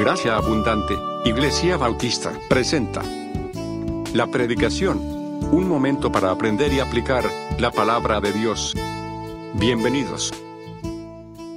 Gracia 0.00 0.34
Abundante, 0.36 0.94
Iglesia 1.26 1.76
Bautista, 1.76 2.32
presenta 2.48 3.02
la 4.14 4.26
predicación, 4.28 4.96
un 5.52 5.68
momento 5.68 6.10
para 6.10 6.30
aprender 6.30 6.72
y 6.72 6.80
aplicar 6.80 7.24
la 7.58 7.70
palabra 7.70 8.18
de 8.18 8.32
Dios. 8.32 8.74
Bienvenidos. 9.56 10.32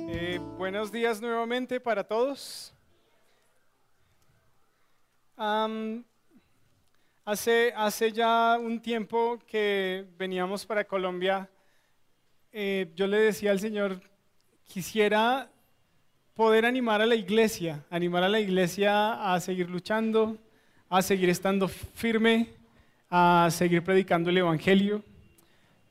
Eh, 0.09 0.41
buenos 0.57 0.91
días 0.91 1.21
nuevamente 1.21 1.79
para 1.79 2.03
todos. 2.03 2.75
Hace, 7.23 7.73
hace 7.77 8.11
ya 8.11 8.57
un 8.59 8.81
tiempo 8.81 9.39
que 9.47 10.05
veníamos 10.17 10.65
para 10.65 10.83
Colombia, 10.83 11.49
eh, 12.51 12.91
yo 12.93 13.07
le 13.07 13.19
decía 13.19 13.51
al 13.51 13.61
Señor, 13.61 14.01
quisiera 14.65 15.49
poder 16.33 16.65
animar 16.65 16.99
a 16.99 17.05
la 17.05 17.15
iglesia, 17.15 17.85
animar 17.91 18.23
a 18.23 18.29
la 18.29 18.39
iglesia 18.39 19.33
a 19.33 19.39
seguir 19.39 19.69
luchando, 19.69 20.37
a 20.89 21.01
seguir 21.03 21.29
estando 21.29 21.67
firme, 21.67 22.49
a 23.09 23.49
seguir 23.51 23.83
predicando 23.83 24.31
el 24.31 24.37
Evangelio. 24.39 25.03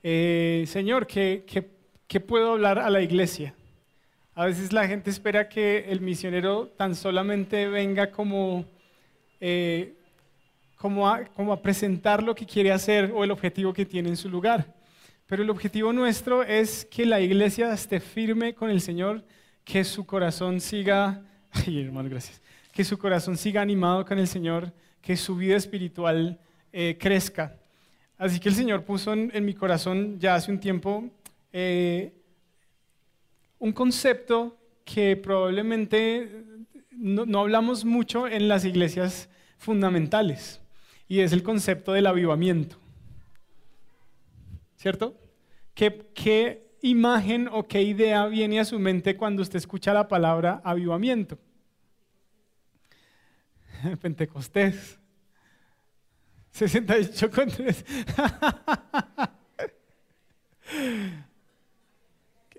Eh, 0.02 0.64
Señor, 0.66 1.06
¿qué, 1.06 1.44
qué, 1.46 1.70
qué 2.08 2.18
puedo 2.18 2.52
hablar 2.52 2.80
a 2.80 2.90
la 2.90 3.00
iglesia? 3.00 3.54
A 4.34 4.46
veces 4.46 4.72
la 4.72 4.88
gente 4.88 5.10
espera 5.10 5.48
que 5.48 5.84
el 5.88 6.00
misionero 6.00 6.66
tan 6.76 6.96
solamente 6.96 7.68
venga 7.68 8.10
como, 8.10 8.64
eh, 9.40 9.94
como, 10.76 11.08
como 11.36 11.52
a 11.52 11.62
presentar 11.62 12.20
lo 12.20 12.34
que 12.34 12.46
quiere 12.46 12.72
hacer 12.72 13.12
o 13.14 13.22
el 13.22 13.30
objetivo 13.30 13.72
que 13.72 13.86
tiene 13.86 14.08
en 14.08 14.16
su 14.16 14.28
lugar. 14.28 14.74
Pero 15.26 15.44
el 15.44 15.50
objetivo 15.50 15.92
nuestro 15.92 16.42
es 16.42 16.84
que 16.84 17.06
la 17.06 17.20
iglesia 17.20 17.72
esté 17.72 18.00
firme 18.00 18.54
con 18.54 18.70
el 18.70 18.80
Señor, 18.80 19.22
que 19.64 19.84
su 19.84 20.04
corazón 20.04 20.60
siga, 20.60 21.22
ay 21.50 21.80
hermano, 21.80 22.08
gracias, 22.08 22.40
que 22.72 22.84
su 22.84 22.98
corazón 22.98 23.36
siga 23.36 23.60
animado 23.60 24.04
con 24.04 24.18
el 24.18 24.28
Señor, 24.28 24.72
que 25.00 25.16
su 25.16 25.36
vida 25.36 25.56
espiritual 25.56 26.38
eh, 26.72 26.96
crezca. 26.98 27.56
Así 28.16 28.38
que 28.38 28.48
el 28.48 28.54
Señor 28.54 28.84
puso 28.84 29.12
en, 29.12 29.44
mi 29.44 29.54
corazón 29.54 30.18
ya 30.20 30.36
hace 30.36 30.50
un 30.50 30.60
tiempo 30.60 31.10
eh, 31.52 32.12
un 33.58 33.72
concepto 33.72 34.56
que 34.84 35.16
probablemente 35.16 36.44
no, 36.90 37.26
no 37.26 37.40
hablamos 37.40 37.84
mucho 37.84 38.26
en 38.26 38.48
las 38.48 38.64
iglesias 38.64 39.28
fundamentales, 39.58 40.60
y 41.08 41.20
es 41.20 41.32
el 41.32 41.42
concepto 41.42 41.92
del 41.92 42.06
avivamiento. 42.06 42.76
¿Cierto? 44.76 45.16
¿Qué, 45.74 46.06
¿Qué, 46.14 46.61
imagen 46.82 47.48
o 47.50 47.66
qué 47.66 47.82
idea 47.82 48.26
viene 48.26 48.60
a 48.60 48.64
su 48.64 48.78
mente 48.78 49.16
cuando 49.16 49.40
usted 49.42 49.56
escucha 49.56 49.94
la 49.94 50.06
palabra 50.08 50.60
avivamiento? 50.64 51.38
Pentecostés. 54.00 54.98
68 56.50 57.30
con 57.30 57.48
3. 57.48 57.84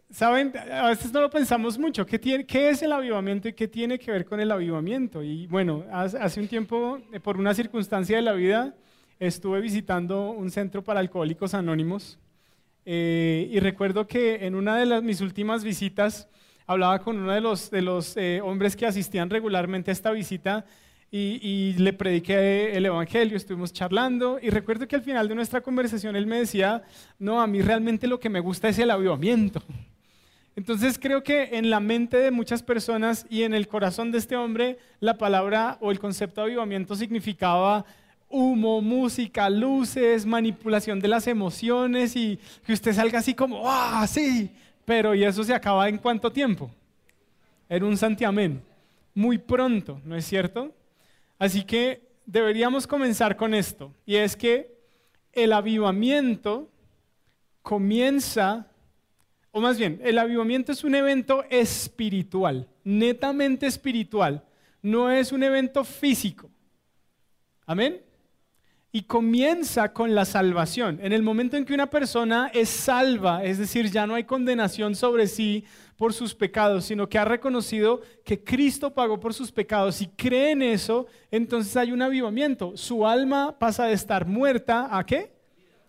Saben, 0.09 0.53
a 0.71 0.89
veces 0.89 1.11
no 1.11 1.21
lo 1.21 1.29
pensamos 1.29 1.77
mucho. 1.79 2.05
¿Qué, 2.05 2.19
¿Qué, 2.19 2.69
es 2.69 2.83
el 2.83 2.91
avivamiento 2.91 3.47
y 3.47 3.53
qué 3.53 3.67
tiene 3.67 3.97
que 3.97 4.11
ver 4.11 4.25
con 4.25 4.39
el 4.39 4.51
avivamiento? 4.51 5.23
Y 5.23 5.47
bueno, 5.47 5.83
hace 5.91 6.39
un 6.39 6.47
tiempo, 6.47 6.99
eh, 7.11 7.19
por 7.19 7.37
una 7.37 7.55
circunstancia 7.55 8.17
de 8.17 8.21
la 8.21 8.33
vida, 8.33 8.75
estuve 9.19 9.59
visitando 9.59 10.29
un 10.29 10.51
centro 10.51 10.83
para 10.83 10.99
alcohólicos 10.99 11.55
anónimos. 11.55 12.19
Eh, 12.85 13.47
y 13.51 13.59
recuerdo 13.59 14.07
que 14.07 14.45
en 14.45 14.55
una 14.55 14.77
de 14.77 14.85
las, 14.85 15.03
mis 15.03 15.21
últimas 15.21 15.63
visitas 15.63 16.27
hablaba 16.67 16.99
con 16.99 17.17
uno 17.17 17.31
de 17.31 17.41
los, 17.41 17.71
de 17.71 17.81
los 17.81 18.17
eh, 18.17 18.41
hombres 18.41 18.75
que 18.75 18.85
asistían 18.85 19.29
regularmente 19.29 19.91
a 19.91 19.93
esta 19.93 20.11
visita 20.11 20.65
y, 21.11 21.39
y, 21.41 21.73
le 21.73 21.93
prediqué 21.93 22.75
el 22.75 22.85
Evangelio, 22.85 23.37
estuvimos 23.37 23.71
charlando 23.71 24.39
y 24.41 24.49
recuerdo 24.49 24.87
que 24.87 24.95
al 24.95 25.03
final 25.03 25.27
de 25.27 25.35
nuestra 25.35 25.61
conversación 25.61 26.15
él 26.15 26.25
me 26.25 26.39
decía, 26.39 26.81
no, 27.19 27.39
a 27.39 27.47
mí 27.47 27.61
realmente 27.61 28.07
lo 28.07 28.19
que 28.19 28.29
me 28.29 28.39
gusta 28.39 28.69
es 28.69 28.79
el 28.79 28.89
avivamiento. 28.89 29.61
Entonces 30.55 30.99
creo 30.99 31.23
que 31.23 31.49
en 31.53 31.69
la 31.69 31.79
mente 31.79 32.17
de 32.17 32.31
muchas 32.31 32.61
personas 32.61 33.25
y 33.29 33.43
en 33.43 33.53
el 33.53 33.67
corazón 33.67 34.11
de 34.11 34.19
este 34.19 34.35
hombre 34.35 34.77
la 34.99 35.17
palabra 35.17 35.77
o 35.81 35.91
el 35.91 35.99
concepto 35.99 36.41
de 36.41 36.47
avivamiento 36.47 36.95
significaba 36.95 37.85
humo, 38.33 38.81
música, 38.81 39.47
luces, 39.47 40.25
manipulación 40.25 40.99
de 40.99 41.07
las 41.07 41.27
emociones 41.27 42.15
y 42.15 42.39
que 42.65 42.73
usted 42.73 42.91
salga 42.91 43.19
así 43.19 43.35
como, 43.35 43.69
¡ah, 43.69 44.05
sí! 44.07 44.49
Pero 44.85 45.13
¿y 45.13 45.23
eso 45.23 45.43
se 45.43 45.53
acaba 45.53 45.87
en 45.87 45.99
cuánto 45.99 46.31
tiempo? 46.31 46.69
En 47.69 47.83
un 47.83 47.95
santiamén. 47.95 48.61
Muy 49.13 49.37
pronto, 49.37 50.01
¿no 50.03 50.15
es 50.15 50.25
cierto? 50.25 50.73
Así 51.37 51.63
que 51.63 52.01
deberíamos 52.25 52.87
comenzar 52.87 53.37
con 53.37 53.53
esto. 53.53 53.93
Y 54.03 54.15
es 54.15 54.35
que 54.35 54.75
el 55.31 55.53
avivamiento 55.53 56.69
comienza, 57.61 58.65
o 59.51 59.61
más 59.61 59.77
bien, 59.77 60.01
el 60.03 60.17
avivamiento 60.17 60.71
es 60.71 60.83
un 60.83 60.95
evento 60.95 61.45
espiritual, 61.51 62.67
netamente 62.83 63.67
espiritual. 63.67 64.43
No 64.81 65.11
es 65.11 65.31
un 65.31 65.43
evento 65.43 65.83
físico. 65.83 66.49
Amén 67.67 68.01
y 68.95 69.01
comienza 69.01 69.91
con 69.91 70.13
la 70.13 70.23
salvación. 70.23 70.99
En 71.01 71.13
el 71.13 71.23
momento 71.23 71.57
en 71.57 71.65
que 71.65 71.73
una 71.73 71.89
persona 71.89 72.51
es 72.53 72.69
salva, 72.69 73.43
es 73.43 73.57
decir, 73.57 73.89
ya 73.89 74.05
no 74.05 74.13
hay 74.13 74.23
condenación 74.23 74.93
sobre 74.93 75.25
sí 75.25 75.65
por 75.97 76.13
sus 76.13 76.35
pecados, 76.35 76.85
sino 76.85 77.09
que 77.09 77.17
ha 77.17 77.25
reconocido 77.25 78.01
que 78.23 78.43
Cristo 78.43 78.93
pagó 78.93 79.19
por 79.19 79.33
sus 79.33 79.51
pecados 79.51 79.99
y 80.03 80.07
cree 80.09 80.51
en 80.51 80.61
eso, 80.61 81.07
entonces 81.31 81.75
hay 81.75 81.91
un 81.91 82.03
avivamiento. 82.03 82.77
Su 82.77 83.07
alma 83.07 83.57
pasa 83.57 83.85
de 83.85 83.93
estar 83.93 84.27
muerta 84.27 84.95
a 84.95 85.03
qué? 85.07 85.33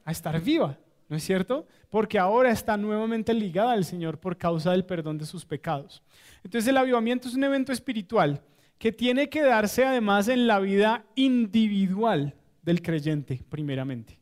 A 0.07 0.11
estar 0.11 0.41
viva, 0.41 0.79
¿no 1.11 1.19
es 1.19 1.25
cierto? 1.25 1.67
Porque 1.91 2.19
ahora 2.19 2.51
está 2.53 2.79
nuevamente 2.79 3.35
ligada 3.35 3.73
al 3.73 3.85
Señor 3.85 4.19
por 4.19 4.39
causa 4.39 4.71
del 4.71 4.87
perdón 4.87 5.19
de 5.19 5.27
sus 5.27 5.45
pecados. 5.45 6.03
Entonces 6.43 6.69
el 6.69 6.79
avivamiento 6.79 7.29
es 7.29 7.35
un 7.35 7.45
evento 7.45 7.71
espiritual 7.71 8.41
que 8.79 8.93
tiene 8.93 9.29
que 9.29 9.43
darse 9.43 9.85
además 9.85 10.29
en 10.29 10.47
la 10.47 10.59
vida 10.59 11.05
individual 11.17 12.35
del 12.65 12.83
creyente, 12.83 13.43
primeramente. 13.49 14.19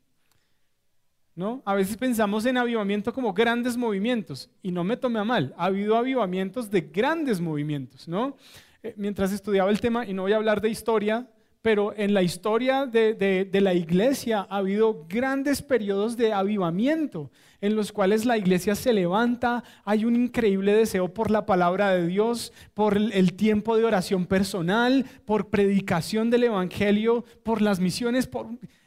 ¿No? 1.34 1.62
A 1.64 1.74
veces 1.74 1.96
pensamos 1.96 2.44
en 2.44 2.58
avivamiento 2.58 3.12
como 3.14 3.32
grandes 3.32 3.76
movimientos 3.76 4.50
y 4.62 4.70
no 4.70 4.84
me 4.84 4.98
tome 4.98 5.18
a 5.18 5.24
mal, 5.24 5.54
ha 5.56 5.66
habido 5.66 5.96
avivamientos 5.96 6.70
de 6.70 6.82
grandes 6.82 7.40
movimientos, 7.40 8.06
¿no? 8.06 8.36
Eh, 8.82 8.92
mientras 8.98 9.32
estudiaba 9.32 9.70
el 9.70 9.80
tema, 9.80 10.04
y 10.06 10.12
no 10.12 10.22
voy 10.22 10.32
a 10.32 10.36
hablar 10.36 10.60
de 10.60 10.68
historia, 10.68 11.26
pero 11.62 11.94
en 11.96 12.12
la 12.12 12.22
historia 12.22 12.86
de, 12.86 13.14
de, 13.14 13.60
la 13.60 13.72
iglesia 13.72 14.48
ha 14.50 14.56
habido 14.56 15.06
grandes 15.08 15.62
periodos 15.62 16.16
de 16.16 16.32
avivamiento 16.32 17.30
en 17.60 17.76
los 17.76 17.92
cuales 17.92 18.24
la 18.24 18.36
iglesia 18.36 18.74
se 18.74 18.92
levanta, 18.92 19.62
hay 19.84 20.04
un 20.04 20.16
increíble 20.16 20.74
deseo 20.74 21.14
por 21.14 21.30
la 21.30 21.46
palabra 21.46 21.90
de 21.90 22.08
Dios, 22.08 22.52
por 22.74 22.96
el 22.96 23.34
tiempo 23.34 23.76
de 23.76 23.84
oración 23.84 24.26
personal, 24.26 25.06
por 25.24 25.50
predicación 25.50 26.28
del 26.28 26.42
Evangelio, 26.44 27.24
por 27.44 27.62
las 27.62 27.78
misiones, 27.78 28.28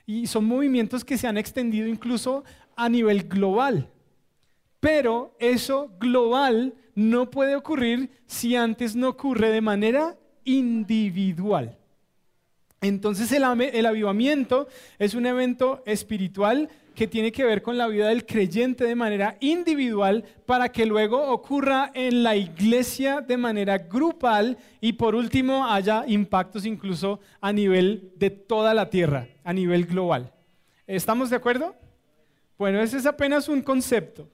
y 0.06 0.28
son 0.28 0.44
movimientos 0.44 1.06
que 1.06 1.18
se 1.18 1.28
han 1.28 1.38
extendido 1.38 1.88
incluso 1.88 2.44
a 2.76 2.90
nivel 2.90 3.30
global. 3.30 3.90
Pero 4.82 5.34
eso 5.40 5.90
global 5.98 6.74
no 6.94 7.32
puede 7.32 7.56
ocurrir 7.56 8.10
si 8.26 8.58
antes 8.58 8.98
no 8.98 9.08
ocurre 9.08 9.52
de 9.52 9.62
manera 9.62 10.18
individual. 10.44 11.78
Entonces 12.82 13.32
el, 13.32 13.44
avivamiento 13.44 14.68
es 15.00 15.14
un 15.14 15.26
evento 15.26 15.82
espiritual 15.86 16.70
que 16.94 17.08
tiene 17.08 17.32
que 17.32 17.44
ver 17.44 17.62
con 17.62 17.78
la 17.78 17.88
vida 17.88 18.08
del 18.08 18.26
creyente 18.26 18.86
de 18.86 18.96
manera 18.96 19.38
individual 19.42 20.24
para 20.46 20.70
que 20.70 20.86
luego 20.86 21.32
ocurra 21.32 21.92
en 21.94 22.24
la 22.24 22.36
iglesia 22.36 23.22
de 23.22 23.38
manera 23.38 23.78
grupal 23.78 24.58
y 24.80 24.94
por 24.94 25.16
último 25.16 25.66
haya 25.66 26.06
impactos 26.08 26.66
incluso 26.66 27.20
a 27.42 27.52
nivel 27.52 28.14
de 28.16 28.30
toda 28.30 28.74
la 28.74 28.90
tierra, 28.90 29.28
a 29.44 29.52
nivel 29.52 29.86
global. 29.86 30.32
¿Estamos 30.88 31.30
de 31.30 31.36
acuerdo? 31.36 31.76
Bueno, 32.58 32.80
ese 32.80 32.98
es 32.98 33.06
apenas 33.06 33.50
un 33.50 33.62
concepto. 33.62 34.30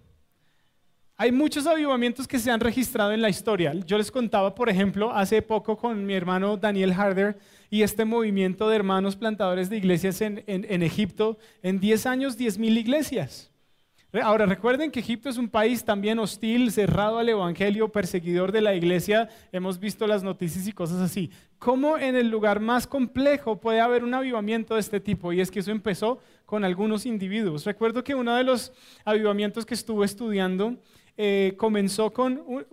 Hay 1.17 1.31
muchos 1.31 1.67
avivamientos 1.67 2.27
que 2.27 2.39
se 2.39 2.49
han 2.49 2.59
registrado 2.59 3.11
en 3.11 3.21
la 3.21 3.29
historia. 3.29 3.73
Yo 3.85 3.97
les 3.97 4.11
contaba, 4.11 4.55
por 4.55 4.69
ejemplo, 4.69 5.11
hace 5.11 5.41
poco 5.41 5.77
con 5.77 6.03
mi 6.03 6.13
hermano 6.13 6.57
Daniel 6.57 6.94
Harder 6.94 7.37
y 7.71 7.83
este 7.83 8.03
movimiento 8.03 8.69
de 8.69 8.75
hermanos 8.75 9.15
plantadores 9.15 9.69
de 9.69 9.77
iglesias 9.77 10.19
en, 10.19 10.44
Egipto. 10.83 11.38
En 11.63 11.79
10 11.79 12.06
años, 12.06 12.38
10 12.38 12.59
mil 12.59 12.77
iglesias. 12.77 13.50
Ahora, 14.21 14.45
recuerden 14.45 14.91
que 14.91 15.00
Egipto 15.00 15.29
es 15.29 15.38
un 15.38 15.47
país 15.47 15.85
también 15.85 16.19
hostil, 16.19 16.69
cerrado 16.73 17.18
al 17.18 17.29
Evangelio, 17.29 17.88
perseguidor 17.89 18.51
de 18.51 18.59
la 18.59 18.75
iglesia. 18.75 19.29
Hemos 19.53 19.79
visto 19.79 20.06
las 20.06 20.21
noticias 20.21 20.68
y 20.68 20.73
cosas 20.73 21.00
así. 21.00 21.31
¿Cómo 21.59 21.97
en 21.97 22.18
el 22.18 22.29
lugar 22.29 22.59
más 22.59 22.85
complejo 22.85 23.62
puede 23.62 23.79
haber 23.79 24.03
un 24.03 24.13
avivamiento 24.13 24.73
de 24.73 24.81
este 24.81 25.00
tipo? 25.00 25.31
Y 25.31 25.39
es 25.39 25.50
que 25.50 25.62
eso 25.62 25.71
empezó 25.71 26.19
con 26.45 26.65
algunos 26.65 27.06
individuos. 27.06 27.63
Recuerdo 27.63 28.03
que 28.03 28.15
uno 28.15 28.35
de 28.35 28.44
los 28.44 28.73
avivamientos 29.06 29.65
que 29.65 29.75
estuve 29.75 30.06
estudiando 30.06 30.75
eh, 31.15 31.53
comenzó 31.56 32.12
con 32.12 32.44
un, 32.45 32.65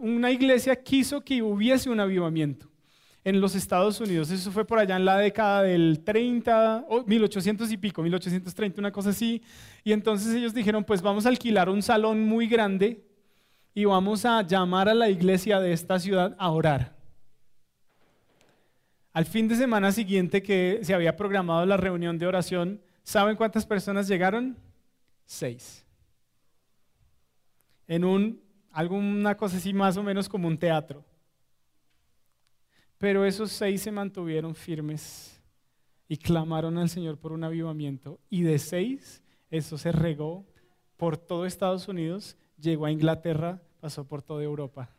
una 0.00 0.32
iglesia 0.32 0.74
quiso 0.74 1.20
que 1.20 1.40
hubiese 1.40 1.88
un 1.88 2.00
avivamiento. 2.00 2.69
En 3.24 3.40
los 3.40 3.54
Estados 3.54 4.00
Unidos. 4.00 4.30
Eso 4.30 4.50
fue 4.50 4.64
por 4.64 4.78
allá 4.78 4.96
en 4.96 5.04
la 5.04 5.18
década 5.18 5.62
del 5.62 6.02
30, 6.04 6.86
o 6.88 7.04
1800 7.04 7.70
y 7.70 7.76
pico, 7.76 8.02
1830, 8.02 8.80
una 8.80 8.92
cosa 8.92 9.10
así. 9.10 9.42
Y 9.84 9.92
entonces 9.92 10.34
ellos 10.34 10.54
dijeron, 10.54 10.84
pues 10.84 11.02
vamos 11.02 11.26
a 11.26 11.28
alquilar 11.28 11.68
un 11.68 11.82
salón 11.82 12.24
muy 12.24 12.46
grande 12.46 13.04
y 13.74 13.84
vamos 13.84 14.24
a 14.24 14.42
llamar 14.42 14.88
a 14.88 14.94
la 14.94 15.08
iglesia 15.08 15.60
de 15.60 15.72
esta 15.72 15.98
ciudad 15.98 16.34
a 16.38 16.50
orar. 16.50 16.96
Al 19.12 19.26
fin 19.26 19.48
de 19.48 19.56
semana 19.56 19.92
siguiente 19.92 20.42
que 20.42 20.80
se 20.82 20.94
había 20.94 21.16
programado 21.16 21.66
la 21.66 21.76
reunión 21.76 22.16
de 22.18 22.26
oración, 22.26 22.80
¿saben 23.02 23.36
cuántas 23.36 23.66
personas 23.66 24.06
llegaron? 24.06 24.56
Seis. 25.26 25.84
En 27.88 28.04
un, 28.04 28.40
alguna 28.70 29.36
cosa 29.36 29.56
así 29.56 29.72
más 29.72 29.96
o 29.96 30.02
menos 30.02 30.28
como 30.28 30.46
un 30.46 30.56
teatro. 30.56 31.04
Pero 33.00 33.24
esos 33.24 33.50
seis 33.50 33.80
se 33.80 33.90
mantuvieron 33.90 34.54
firmes 34.54 35.40
y 36.06 36.18
clamaron 36.18 36.76
al 36.76 36.90
Señor 36.90 37.16
por 37.16 37.32
un 37.32 37.42
avivamiento. 37.42 38.20
Y 38.28 38.42
de 38.42 38.58
seis, 38.58 39.22
eso 39.50 39.78
se 39.78 39.90
regó 39.90 40.44
por 40.98 41.16
todo 41.16 41.46
Estados 41.46 41.88
Unidos, 41.88 42.36
llegó 42.58 42.84
a 42.84 42.90
Inglaterra, 42.90 43.62
pasó 43.80 44.06
por 44.06 44.20
toda 44.20 44.42
Europa. 44.42 44.90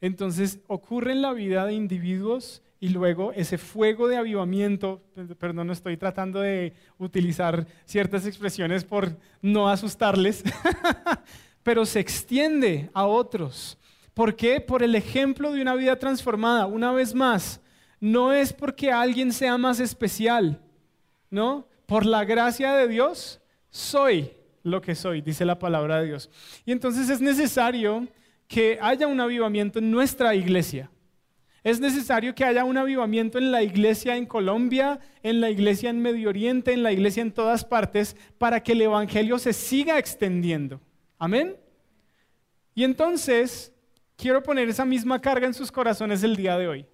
Entonces 0.00 0.60
ocurre 0.68 1.10
en 1.10 1.22
la 1.22 1.32
vida 1.32 1.66
de 1.66 1.72
individuos 1.72 2.62
y 2.78 2.90
luego 2.90 3.32
ese 3.32 3.58
fuego 3.58 4.06
de 4.06 4.16
avivamiento, 4.16 5.02
perdón, 5.40 5.66
no 5.66 5.72
estoy 5.72 5.96
tratando 5.96 6.38
de 6.40 6.72
utilizar 6.98 7.66
ciertas 7.84 8.26
expresiones 8.26 8.84
por 8.84 9.16
no 9.42 9.68
asustarles, 9.68 10.44
pero 11.64 11.84
se 11.84 11.98
extiende 11.98 12.90
a 12.94 13.06
otros. 13.06 13.77
¿Por 14.18 14.34
qué? 14.34 14.60
Por 14.60 14.82
el 14.82 14.96
ejemplo 14.96 15.52
de 15.52 15.62
una 15.62 15.76
vida 15.76 15.96
transformada. 15.96 16.66
Una 16.66 16.90
vez 16.90 17.14
más, 17.14 17.60
no 18.00 18.32
es 18.32 18.52
porque 18.52 18.90
alguien 18.90 19.32
sea 19.32 19.56
más 19.56 19.78
especial, 19.78 20.60
¿no? 21.30 21.68
Por 21.86 22.04
la 22.04 22.24
gracia 22.24 22.74
de 22.74 22.88
Dios, 22.88 23.40
soy 23.70 24.32
lo 24.64 24.82
que 24.82 24.96
soy, 24.96 25.20
dice 25.20 25.44
la 25.44 25.60
palabra 25.60 26.00
de 26.00 26.06
Dios. 26.06 26.30
Y 26.66 26.72
entonces 26.72 27.08
es 27.10 27.20
necesario 27.20 28.08
que 28.48 28.76
haya 28.82 29.06
un 29.06 29.20
avivamiento 29.20 29.78
en 29.78 29.88
nuestra 29.88 30.34
iglesia. 30.34 30.90
Es 31.62 31.78
necesario 31.78 32.34
que 32.34 32.44
haya 32.44 32.64
un 32.64 32.76
avivamiento 32.76 33.38
en 33.38 33.52
la 33.52 33.62
iglesia 33.62 34.16
en 34.16 34.26
Colombia, 34.26 34.98
en 35.22 35.40
la 35.40 35.48
iglesia 35.48 35.90
en 35.90 36.02
Medio 36.02 36.30
Oriente, 36.30 36.72
en 36.72 36.82
la 36.82 36.90
iglesia 36.90 37.20
en 37.20 37.30
todas 37.30 37.64
partes, 37.64 38.16
para 38.36 38.64
que 38.64 38.72
el 38.72 38.82
Evangelio 38.82 39.38
se 39.38 39.52
siga 39.52 39.96
extendiendo. 39.96 40.80
Amén. 41.20 41.56
Y 42.74 42.82
entonces, 42.82 43.72
quiero 44.18 44.42
poner 44.42 44.68
esa 44.68 44.84
misma 44.84 45.20
carga 45.20 45.46
en 45.46 45.54
sus 45.54 45.72
corazones 45.72 46.22
el 46.22 46.36
día 46.36 46.58
de 46.58 46.68
hoy. 46.68 46.86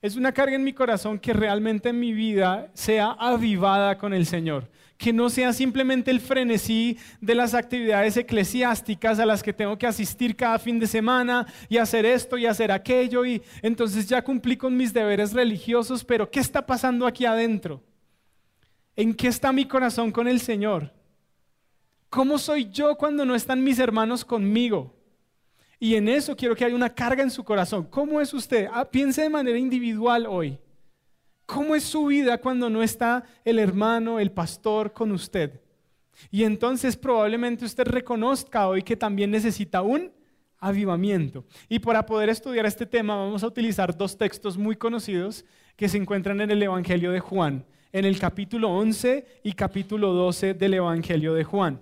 Es 0.00 0.16
una 0.16 0.32
carga 0.32 0.56
en 0.56 0.64
mi 0.64 0.72
corazón 0.72 1.16
que 1.16 1.32
realmente 1.32 1.90
en 1.90 2.00
mi 2.00 2.12
vida 2.12 2.72
sea 2.74 3.12
avivada 3.12 3.96
con 3.98 4.12
el 4.12 4.26
Señor. 4.26 4.68
Que 4.96 5.12
no 5.12 5.30
sea 5.30 5.52
simplemente 5.52 6.10
el 6.10 6.20
frenesí 6.20 6.98
de 7.20 7.36
las 7.36 7.54
actividades 7.54 8.16
eclesiásticas 8.16 9.20
a 9.20 9.26
las 9.26 9.44
que 9.44 9.52
tengo 9.52 9.78
que 9.78 9.86
asistir 9.86 10.34
cada 10.34 10.58
fin 10.58 10.80
de 10.80 10.88
semana 10.88 11.46
y 11.68 11.76
hacer 11.76 12.04
esto 12.04 12.36
y 12.36 12.46
hacer 12.46 12.72
aquello. 12.72 13.24
Y 13.24 13.42
entonces 13.60 14.08
ya 14.08 14.24
cumplí 14.24 14.56
con 14.56 14.76
mis 14.76 14.92
deberes 14.92 15.32
religiosos, 15.32 16.04
pero 16.04 16.28
¿qué 16.28 16.40
está 16.40 16.66
pasando 16.66 17.06
aquí 17.06 17.24
adentro? 17.24 17.80
¿En 18.96 19.14
qué 19.14 19.28
está 19.28 19.52
mi 19.52 19.66
corazón 19.66 20.10
con 20.10 20.26
el 20.26 20.40
Señor? 20.40 20.92
¿Cómo 22.08 22.38
soy 22.38 22.68
yo 22.70 22.96
cuando 22.96 23.24
no 23.24 23.36
están 23.36 23.62
mis 23.62 23.78
hermanos 23.78 24.24
conmigo? 24.24 25.01
Y 25.82 25.96
en 25.96 26.06
eso 26.06 26.36
quiero 26.36 26.54
que 26.54 26.64
haya 26.64 26.76
una 26.76 26.94
carga 26.94 27.24
en 27.24 27.30
su 27.32 27.42
corazón. 27.42 27.82
¿Cómo 27.90 28.20
es 28.20 28.32
usted? 28.32 28.68
Ah, 28.72 28.88
piense 28.88 29.22
de 29.22 29.28
manera 29.28 29.58
individual 29.58 30.26
hoy. 30.26 30.56
¿Cómo 31.44 31.74
es 31.74 31.82
su 31.82 32.06
vida 32.06 32.38
cuando 32.38 32.70
no 32.70 32.84
está 32.84 33.24
el 33.44 33.58
hermano, 33.58 34.20
el 34.20 34.30
pastor 34.30 34.92
con 34.92 35.10
usted? 35.10 35.60
Y 36.30 36.44
entonces 36.44 36.96
probablemente 36.96 37.64
usted 37.64 37.84
reconozca 37.84 38.68
hoy 38.68 38.84
que 38.84 38.96
también 38.96 39.32
necesita 39.32 39.82
un 39.82 40.12
avivamiento. 40.60 41.44
Y 41.68 41.80
para 41.80 42.06
poder 42.06 42.28
estudiar 42.28 42.64
este 42.64 42.86
tema 42.86 43.16
vamos 43.16 43.42
a 43.42 43.48
utilizar 43.48 43.96
dos 43.96 44.16
textos 44.16 44.56
muy 44.56 44.76
conocidos 44.76 45.44
que 45.74 45.88
se 45.88 45.98
encuentran 45.98 46.40
en 46.42 46.52
el 46.52 46.62
Evangelio 46.62 47.10
de 47.10 47.18
Juan, 47.18 47.66
en 47.90 48.04
el 48.04 48.20
capítulo 48.20 48.70
11 48.70 49.26
y 49.42 49.52
capítulo 49.54 50.12
12 50.12 50.54
del 50.54 50.74
Evangelio 50.74 51.34
de 51.34 51.42
Juan. 51.42 51.80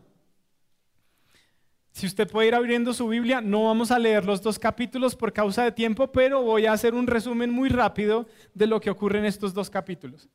Si 1.93 2.07
usted 2.07 2.29
puede 2.29 2.49
ir 2.49 2.55
abriendo 2.55 2.95
su 2.95 3.09
Biblia, 3.09 3.41
no 3.41 3.65
vamos 3.65 3.91
a 3.91 3.99
leer 3.99 4.25
los 4.25 4.41
dos 4.41 4.59
capítulos 4.59 5.17
por 5.17 5.33
causa 5.33 5.65
de 5.65 5.73
tiempo, 5.73 6.11
pero 6.13 6.43
voy 6.43 6.67
a 6.67 6.73
hacer 6.73 6.95
un 6.95 7.07
resumen 7.07 7.51
muy 7.51 7.69
rápido 7.69 8.27
de 8.55 8.67
lo 8.67 8.81
que 8.81 8.91
ocurre 8.91 9.19
en 9.19 9.25
estos 9.25 9.53
dos 9.53 9.69
capítulos. 9.69 10.29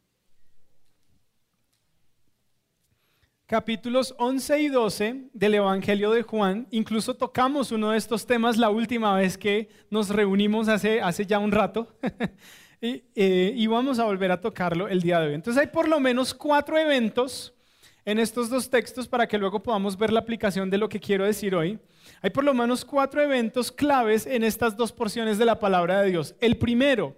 Capítulos 3.48 4.16
11 4.18 4.60
y 4.60 4.68
12 4.70 5.30
del 5.32 5.54
Evangelio 5.54 6.12
de 6.12 6.24
Juan, 6.24 6.68
incluso 6.72 7.14
tocamos 7.14 7.72
uno 7.72 7.92
de 7.92 8.00
estos 8.00 8.26
temas 8.26 8.58
la 8.58 8.70
última 8.70 9.16
vez 9.16 9.38
que 9.38 9.70
nos 9.92 10.10
reunimos 10.10 10.68
hace, 10.68 11.00
hace 11.00 11.28
ya 11.28 11.38
un 11.38 11.52
rato, 11.52 11.96
y, 12.82 13.04
eh, 13.16 13.54
y 13.56 13.68
vamos 13.68 14.00
a 14.00 14.06
volver 14.06 14.32
a 14.32 14.42
tocarlo 14.42 14.88
el 14.88 15.02
día 15.02 15.20
de 15.20 15.28
hoy. 15.28 15.34
Entonces 15.36 15.62
hay 15.62 15.68
por 15.68 15.88
lo 15.88 16.00
menos 16.00 16.34
cuatro 16.34 16.78
eventos 16.78 17.55
en 18.06 18.20
estos 18.20 18.50
dos 18.50 18.70
textos 18.70 19.08
para 19.08 19.28
que 19.28 19.38
luego 19.38 19.62
podamos 19.62 19.98
ver 19.98 20.14
la 20.14 20.20
aplicación 20.20 20.70
de 20.70 20.78
lo 20.78 20.88
que 20.88 21.00
quiero 21.00 21.26
decir 21.26 21.56
hoy. 21.56 21.80
Hay 22.22 22.30
por 22.30 22.44
lo 22.44 22.54
menos 22.54 22.86
cuatro 22.86 23.22
eventos 23.22 23.72
claves 23.72 24.28
en 24.28 24.44
estas 24.44 24.78
dos 24.78 24.92
porciones 24.92 25.40
de 25.40 25.46
la 25.46 25.60
palabra 25.60 26.02
de 26.02 26.12
Dios. 26.12 26.36
El 26.40 26.58
primero, 26.58 27.16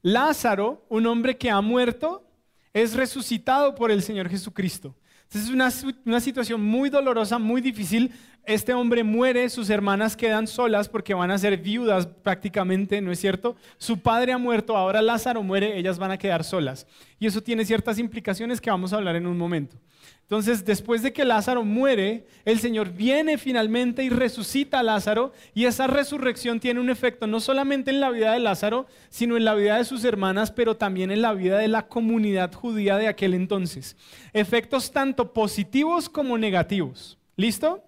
Lázaro, 0.00 0.86
un 0.88 1.06
hombre 1.06 1.36
que 1.36 1.50
ha 1.50 1.60
muerto, 1.60 2.24
es 2.72 2.94
resucitado 2.94 3.74
por 3.74 3.90
el 3.90 4.02
Señor 4.02 4.28
Jesucristo. 4.28 4.94
es 5.34 5.48
una, 5.50 5.70
una 6.06 6.20
situación 6.20 6.62
muy 6.62 6.88
dolorosa, 6.88 7.38
muy 7.38 7.60
difícil. 7.60 8.12
Este 8.44 8.74
hombre 8.74 9.04
muere, 9.04 9.48
sus 9.48 9.70
hermanas 9.70 10.16
quedan 10.16 10.46
solas 10.46 10.88
porque 10.88 11.14
van 11.14 11.30
a 11.30 11.38
ser 11.38 11.56
viudas 11.58 12.06
prácticamente, 12.06 13.00
¿no 13.00 13.12
es 13.12 13.20
cierto? 13.20 13.56
Su 13.76 13.98
padre 13.98 14.32
ha 14.32 14.38
muerto, 14.38 14.76
ahora 14.76 15.02
Lázaro 15.02 15.42
muere, 15.42 15.78
ellas 15.78 15.98
van 15.98 16.10
a 16.12 16.18
quedar 16.18 16.42
solas. 16.42 16.86
Y 17.20 17.26
eso 17.26 17.40
tiene 17.40 17.64
ciertas 17.64 17.98
implicaciones 17.98 18.60
que 18.60 18.70
vamos 18.70 18.92
a 18.92 18.96
hablar 18.96 19.16
en 19.16 19.26
un 19.26 19.36
momento. 19.36 19.76
Entonces, 20.22 20.64
después 20.64 21.02
de 21.02 21.12
que 21.12 21.26
Lázaro 21.26 21.62
muere, 21.62 22.24
el 22.46 22.58
Señor 22.58 22.92
viene 22.92 23.36
finalmente 23.36 24.02
y 24.02 24.08
resucita 24.08 24.78
a 24.78 24.82
Lázaro 24.82 25.32
y 25.52 25.66
esa 25.66 25.86
resurrección 25.86 26.58
tiene 26.58 26.80
un 26.80 26.88
efecto 26.88 27.26
no 27.26 27.38
solamente 27.38 27.90
en 27.90 28.00
la 28.00 28.10
vida 28.10 28.32
de 28.32 28.40
Lázaro, 28.40 28.86
sino 29.10 29.36
en 29.36 29.44
la 29.44 29.54
vida 29.54 29.76
de 29.76 29.84
sus 29.84 30.04
hermanas, 30.04 30.50
pero 30.50 30.76
también 30.76 31.10
en 31.10 31.20
la 31.20 31.34
vida 31.34 31.58
de 31.58 31.68
la 31.68 31.86
comunidad 31.86 32.52
judía 32.54 32.96
de 32.96 33.08
aquel 33.08 33.34
entonces. 33.34 33.94
Efectos 34.32 34.90
tanto 34.90 35.34
positivos 35.34 36.08
como 36.08 36.38
negativos. 36.38 37.18
¿Listo? 37.36 37.84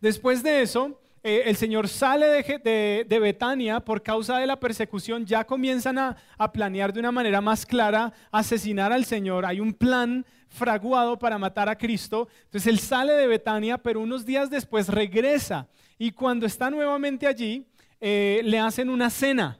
Después 0.00 0.42
de 0.42 0.62
eso, 0.62 0.98
eh, 1.22 1.42
el 1.46 1.56
Señor 1.56 1.88
sale 1.88 2.26
de, 2.26 3.18
Betania 3.20 3.80
por 3.80 4.02
causa 4.02 4.38
de 4.38 4.46
la 4.46 4.58
persecución, 4.58 5.26
ya 5.26 5.44
comienzan 5.44 5.98
a, 5.98 6.16
a, 6.38 6.52
planear 6.52 6.92
de 6.92 7.00
una 7.00 7.12
manera 7.12 7.40
más 7.40 7.66
clara 7.66 8.12
asesinar 8.30 8.92
al 8.92 9.04
Señor. 9.04 9.44
Hay 9.44 9.60
un 9.60 9.74
plan 9.74 10.24
fraguado 10.48 11.18
para 11.18 11.38
matar 11.38 11.68
a 11.68 11.76
Cristo. 11.76 12.28
Entonces 12.44 12.66
él 12.66 12.78
sale 12.78 13.12
de 13.12 13.26
Betania, 13.26 13.78
pero 13.78 14.00
unos 14.00 14.24
días 14.24 14.50
después 14.50 14.88
regresa 14.88 15.68
y 15.98 16.12
cuando 16.12 16.46
está 16.46 16.70
nuevamente 16.70 17.26
allí, 17.26 17.66
eh, 18.00 18.40
le 18.44 18.58
hacen 18.58 18.88
una 18.88 19.10
cena. 19.10 19.58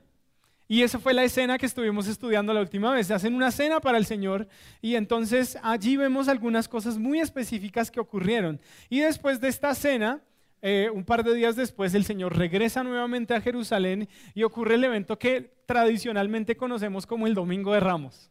Y 0.71 0.83
esa 0.83 0.99
fue 0.99 1.15
la 1.15 1.25
escena 1.25 1.57
que 1.57 1.65
estuvimos 1.67 2.07
estudiando 2.07 2.53
la 2.53 2.61
última 2.61 2.93
vez. 2.93 3.11
Hacen 3.11 3.35
una 3.35 3.51
cena 3.51 3.81
para 3.81 3.97
el 3.97 4.05
Señor 4.05 4.47
y 4.83 4.97
entonces 4.97 5.59
allí 5.63 5.97
vemos 5.97 6.29
algunas 6.29 6.69
cosas 6.69 6.99
muy 6.99 7.21
específicas 7.21 7.91
que 7.91 8.01
ocurrieron. 8.01 8.61
Y 8.91 9.01
después 9.01 9.41
de 9.41 9.49
esta 9.49 9.75
cena, 9.75 10.21
eh, 10.61 10.91
un 10.93 11.05
par 11.05 11.25
de 11.25 11.35
días 11.35 11.57
después, 11.57 11.95
el 11.95 12.05
Señor 12.05 12.37
regresa 12.37 12.85
nuevamente 12.85 13.35
a 13.35 13.41
Jerusalén 13.41 14.09
y 14.35 14.43
ocurre 14.43 14.75
el 14.75 14.85
evento 14.85 15.19
que 15.19 15.55
tradicionalmente 15.65 16.57
conocemos 16.57 17.07
como 17.07 17.27
el 17.27 17.35
Domingo 17.35 17.73
de 17.73 17.81
Ramos, 17.81 18.31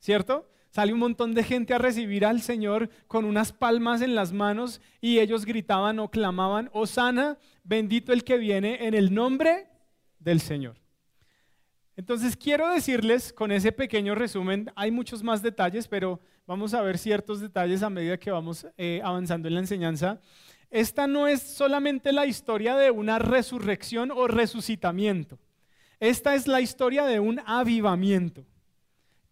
¿cierto? 0.00 0.48
Sale 0.76 0.92
un 0.92 0.98
montón 0.98 1.32
de 1.32 1.42
gente 1.42 1.72
a 1.72 1.78
recibir 1.78 2.26
al 2.26 2.42
Señor 2.42 2.90
con 3.06 3.24
unas 3.24 3.50
palmas 3.50 4.02
en 4.02 4.14
las 4.14 4.34
manos 4.34 4.82
y 5.00 5.20
ellos 5.20 5.46
gritaban 5.46 5.98
o 5.98 6.10
clamaban, 6.10 6.68
Osana, 6.74 7.38
bendito 7.64 8.12
el 8.12 8.24
que 8.24 8.36
viene 8.36 8.86
en 8.86 8.92
el 8.92 9.14
nombre 9.14 9.68
del 10.18 10.38
Señor. 10.38 10.76
Entonces 11.96 12.36
quiero 12.36 12.68
decirles 12.68 13.32
con 13.32 13.52
ese 13.52 13.72
pequeño 13.72 14.14
resumen, 14.14 14.70
hay 14.76 14.90
muchos 14.90 15.22
más 15.22 15.40
detalles, 15.40 15.88
pero 15.88 16.20
vamos 16.46 16.74
a 16.74 16.82
ver 16.82 16.98
ciertos 16.98 17.40
detalles 17.40 17.82
a 17.82 17.88
medida 17.88 18.18
que 18.18 18.30
vamos 18.30 18.66
eh, 18.76 19.00
avanzando 19.02 19.48
en 19.48 19.54
la 19.54 19.60
enseñanza. 19.60 20.20
Esta 20.70 21.06
no 21.06 21.26
es 21.26 21.40
solamente 21.40 22.12
la 22.12 22.26
historia 22.26 22.76
de 22.76 22.90
una 22.90 23.18
resurrección 23.18 24.10
o 24.10 24.26
resucitamiento. 24.26 25.38
Esta 26.00 26.34
es 26.34 26.46
la 26.46 26.60
historia 26.60 27.06
de 27.06 27.18
un 27.18 27.40
avivamiento 27.46 28.44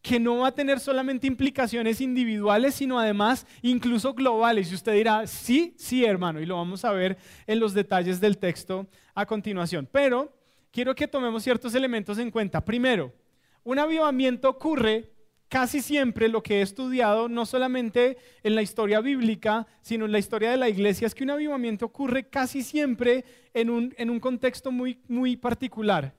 que 0.05 0.21
no 0.21 0.41
va 0.41 0.49
a 0.49 0.55
tener 0.55 0.81
solamente 0.81 1.27
implicaciones 1.27 2.03
individuales, 2.03 2.75
sino 2.75 3.01
además 3.01 3.47
incluso 3.63 4.13
globales. 4.13 4.71
Y 4.71 4.75
usted 4.75 4.93
dirá, 4.93 5.27
sí, 5.27 5.75
sí, 5.79 6.05
hermano, 6.05 6.43
y 6.43 6.47
lo 6.47 6.57
vamos 6.57 6.85
a 6.85 6.93
ver 6.93 7.17
en 7.47 7.59
los 7.59 7.73
detalles 7.73 8.21
del 8.21 8.37
texto 8.37 8.87
a 9.15 9.25
continuación. 9.25 9.89
Pero 9.91 10.31
quiero 10.71 10.95
que 10.95 11.09
tomemos 11.09 11.43
ciertos 11.43 11.75
elementos 11.75 12.19
en 12.19 12.31
cuenta. 12.31 12.63
Primero, 12.63 13.15
un 13.63 13.79
avivamiento 13.79 14.51
ocurre 14.51 15.11
casi 15.49 15.81
siempre 15.81 16.29
lo 16.29 16.43
que 16.43 16.59
he 16.59 16.61
estudiado, 16.63 17.31
no 17.31 17.47
solamente 17.47 18.19
en 18.43 18.57
la 18.57 18.61
historia 18.61 19.01
bíblica, 19.01 19.67
sino 19.81 20.05
en 20.05 20.13
la 20.13 20.19
historia 20.19 20.51
de 20.51 20.59
la 20.59 20.69
iglesia, 20.69 21.07
es 21.07 21.15
que 21.15 21.25
un 21.25 21.31
avivamiento 21.31 21.87
ocurre 21.87 22.29
casi 22.29 22.63
siempre 22.63 23.25
en 23.55 23.71
un, 23.71 23.95
en 23.97 24.11
un 24.11 24.21
contexto 24.21 24.71
muy, 24.71 24.99
muy 25.09 25.39
particular. 25.39 26.15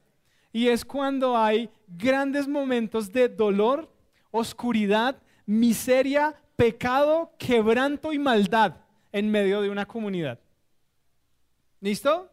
Y 0.56 0.70
es 0.70 0.86
cuando 0.86 1.36
hay 1.36 1.70
grandes 1.86 2.48
momentos 2.48 3.12
de 3.12 3.28
dolor, 3.28 3.92
oscuridad, 4.32 5.22
miseria, 5.46 6.34
pecado, 6.56 7.34
quebranto 7.38 8.14
y 8.14 8.20
maldad 8.20 8.78
en 9.12 9.30
medio 9.30 9.62
de 9.62 9.70
una 9.70 9.86
comunidad. 9.86 10.40
¿Listo? 11.82 12.32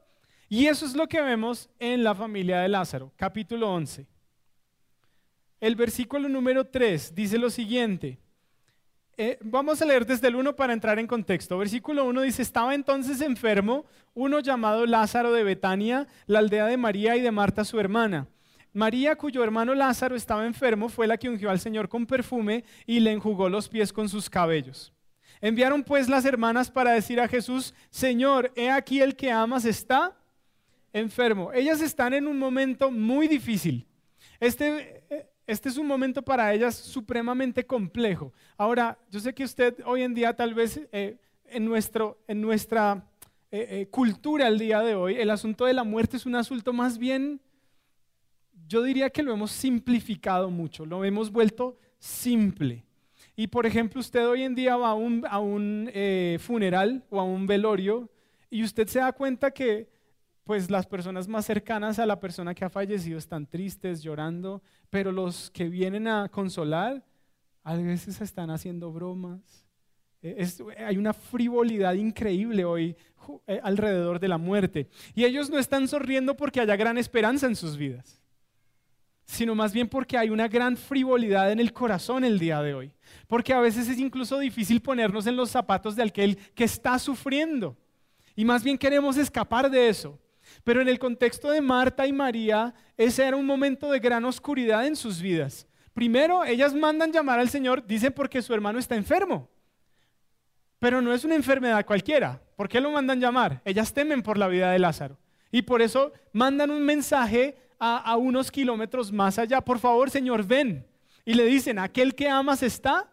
Y 0.49 0.67
eso 0.67 0.87
es 0.87 0.95
lo 0.95 1.09
que 1.09 1.21
vemos 1.21 1.69
en 1.81 2.05
la 2.05 2.15
familia 2.15 2.61
de 2.61 2.69
Lázaro, 2.69 3.11
capítulo 3.17 3.69
11. 3.73 4.07
El 5.59 5.75
versículo 5.75 6.29
número 6.29 6.65
3 6.65 7.17
dice 7.17 7.39
lo 7.39 7.51
siguiente. 7.51 8.21
Eh, 9.25 9.39
vamos 9.41 9.81
a 9.81 9.85
leer 9.85 10.05
desde 10.05 10.27
el 10.27 10.35
1 10.35 10.57
para 10.57 10.73
entrar 10.73 10.99
en 10.99 11.07
contexto. 11.07 11.57
Versículo 11.57 12.07
1 12.07 12.23
dice, 12.23 12.43
estaba 12.43 12.75
entonces 12.75 13.21
enfermo 13.21 13.85
uno 14.15 14.41
llamado 14.41 14.85
Lázaro 14.85 15.33
de 15.33 15.45
Betania, 15.45 16.09
la 16.27 16.41
aldea 16.41 16.67
de 16.67 16.77
María 16.77 17.15
y 17.15 17.21
de 17.21 17.31
Marta 17.31 17.65
su 17.65 17.79
hermana. 17.79 18.27
María, 18.73 19.15
cuyo 19.15 19.45
hermano 19.45 19.77
Lázaro 19.77 20.17
estaba 20.17 20.45
enfermo, 20.45 20.89
fue 20.89 21.07
la 21.07 21.19
que 21.19 21.29
ungió 21.29 21.51
al 21.51 21.61
Señor 21.61 21.89
con 21.89 22.05
perfume 22.05 22.65
y 22.85 22.99
le 22.99 23.13
enjugó 23.13 23.49
los 23.49 23.69
pies 23.69 23.93
con 23.93 24.09
sus 24.09 24.29
cabellos. 24.29 24.93
Enviaron 25.41 25.85
pues 25.85 26.09
las 26.09 26.25
hermanas 26.25 26.69
para 26.69 26.91
decir 26.91 27.21
a 27.21 27.29
Jesús, 27.29 27.75
Señor, 27.91 28.51
he 28.57 28.73
aquí 28.73 29.01
el 29.03 29.15
que 29.15 29.31
amas 29.31 29.65
está 29.65 30.17
enfermo. 30.93 31.53
Ellas 31.53 31.81
están 31.81 32.13
en 32.13 32.27
un 32.27 32.41
momento 32.41 32.91
muy 32.91 33.29
difícil. 33.29 33.87
Este, 34.41 35.31
este 35.47 35.69
es 35.69 35.77
un 35.77 35.87
momento 35.87 36.23
para 36.23 36.53
ellas 36.55 36.75
supremamente 36.75 37.67
complejo. 37.67 38.33
Ahora, 38.57 38.99
yo 39.11 39.21
sé 39.21 39.35
que 39.35 39.45
usted 39.45 39.77
hoy 39.85 40.03
en 40.03 40.15
día 40.15 40.35
tal 40.35 40.55
vez 40.55 40.81
eh, 40.93 41.19
en, 41.47 41.65
nuestro, 41.65 42.19
en 42.29 42.41
nuestra 42.41 43.05
eh, 43.51 43.67
eh, 43.71 43.87
cultura 43.91 44.47
el 44.47 44.59
día 44.59 44.81
de 44.81 44.95
hoy, 44.95 45.17
el 45.17 45.31
asunto 45.31 45.67
de 45.67 45.75
la 45.75 45.85
muerte 45.85 46.17
es 46.17 46.27
un 46.27 46.37
asunto 46.37 46.73
más 46.73 46.97
bien, 46.97 47.41
yo 48.69 48.83
diría 48.83 49.11
que 49.11 49.23
lo 49.23 49.33
hemos 49.33 49.51
simplificado 49.51 50.51
mucho, 50.51 50.87
lo 50.87 51.05
hemos 51.05 51.31
vuelto 51.31 51.77
simple. 51.99 52.85
Y 53.35 53.49
por 53.49 53.67
ejemplo, 53.67 54.01
usted 54.01 54.27
hoy 54.27 54.43
en 54.43 54.55
día 54.55 54.77
va 54.77 54.91
a 54.91 54.95
un, 54.95 55.27
a 55.29 55.39
un 55.39 55.91
funeral 56.39 57.05
o 57.11 57.19
a 57.19 57.25
un 57.25 57.47
velorio 57.47 58.09
y 58.49 58.63
usted 58.63 58.87
se 58.87 59.01
da 59.01 59.13
cuenta 59.13 59.51
que 59.51 59.89
pues 60.45 60.71
las 60.71 60.87
personas 60.87 61.29
más 61.29 61.47
cercanas 61.47 61.99
a 61.99 62.07
la 62.07 62.19
persona 62.19 62.55
que 62.55 62.65
ha 62.65 62.71
fallecido 62.71 63.19
están 63.19 63.47
tristes, 63.47 64.03
llorando, 64.03 64.63
pero 64.91 65.13
los 65.13 65.51
que 65.51 65.69
vienen 65.69 66.09
a 66.09 66.29
consolar 66.29 67.05
a 67.65 67.77
veces 67.77 68.21
están 68.21 68.51
haciendo 68.51 68.93
bromas. 68.93 69.41
E, 70.21 70.47
hay 70.79 70.97
una 70.97 71.13
frivolidad 71.13 71.95
increíble 71.95 72.65
hoy 72.65 72.97
eh, 73.47 73.61
alrededor 73.63 74.19
de 74.19 74.29
la 74.29 74.39
muerte. 74.39 74.89
Y 75.15 75.25
ellos 75.25 75.51
no 75.51 75.59
están 75.59 75.87
sonriendo 75.87 76.37
porque 76.37 76.61
haya 76.61 76.77
gran 76.77 76.99
esperanza 76.99 77.47
en 77.47 77.57
sus 77.57 77.77
vidas, 77.77 78.21
sino 79.25 79.55
más 79.55 79.73
bien 79.73 79.89
porque 79.89 80.19
hay 80.19 80.31
una 80.31 80.49
gran 80.49 80.77
frivolidad 80.77 81.53
en 81.53 81.61
el 81.61 81.73
corazón 81.73 82.25
el 82.25 82.39
día 82.39 82.63
de 82.63 82.75
hoy. 82.75 82.93
Porque 83.29 83.53
a 83.53 83.61
veces 83.61 83.89
es 83.89 83.99
incluso 83.99 84.39
difícil 84.39 84.81
ponernos 84.81 85.27
en 85.27 85.37
los 85.37 85.51
zapatos 85.51 85.95
de 85.95 86.03
aquel 86.03 86.37
que 86.55 86.65
está 86.65 86.99
sufriendo. 86.99 87.77
Y 88.35 88.45
más 88.45 88.65
bien 88.65 88.79
queremos 88.79 89.17
escapar 89.17 89.71
de 89.71 89.89
eso. 89.89 90.19
Pero 90.65 90.81
en 90.81 90.89
el 90.89 90.99
contexto 90.99 91.51
de 91.51 91.61
Marta 91.61 92.07
y 92.07 92.13
María, 92.13 92.75
ese 92.97 93.25
era 93.25 93.37
un 93.37 93.47
momento 93.47 93.91
de 93.91 93.99
gran 93.99 94.25
oscuridad 94.25 94.87
en 94.87 94.97
sus 94.97 95.21
vidas. 95.21 95.67
Primero, 95.93 96.45
ellas 96.45 96.75
mandan 96.75 97.13
llamar 97.13 97.39
al 97.39 97.49
Señor, 97.49 97.87
dicen 97.87 98.13
porque 98.13 98.41
su 98.43 98.55
hermano 98.55 98.79
está 98.79 98.95
enfermo. 98.95 99.49
Pero 100.79 101.01
no 101.01 101.13
es 101.13 101.25
una 101.25 101.35
enfermedad 101.35 101.85
cualquiera. 101.85 102.41
¿Por 102.57 102.69
qué 102.69 102.81
lo 102.81 102.91
mandan 102.91 103.21
llamar? 103.21 103.61
Ellas 103.65 103.93
temen 103.93 104.23
por 104.23 104.39
la 104.39 104.49
vida 104.49 104.71
de 104.71 104.79
Lázaro. 104.79 105.19
Y 105.51 105.63
por 105.63 105.83
eso 105.83 106.13
mandan 106.33 106.71
un 106.71 106.83
mensaje 106.83 107.57
a, 107.79 108.17
unos 108.17 108.51
kilómetros 108.51 109.13
más 109.13 109.39
allá. 109.39 109.61
Por 109.61 109.79
favor, 109.79 110.09
Señor, 110.09 110.45
ven. 110.45 110.87
Y 111.25 111.35
le 111.35 111.45
dicen, 111.45 111.79
aquel 111.79 112.15
que 112.15 112.29
amas 112.29 112.63
está 112.63 113.09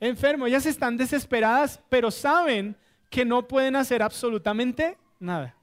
enfermo. 0.00 0.46
Ellas 0.46 0.66
están 0.66 0.96
desesperadas, 0.96 1.80
pero 1.88 2.10
saben 2.10 2.76
que 3.10 3.24
no 3.24 3.46
pueden 3.46 3.76
hacer 3.76 4.02
absolutamente 4.02 4.98
nada. 5.18 5.54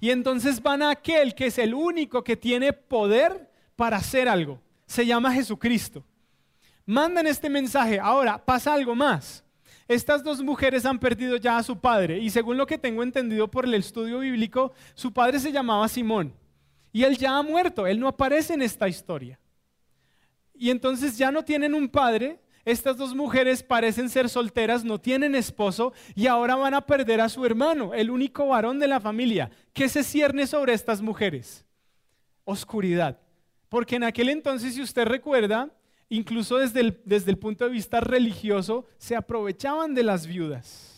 Y 0.00 0.10
entonces 0.10 0.62
van 0.62 0.82
a 0.82 0.90
aquel 0.90 1.34
que 1.34 1.46
es 1.46 1.58
el 1.58 1.74
único 1.74 2.22
que 2.22 2.36
tiene 2.36 2.72
poder 2.72 3.50
para 3.74 3.96
hacer 3.96 4.28
algo. 4.28 4.60
Se 4.86 5.04
llama 5.04 5.32
Jesucristo. 5.32 6.04
Mandan 6.84 7.26
este 7.26 7.48
mensaje. 7.50 7.98
Ahora, 7.98 8.42
pasa 8.44 8.74
algo 8.74 8.94
más. 8.94 9.42
Estas 9.88 10.22
dos 10.22 10.42
mujeres 10.42 10.84
han 10.84 10.98
perdido 10.98 11.36
ya 11.36 11.58
a 11.58 11.62
su 11.62 11.78
padre 11.78 12.18
y 12.18 12.28
según 12.30 12.56
lo 12.56 12.66
que 12.66 12.78
tengo 12.78 13.02
entendido 13.02 13.48
por 13.48 13.64
el 13.64 13.74
estudio 13.74 14.18
bíblico, 14.18 14.72
su 14.94 15.12
padre 15.12 15.38
se 15.38 15.52
llamaba 15.52 15.88
Simón 15.88 16.34
y 16.96 17.04
él 17.04 17.16
ya 17.18 17.36
ha 17.36 17.42
muerto, 17.42 17.86
él 17.86 18.00
no 18.00 18.08
aparece 18.08 18.54
en 18.54 18.62
esta 18.62 18.88
historia. 18.88 19.38
Y 20.54 20.70
entonces 20.70 21.18
ya 21.18 21.30
no 21.30 21.44
tienen 21.44 21.74
un 21.74 21.88
padre, 21.90 22.40
estas 22.66 22.96
dos 22.96 23.14
mujeres 23.14 23.62
parecen 23.62 24.10
ser 24.10 24.28
solteras, 24.28 24.84
no 24.84 25.00
tienen 25.00 25.36
esposo 25.36 25.92
y 26.16 26.26
ahora 26.26 26.56
van 26.56 26.74
a 26.74 26.84
perder 26.84 27.20
a 27.20 27.28
su 27.28 27.46
hermano, 27.46 27.94
el 27.94 28.10
único 28.10 28.48
varón 28.48 28.80
de 28.80 28.88
la 28.88 28.98
familia. 28.98 29.52
¿Qué 29.72 29.88
se 29.88 30.02
cierne 30.02 30.48
sobre 30.48 30.74
estas 30.74 31.00
mujeres? 31.00 31.64
Oscuridad. 32.44 33.20
Porque 33.68 33.94
en 33.94 34.02
aquel 34.02 34.30
entonces, 34.30 34.74
si 34.74 34.82
usted 34.82 35.06
recuerda, 35.06 35.70
incluso 36.08 36.58
desde 36.58 36.80
el, 36.80 37.00
desde 37.04 37.30
el 37.30 37.38
punto 37.38 37.64
de 37.64 37.70
vista 37.70 38.00
religioso, 38.00 38.84
se 38.98 39.14
aprovechaban 39.14 39.94
de 39.94 40.02
las 40.02 40.26
viudas. 40.26 40.95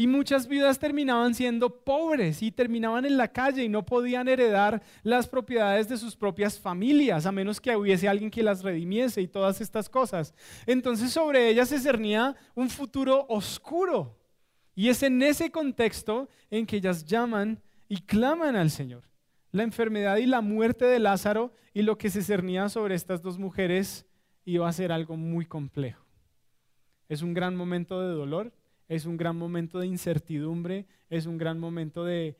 Y 0.00 0.06
muchas 0.06 0.48
viudas 0.48 0.78
terminaban 0.78 1.34
siendo 1.34 1.84
pobres 1.84 2.40
y 2.40 2.50
terminaban 2.50 3.04
en 3.04 3.18
la 3.18 3.28
calle 3.28 3.64
y 3.64 3.68
no 3.68 3.84
podían 3.84 4.28
heredar 4.28 4.82
las 5.02 5.28
propiedades 5.28 5.90
de 5.90 5.98
sus 5.98 6.16
propias 6.16 6.58
familias, 6.58 7.26
a 7.26 7.32
menos 7.32 7.60
que 7.60 7.76
hubiese 7.76 8.08
alguien 8.08 8.30
que 8.30 8.42
las 8.42 8.62
redimiese 8.62 9.20
y 9.20 9.28
todas 9.28 9.60
estas 9.60 9.90
cosas. 9.90 10.32
Entonces 10.64 11.10
sobre 11.10 11.50
ellas 11.50 11.68
se 11.68 11.78
cernía 11.78 12.34
un 12.54 12.70
futuro 12.70 13.26
oscuro. 13.28 14.18
Y 14.74 14.88
es 14.88 15.02
en 15.02 15.20
ese 15.20 15.50
contexto 15.50 16.30
en 16.50 16.64
que 16.64 16.76
ellas 16.76 17.04
llaman 17.04 17.62
y 17.86 18.00
claman 18.00 18.56
al 18.56 18.70
Señor. 18.70 19.04
La 19.52 19.64
enfermedad 19.64 20.16
y 20.16 20.24
la 20.24 20.40
muerte 20.40 20.86
de 20.86 20.98
Lázaro 20.98 21.52
y 21.74 21.82
lo 21.82 21.98
que 21.98 22.08
se 22.08 22.22
cernía 22.22 22.70
sobre 22.70 22.94
estas 22.94 23.20
dos 23.20 23.38
mujeres 23.38 24.06
iba 24.46 24.66
a 24.66 24.72
ser 24.72 24.92
algo 24.92 25.18
muy 25.18 25.44
complejo. 25.44 26.06
Es 27.10 27.20
un 27.20 27.34
gran 27.34 27.54
momento 27.54 28.00
de 28.00 28.14
dolor, 28.14 28.54
es 28.90 29.06
un 29.06 29.16
gran 29.16 29.36
momento 29.36 29.78
de 29.78 29.86
incertidumbre, 29.86 30.84
es 31.08 31.26
un 31.26 31.38
gran 31.38 31.60
momento 31.60 32.04
de, 32.04 32.36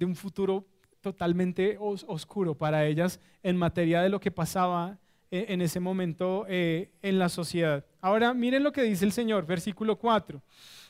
un 0.00 0.16
futuro 0.16 0.66
totalmente 1.00 1.76
oscuro 1.78 2.56
para 2.56 2.84
ellas 2.84 3.20
en 3.44 3.56
materia 3.56 4.02
de 4.02 4.08
lo 4.08 4.18
que 4.18 4.32
pasaba 4.32 4.98
eh, 5.30 5.46
en 5.50 5.60
ese 5.60 5.78
momento 5.78 6.46
eh, 6.48 6.90
en 7.00 7.20
la 7.20 7.28
sociedad. 7.28 7.86
Ahora 8.00 8.34
miren 8.34 8.64
lo 8.64 8.72
que 8.72 8.82
dice 8.82 9.04
el 9.04 9.12
Señor, 9.12 9.46
versículo 9.46 9.96
4. 9.96 10.42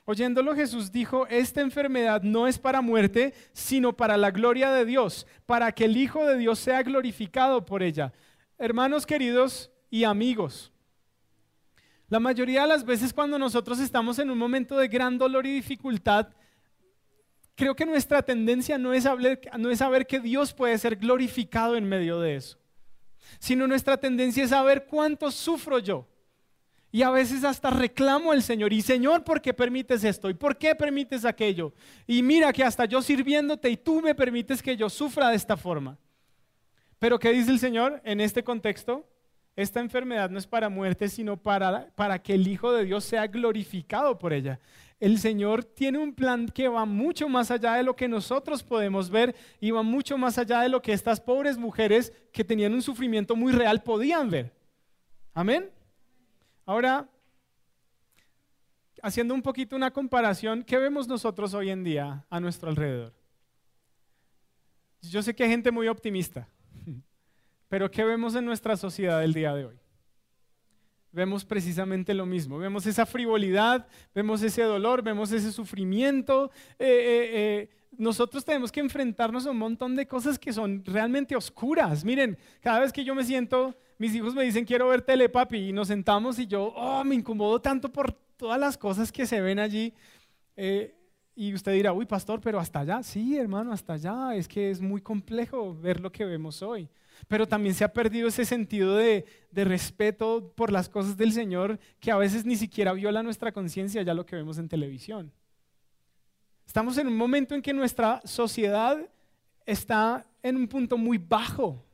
Oyéndolo 0.06 0.54
Jesús 0.54 0.90
dijo, 0.90 1.26
esta 1.26 1.60
enfermedad 1.60 2.22
no 2.22 2.46
es 2.46 2.58
para 2.58 2.80
muerte, 2.80 3.34
sino 3.52 3.94
para 3.94 4.16
la 4.16 4.30
gloria 4.30 4.72
de 4.72 4.86
Dios, 4.86 5.26
para 5.44 5.70
que 5.72 5.84
el 5.84 5.98
Hijo 5.98 6.24
de 6.24 6.38
Dios 6.38 6.58
sea 6.58 6.82
glorificado 6.82 7.66
por 7.66 7.82
ella. 7.82 8.14
Hermanos 8.56 9.04
queridos 9.04 9.70
y 9.90 10.04
amigos, 10.04 10.72
la 12.08 12.20
mayoría 12.20 12.62
de 12.62 12.68
las 12.68 12.84
veces 12.84 13.12
cuando 13.12 13.38
nosotros 13.38 13.78
estamos 13.80 14.18
en 14.18 14.30
un 14.30 14.38
momento 14.38 14.78
de 14.78 14.88
gran 14.88 15.18
dolor 15.18 15.46
y 15.46 15.52
dificultad, 15.52 16.28
creo 17.54 17.74
que 17.74 17.84
nuestra 17.84 18.22
tendencia 18.22 18.78
no 18.78 18.94
es, 18.94 19.02
saber 19.02 20.06
que 20.06 20.20
Dios 20.20 20.54
puede 20.54 20.78
ser 20.78 20.96
glorificado 20.96 21.76
en 21.76 21.84
medio 21.84 22.18
de 22.20 22.36
eso, 22.36 22.58
sino 23.38 23.66
nuestra 23.66 23.98
tendencia 23.98 24.44
es 24.44 24.50
saber 24.50 24.86
cuánto 24.86 25.30
sufro 25.30 25.78
yo. 25.78 26.06
Y 26.90 27.02
a 27.02 27.10
veces 27.10 27.44
hasta 27.44 27.68
reclamo 27.68 28.32
al 28.32 28.42
Señor, 28.42 28.72
y 28.72 28.80
Señor, 28.80 29.22
¿por 29.22 29.42
qué 29.42 29.52
permites 29.52 30.02
esto? 30.04 30.30
¿Y 30.30 30.34
por 30.34 30.56
qué 30.56 30.74
permites 30.74 31.26
aquello? 31.26 31.74
Y 32.06 32.22
mira 32.22 32.50
que 32.50 32.64
hasta 32.64 32.86
yo 32.86 33.02
sirviéndote 33.02 33.68
y 33.68 33.76
tú 33.76 34.00
me 34.00 34.14
permites 34.14 34.62
que 34.62 34.74
yo 34.74 34.88
sufra 34.88 35.28
de 35.28 35.36
esta 35.36 35.58
forma. 35.58 35.98
Pero 36.98 37.18
¿qué 37.18 37.30
dice 37.32 37.50
el 37.50 37.58
Señor 37.58 38.00
en 38.04 38.22
este 38.22 38.42
contexto? 38.42 39.06
Esta 39.58 39.80
enfermedad 39.80 40.30
no 40.30 40.38
es 40.38 40.46
para 40.46 40.68
muerte, 40.68 41.08
sino 41.08 41.36
para, 41.36 41.90
para 41.96 42.22
que 42.22 42.34
el 42.34 42.46
Hijo 42.46 42.70
de 42.70 42.84
Dios 42.84 43.02
sea 43.02 43.26
glorificado 43.26 44.16
por 44.16 44.32
ella. 44.32 44.60
El 45.00 45.18
Señor 45.18 45.64
tiene 45.64 45.98
un 45.98 46.14
plan 46.14 46.46
que 46.46 46.68
va 46.68 46.84
mucho 46.84 47.28
más 47.28 47.50
allá 47.50 47.74
de 47.74 47.82
lo 47.82 47.96
que 47.96 48.06
nosotros 48.06 48.62
podemos 48.62 49.10
ver 49.10 49.34
y 49.58 49.72
va 49.72 49.82
mucho 49.82 50.16
más 50.16 50.38
allá 50.38 50.60
de 50.60 50.68
lo 50.68 50.80
que 50.80 50.92
estas 50.92 51.20
pobres 51.20 51.58
mujeres 51.58 52.12
que 52.32 52.44
tenían 52.44 52.72
un 52.72 52.82
sufrimiento 52.82 53.34
muy 53.34 53.52
real 53.52 53.82
podían 53.82 54.30
ver. 54.30 54.54
Amén. 55.34 55.68
Ahora, 56.64 57.08
haciendo 59.02 59.34
un 59.34 59.42
poquito 59.42 59.74
una 59.74 59.90
comparación, 59.90 60.62
¿qué 60.62 60.78
vemos 60.78 61.08
nosotros 61.08 61.52
hoy 61.52 61.70
en 61.70 61.82
día 61.82 62.24
a 62.30 62.38
nuestro 62.38 62.70
alrededor? 62.70 63.12
yo 65.00 65.20
sé 65.20 65.34
que 65.34 65.42
hay 65.42 65.50
gente 65.50 65.72
muy 65.72 65.88
optimista, 65.88 66.48
pero 67.68 67.90
¿qué 67.90 68.04
vemos 68.04 68.34
en 68.34 68.44
nuestra 68.44 68.76
sociedad 68.76 69.22
el 69.22 69.34
día 69.34 69.54
de 69.54 69.66
hoy? 69.66 69.78
Vemos 71.10 71.44
precisamente 71.44 72.12
lo 72.12 72.26
mismo, 72.26 72.58
vemos 72.58 72.86
esa 72.86 73.06
frivolidad, 73.06 73.86
vemos 74.14 74.42
ese 74.42 74.62
dolor, 74.62 75.02
vemos 75.02 75.32
ese 75.32 75.52
sufrimiento. 75.52 76.50
Eh, 76.78 76.86
eh, 76.86 77.30
eh, 77.32 77.70
nosotros 77.96 78.44
tenemos 78.44 78.70
que 78.70 78.80
enfrentarnos 78.80 79.46
a 79.46 79.50
un 79.50 79.58
montón 79.58 79.96
de 79.96 80.06
cosas 80.06 80.38
que 80.38 80.52
son 80.52 80.84
realmente 80.84 81.34
oscuras. 81.34 82.04
Miren, 82.04 82.36
cada 82.60 82.80
vez 82.80 82.92
que 82.92 83.04
yo 83.04 83.14
me 83.14 83.24
siento, 83.24 83.74
mis 83.96 84.14
hijos 84.14 84.34
me 84.34 84.44
dicen 84.44 84.66
quiero 84.66 84.88
ver 84.88 85.02
tele, 85.02 85.28
papi, 85.28 85.68
y 85.68 85.72
nos 85.72 85.88
sentamos 85.88 86.38
y 86.38 86.46
yo, 86.46 86.74
oh, 86.76 87.02
me 87.04 87.14
incomodo 87.14 87.60
tanto 87.60 87.90
por 87.90 88.12
todas 88.12 88.60
las 88.60 88.76
cosas 88.76 89.10
que 89.10 89.26
se 89.26 89.40
ven 89.40 89.58
allí. 89.58 89.94
Y 91.34 91.54
usted 91.54 91.72
dirá, 91.72 91.92
uy, 91.92 92.04
pastor, 92.04 92.40
pero 92.40 92.58
hasta 92.58 92.80
allá, 92.80 93.02
sí, 93.02 93.38
hermano, 93.38 93.72
hasta 93.72 93.94
allá. 93.94 94.34
Es 94.34 94.46
que 94.46 94.70
es 94.70 94.80
muy 94.80 95.00
complejo 95.00 95.74
ver 95.74 96.00
lo 96.00 96.12
que 96.12 96.24
vemos 96.24 96.62
hoy. 96.62 96.88
Pero 97.26 97.46
también 97.48 97.74
se 97.74 97.84
ha 97.84 97.92
perdido 97.92 98.28
ese 98.28 98.44
sentido 98.44 98.96
de, 98.96 99.24
respeto 99.52 100.52
por 100.54 100.70
las 100.70 100.88
cosas 100.88 101.16
del 101.16 101.32
Señor 101.32 101.80
que 101.98 102.12
a 102.12 102.16
veces 102.16 102.44
ni 102.44 102.56
siquiera 102.56 102.92
viola 102.92 103.22
nuestra 103.22 103.50
conciencia, 103.50 104.02
ya 104.02 104.14
lo 104.14 104.24
que 104.24 104.36
vemos 104.36 104.58
en 104.58 104.68
televisión. 104.68 105.32
Estamos 106.66 106.96
en 106.98 107.08
un 107.08 107.16
momento 107.16 107.54
en 107.54 107.62
que 107.62 107.72
nuestra 107.72 108.20
sociedad 108.24 108.98
está 109.66 110.26
en 110.42 110.56
un 110.56 110.68
punto 110.68 110.96
muy 110.96 111.18
bajo, 111.18 111.84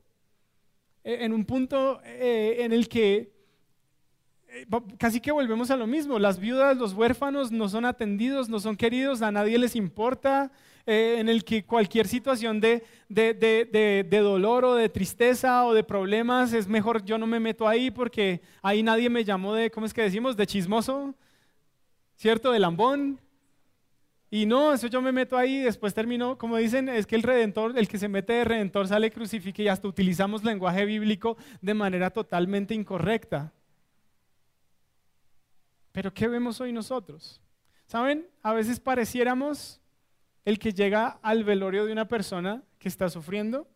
e, 1.03 1.25
en 1.25 1.33
un 1.33 1.45
punto 1.45 2.01
eh, 2.03 2.57
en 2.59 2.73
el 2.73 2.87
que 2.87 3.33
eh, 4.55 4.65
casi 4.97 5.19
que 5.19 5.31
volvemos 5.31 5.71
a 5.71 5.77
lo 5.77 5.87
mismo. 5.87 6.19
Las 6.19 6.39
viudas, 6.39 6.77
los 6.77 6.93
huérfanos 6.93 7.51
no 7.51 7.67
son 7.67 7.85
atendidos, 7.85 8.47
no 8.47 8.59
son 8.59 8.75
queridos, 8.75 9.21
a 9.21 9.31
nadie 9.31 9.57
les 9.57 9.75
importa. 9.75 10.51
Eh, 10.87 11.15
en 11.17 11.29
el 11.29 11.43
que 11.43 11.65
cualquier 11.65 12.07
situación 12.07 12.61
de, 12.61 12.83
de, 13.09 14.07
dolor 14.11 14.65
o 14.65 14.75
de 14.75 14.87
tristeza 14.87 15.65
o 15.65 15.73
de 15.73 15.83
problemas 15.83 16.53
es 16.53 16.67
mejor 16.67 17.03
yo 17.03 17.17
no 17.17 17.25
me 17.25 17.39
meto 17.39 17.67
ahí 17.67 17.89
porque 17.89 18.41
ahí 18.61 18.83
nadie 18.83 19.09
me 19.09 19.23
llamó 19.23 19.55
de, 19.55 19.71
¿cómo 19.71 19.87
es 19.87 19.93
que 19.95 20.03
decimos? 20.03 20.37
De 20.37 20.45
chismoso, 20.45 21.15
¿cierto? 22.15 22.51
De 22.51 22.59
lambón. 22.59 23.19
Y 24.29 24.45
no, 24.45 24.73
eso 24.73 24.85
yo 24.85 25.01
me 25.01 25.11
meto 25.11 25.37
ahí 25.37 25.57
y 25.57 25.63
después 25.63 25.93
termino, 25.95 26.37
como 26.37 26.57
dicen, 26.57 26.87
es 26.87 27.07
que 27.07 27.15
el 27.15 27.23
redentor, 27.23 27.75
el 27.79 27.87
que 27.87 27.97
se 27.97 28.07
mete 28.07 28.33
de 28.33 28.43
redentor 28.43 28.87
sale 28.87 29.09
crucifique 29.09 29.63
y 29.63 29.67
hasta 29.67 29.87
utilizamos 29.87 30.43
lenguaje 30.43 30.85
bíblico 30.85 31.35
de 31.61 31.73
manera 31.73 32.11
totalmente 32.11 32.75
incorrecta. 32.75 33.51
Pero 35.91 36.13
¿qué 36.13 36.27
vemos 36.27 36.61
hoy 36.61 36.71
nosotros? 36.71 37.41
¿Saben? 37.87 38.27
A 38.43 38.53
veces 38.53 38.79
pareciéramos 38.79 39.79
el 40.45 40.59
que 40.59 40.71
llega 40.71 41.19
al 41.21 41.43
velorio 41.43 41.85
de 41.85 41.91
una 41.91 42.07
persona 42.07 42.63
que 42.77 42.87
está 42.87 43.09
sufriendo 43.09 43.67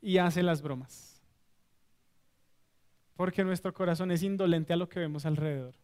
y 0.00 0.18
hace 0.18 0.42
las 0.42 0.62
bromas. 0.62 1.22
Porque 3.14 3.44
nuestro 3.44 3.74
corazón 3.74 4.10
es 4.10 4.22
indolente 4.22 4.72
a 4.72 4.76
lo 4.76 4.88
que 4.88 5.00
vemos 5.00 5.26
alrededor. 5.26 5.74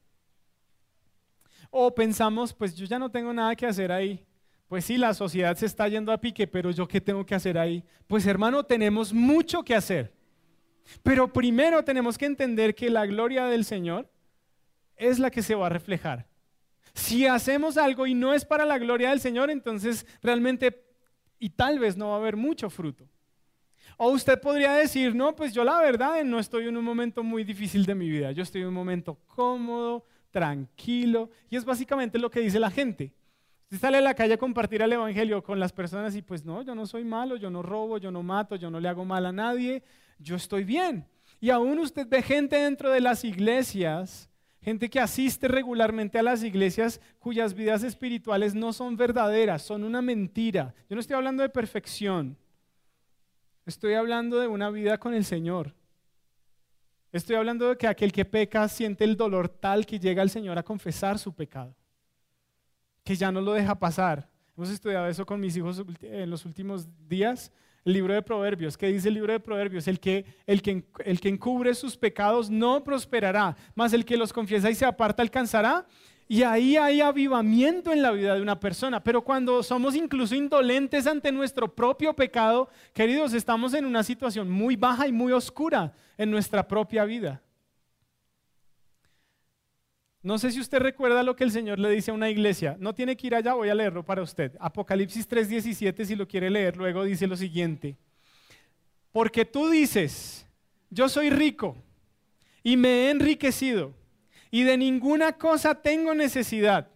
O 1.70 1.94
pensamos, 1.94 2.54
pues 2.54 2.74
yo 2.74 2.86
ya 2.86 2.98
no 2.98 3.10
tengo 3.10 3.32
nada 3.32 3.54
que 3.54 3.66
hacer 3.66 3.92
ahí. 3.92 4.24
Pues 4.68 4.86
sí, 4.86 4.96
la 4.96 5.12
sociedad 5.12 5.56
se 5.56 5.66
está 5.66 5.88
yendo 5.88 6.10
a 6.10 6.20
pique, 6.20 6.46
pero 6.46 6.70
yo 6.70 6.88
qué 6.88 7.00
tengo 7.00 7.26
que 7.26 7.34
hacer 7.34 7.58
ahí? 7.58 7.84
Pues 8.06 8.26
hermano, 8.26 8.64
tenemos 8.64 9.12
mucho 9.12 9.62
que 9.62 9.74
hacer. 9.74 10.14
Pero 11.02 11.32
primero 11.32 11.84
tenemos 11.84 12.16
que 12.16 12.26
entender 12.26 12.74
que 12.74 12.88
la 12.88 13.04
gloria 13.06 13.46
del 13.46 13.64
Señor 13.64 14.10
es 14.96 15.18
la 15.18 15.30
que 15.30 15.42
se 15.42 15.54
va 15.54 15.66
a 15.66 15.70
reflejar. 15.70 16.26
Si 16.94 17.26
hacemos 17.26 17.76
algo 17.76 18.06
y 18.06 18.14
no 18.14 18.32
es 18.32 18.44
para 18.44 18.64
la 18.64 18.78
gloria 18.78 19.10
del 19.10 19.20
Señor, 19.20 19.50
entonces 19.50 20.06
realmente 20.22 20.84
y 21.38 21.50
tal 21.50 21.78
vez 21.78 21.96
no 21.96 22.08
va 22.08 22.14
a 22.14 22.18
haber 22.18 22.36
mucho 22.36 22.70
fruto. 22.70 23.06
O 23.96 24.10
usted 24.10 24.40
podría 24.40 24.72
decir, 24.72 25.14
no, 25.14 25.36
pues 25.36 25.52
yo 25.52 25.62
la 25.62 25.78
verdad 25.80 26.24
no 26.24 26.38
estoy 26.38 26.66
en 26.66 26.76
un 26.76 26.84
momento 26.84 27.22
muy 27.22 27.44
difícil 27.44 27.84
de 27.84 27.94
mi 27.94 28.08
vida, 28.08 28.32
yo 28.32 28.42
estoy 28.42 28.62
en 28.62 28.68
un 28.68 28.74
momento 28.74 29.18
cómodo, 29.26 30.04
tranquilo, 30.30 31.30
y 31.48 31.56
es 31.56 31.64
básicamente 31.64 32.18
lo 32.18 32.30
que 32.30 32.40
dice 32.40 32.58
la 32.58 32.70
gente. 32.70 33.12
Usted 33.64 33.78
sale 33.78 33.98
a 33.98 34.00
la 34.00 34.14
calle 34.14 34.34
a 34.34 34.38
compartir 34.38 34.82
el 34.82 34.92
Evangelio 34.92 35.42
con 35.42 35.60
las 35.60 35.72
personas 35.72 36.16
y 36.16 36.22
pues 36.22 36.44
no, 36.44 36.62
yo 36.62 36.74
no 36.74 36.86
soy 36.86 37.04
malo, 37.04 37.36
yo 37.36 37.50
no 37.50 37.62
robo, 37.62 37.98
yo 37.98 38.10
no 38.10 38.22
mato, 38.22 38.56
yo 38.56 38.70
no 38.70 38.80
le 38.80 38.88
hago 38.88 39.04
mal 39.04 39.26
a 39.26 39.32
nadie, 39.32 39.82
yo 40.18 40.36
estoy 40.36 40.64
bien. 40.64 41.06
Y 41.40 41.50
aún 41.50 41.78
usted 41.78 42.06
ve 42.08 42.22
gente 42.22 42.56
dentro 42.56 42.90
de 42.90 43.00
las 43.00 43.24
iglesias 43.24 44.30
gente 44.64 44.88
que 44.88 44.98
asiste 44.98 45.46
regularmente 45.46 46.18
a 46.18 46.22
las 46.22 46.42
iglesias 46.42 46.98
cuyas 47.18 47.52
vidas 47.52 47.82
espirituales 47.82 48.54
no 48.54 48.72
son 48.72 48.96
verdaderas, 48.96 49.60
son 49.60 49.84
una 49.84 50.00
mentira. 50.00 50.74
Yo 50.88 50.96
no 50.96 51.00
estoy 51.00 51.16
hablando 51.16 51.42
de 51.42 51.50
perfección, 51.50 52.36
estoy 53.66 53.92
hablando 53.92 54.40
de 54.40 54.48
una 54.48 54.70
vida 54.70 54.96
con 54.96 55.12
el 55.12 55.26
Señor. 55.26 55.74
Estoy 57.12 57.36
hablando 57.36 57.68
de 57.68 57.76
que 57.76 57.86
aquel 57.86 58.10
que 58.10 58.24
peca 58.24 58.66
siente 58.68 59.04
el 59.04 59.16
dolor 59.16 59.48
tal 59.48 59.84
que 59.84 60.00
llega 60.00 60.22
al 60.22 60.30
Señor 60.30 60.58
a 60.58 60.64
confesar 60.64 61.18
su 61.18 61.32
pecado, 61.32 61.76
que 63.04 63.14
ya 63.14 63.30
no 63.30 63.42
lo 63.42 63.52
deja 63.52 63.78
pasar. 63.78 64.28
Hemos 64.56 64.70
estudiado 64.70 65.06
eso 65.08 65.26
con 65.26 65.40
mis 65.40 65.56
hijos 65.56 65.84
en 66.00 66.30
los 66.30 66.44
últimos 66.46 66.88
días 67.06 67.52
el 67.84 67.92
libro 67.92 68.14
de 68.14 68.22
Proverbios. 68.22 68.76
¿Qué 68.76 68.88
dice 68.88 69.08
el 69.08 69.14
libro 69.14 69.32
de 69.32 69.40
Proverbios? 69.40 69.86
El 69.88 70.00
que, 70.00 70.24
el, 70.46 70.62
que, 70.62 70.84
el 71.04 71.20
que 71.20 71.28
encubre 71.28 71.74
sus 71.74 71.96
pecados 71.96 72.50
no 72.50 72.82
prosperará, 72.82 73.56
mas 73.74 73.92
el 73.92 74.04
que 74.04 74.16
los 74.16 74.32
confiesa 74.32 74.70
y 74.70 74.74
se 74.74 74.86
aparta 74.86 75.22
alcanzará. 75.22 75.86
Y 76.26 76.42
ahí 76.42 76.76
hay 76.78 77.02
avivamiento 77.02 77.92
en 77.92 78.00
la 78.00 78.10
vida 78.10 78.34
de 78.34 78.40
una 78.40 78.58
persona. 78.58 79.04
Pero 79.04 79.22
cuando 79.22 79.62
somos 79.62 79.94
incluso 79.94 80.34
indolentes 80.34 81.06
ante 81.06 81.30
nuestro 81.30 81.74
propio 81.74 82.14
pecado, 82.14 82.70
queridos, 82.94 83.34
estamos 83.34 83.74
en 83.74 83.84
una 83.84 84.02
situación 84.02 84.50
muy 84.50 84.74
baja 84.74 85.06
y 85.06 85.12
muy 85.12 85.32
oscura 85.32 85.92
en 86.16 86.30
nuestra 86.30 86.66
propia 86.66 87.04
vida. 87.04 87.42
No 90.24 90.38
sé 90.38 90.50
si 90.50 90.58
usted 90.58 90.78
recuerda 90.78 91.22
lo 91.22 91.36
que 91.36 91.44
el 91.44 91.50
Señor 91.50 91.78
le 91.78 91.90
dice 91.90 92.10
a 92.10 92.14
una 92.14 92.30
iglesia. 92.30 92.78
No 92.80 92.94
tiene 92.94 93.14
que 93.14 93.26
ir 93.26 93.34
allá, 93.34 93.52
voy 93.52 93.68
a 93.68 93.74
leerlo 93.74 94.02
para 94.02 94.22
usted. 94.22 94.56
Apocalipsis 94.58 95.28
3:17, 95.28 96.06
si 96.06 96.16
lo 96.16 96.26
quiere 96.26 96.48
leer, 96.48 96.78
luego 96.78 97.04
dice 97.04 97.26
lo 97.26 97.36
siguiente. 97.36 97.98
Porque 99.12 99.44
tú 99.44 99.68
dices, 99.68 100.46
yo 100.88 101.10
soy 101.10 101.28
rico 101.28 101.76
y 102.62 102.78
me 102.78 102.88
he 102.88 103.10
enriquecido 103.10 103.92
y 104.50 104.62
de 104.62 104.78
ninguna 104.78 105.34
cosa 105.34 105.74
tengo 105.74 106.14
necesidad. 106.14 106.88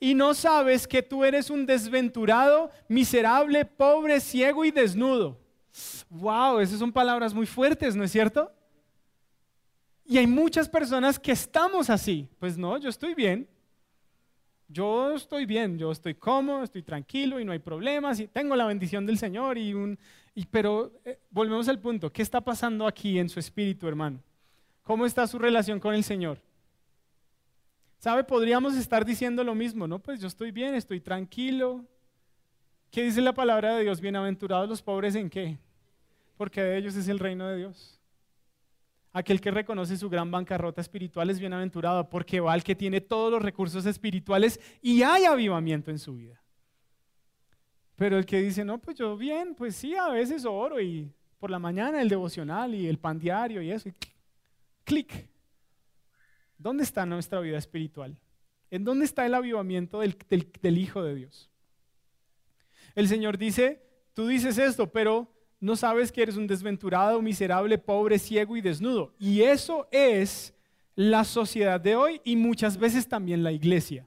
Y 0.00 0.14
no 0.14 0.32
sabes 0.32 0.88
que 0.88 1.02
tú 1.02 1.24
eres 1.24 1.50
un 1.50 1.66
desventurado, 1.66 2.70
miserable, 2.88 3.66
pobre, 3.66 4.18
ciego 4.18 4.64
y 4.64 4.70
desnudo. 4.70 5.38
Wow, 6.08 6.60
esas 6.60 6.78
son 6.78 6.90
palabras 6.90 7.34
muy 7.34 7.44
fuertes, 7.44 7.94
¿no 7.94 8.02
es 8.02 8.12
cierto? 8.12 8.50
Y 10.04 10.18
hay 10.18 10.26
muchas 10.26 10.68
personas 10.68 11.18
que 11.18 11.32
estamos 11.32 11.90
así. 11.90 12.28
Pues 12.38 12.58
no, 12.58 12.76
yo 12.78 12.88
estoy 12.88 13.14
bien. 13.14 13.48
Yo 14.68 15.14
estoy 15.14 15.44
bien, 15.44 15.76
yo 15.76 15.92
estoy 15.92 16.14
cómodo, 16.14 16.62
estoy 16.64 16.82
tranquilo 16.82 17.38
y 17.38 17.44
no 17.44 17.52
hay 17.52 17.58
problemas 17.58 18.18
y 18.20 18.26
tengo 18.26 18.56
la 18.56 18.64
bendición 18.64 19.04
del 19.04 19.18
Señor 19.18 19.58
y 19.58 19.74
un 19.74 19.98
y, 20.34 20.46
pero 20.46 20.92
eh, 21.04 21.18
volvemos 21.30 21.68
al 21.68 21.78
punto, 21.78 22.10
¿qué 22.10 22.22
está 22.22 22.40
pasando 22.40 22.86
aquí 22.86 23.18
en 23.18 23.28
su 23.28 23.38
espíritu, 23.38 23.86
hermano? 23.86 24.22
¿Cómo 24.82 25.04
está 25.04 25.26
su 25.26 25.38
relación 25.38 25.78
con 25.78 25.94
el 25.94 26.04
Señor? 26.04 26.38
¿Sabe? 27.98 28.24
Podríamos 28.24 28.74
estar 28.74 29.04
diciendo 29.04 29.44
lo 29.44 29.54
mismo, 29.54 29.86
¿no? 29.86 29.98
Pues 29.98 30.20
yo 30.20 30.26
estoy 30.26 30.50
bien, 30.50 30.74
estoy 30.74 31.00
tranquilo. 31.00 31.84
¿Qué 32.90 33.02
dice 33.04 33.20
la 33.20 33.34
palabra 33.34 33.76
de 33.76 33.84
Dios? 33.84 34.00
Bienaventurados 34.00 34.68
los 34.68 34.82
pobres 34.82 35.14
en 35.14 35.28
qué? 35.28 35.58
Porque 36.36 36.62
de 36.62 36.78
ellos 36.78 36.96
es 36.96 37.08
el 37.08 37.18
reino 37.18 37.46
de 37.46 37.58
Dios. 37.58 38.00
Aquel 39.12 39.40
que 39.40 39.50
reconoce 39.50 39.96
su 39.98 40.08
gran 40.08 40.30
bancarrota 40.30 40.80
espiritual 40.80 41.28
es 41.28 41.38
bienaventurado 41.38 42.08
porque 42.08 42.40
va 42.40 42.54
al 42.54 42.64
que 42.64 42.74
tiene 42.74 43.02
todos 43.02 43.30
los 43.30 43.42
recursos 43.42 43.84
espirituales 43.84 44.58
y 44.80 45.02
hay 45.02 45.24
avivamiento 45.24 45.90
en 45.90 45.98
su 45.98 46.14
vida. 46.14 46.42
Pero 47.96 48.16
el 48.16 48.24
que 48.24 48.40
dice, 48.40 48.64
no, 48.64 48.78
pues 48.78 48.96
yo 48.96 49.16
bien, 49.16 49.54
pues 49.54 49.76
sí, 49.76 49.94
a 49.94 50.08
veces 50.08 50.46
oro 50.46 50.80
y 50.80 51.12
por 51.38 51.50
la 51.50 51.58
mañana 51.58 52.00
el 52.00 52.08
devocional 52.08 52.74
y 52.74 52.86
el 52.86 52.98
pan 52.98 53.18
diario 53.18 53.60
y 53.60 53.70
eso, 53.70 53.88
y 53.88 53.94
clic. 54.84 55.28
¿Dónde 56.56 56.84
está 56.84 57.04
nuestra 57.04 57.40
vida 57.40 57.58
espiritual? 57.58 58.18
¿En 58.70 58.84
dónde 58.84 59.04
está 59.04 59.26
el 59.26 59.34
avivamiento 59.34 60.00
del, 60.00 60.16
del 60.30 60.78
Hijo 60.78 61.02
de 61.02 61.14
Dios? 61.14 61.50
El 62.94 63.08
Señor 63.08 63.36
dice, 63.36 63.82
tú 64.14 64.26
dices 64.26 64.56
esto, 64.56 64.90
pero 64.90 65.31
no 65.62 65.76
sabes 65.76 66.10
que 66.10 66.20
eres 66.22 66.36
un 66.36 66.48
desventurado, 66.48 67.22
miserable, 67.22 67.78
pobre, 67.78 68.18
ciego 68.18 68.56
y 68.56 68.60
desnudo. 68.60 69.14
Y 69.16 69.42
eso 69.42 69.86
es 69.92 70.52
la 70.96 71.22
sociedad 71.22 71.80
de 71.80 71.94
hoy 71.94 72.20
y 72.24 72.34
muchas 72.34 72.76
veces 72.76 73.06
también 73.06 73.44
la 73.44 73.52
iglesia. 73.52 74.04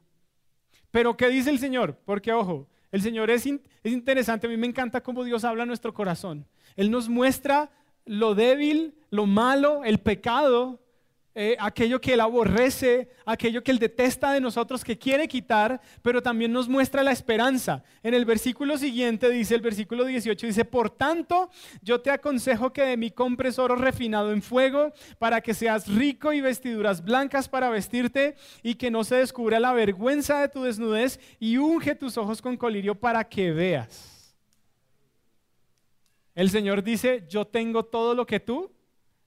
Pero 0.92 1.16
¿qué 1.16 1.30
dice 1.30 1.50
el 1.50 1.60
Señor? 1.60 1.98
Porque 2.04 2.34
ojo, 2.34 2.68
el 2.92 3.02
Señor 3.02 3.30
es, 3.30 3.46
es 3.46 3.94
interesante, 3.94 4.48
a 4.48 4.50
mí 4.50 4.58
me 4.58 4.68
encanta 4.68 5.02
cómo 5.02 5.24
Dios 5.24 5.46
habla 5.46 5.64
a 5.64 5.66
nuestro 5.66 5.94
corazón. 5.94 6.46
Él 6.76 6.92
nos 6.92 7.08
muestra 7.08 7.72
lo 8.04 8.36
débil, 8.36 8.94
lo 9.10 9.26
malo, 9.26 9.86
el 9.86 10.00
pecado 10.00 10.82
eh, 11.38 11.58
aquello 11.60 12.00
que 12.00 12.14
Él 12.14 12.22
aborrece, 12.22 13.10
aquello 13.26 13.62
que 13.62 13.72
Él 13.72 13.78
detesta 13.78 14.32
de 14.32 14.40
nosotros, 14.40 14.86
que 14.86 14.98
quiere 14.98 15.28
quitar, 15.28 15.82
pero 16.02 16.24
también 16.24 16.54
nos 16.54 16.70
muestra 16.70 17.04
la 17.04 17.12
esperanza. 17.12 17.84
En 18.04 18.14
el 18.14 18.24
versículo 18.24 18.78
siguiente 18.78 19.30
dice, 19.30 19.54
el 19.54 19.60
versículo 19.60 20.06
18 20.06 20.48
dice, 20.48 20.64
por 20.64 20.90
tanto, 20.90 21.50
yo 21.82 22.00
te 22.00 22.10
aconsejo 22.10 22.72
que 22.72 22.84
de 22.84 22.96
mí 22.96 23.12
compres 23.12 23.60
oro 23.60 23.76
refinado 23.76 24.32
en 24.32 24.42
fuego, 24.42 24.94
para 25.20 25.42
que 25.42 25.54
seas 25.54 25.90
rico 25.90 26.32
y 26.32 26.40
vestiduras 26.40 27.04
blancas 27.04 27.50
para 27.50 27.70
vestirte, 27.70 28.36
y 28.64 28.76
que 28.76 28.90
no 28.90 29.04
se 29.04 29.16
descubra 29.16 29.60
la 29.60 29.74
vergüenza 29.74 30.40
de 30.40 30.48
tu 30.48 30.64
desnudez, 30.64 31.20
y 31.38 31.58
unge 31.58 31.96
tus 31.96 32.18
ojos 32.18 32.42
con 32.42 32.56
colirio 32.56 32.96
para 32.96 33.28
que 33.28 33.52
veas. 33.52 34.38
El 36.34 36.50
Señor 36.50 36.82
dice, 36.82 37.26
yo 37.28 37.46
tengo 37.46 37.84
todo 37.84 38.16
lo 38.16 38.26
que 38.26 38.40
tú 38.40 38.75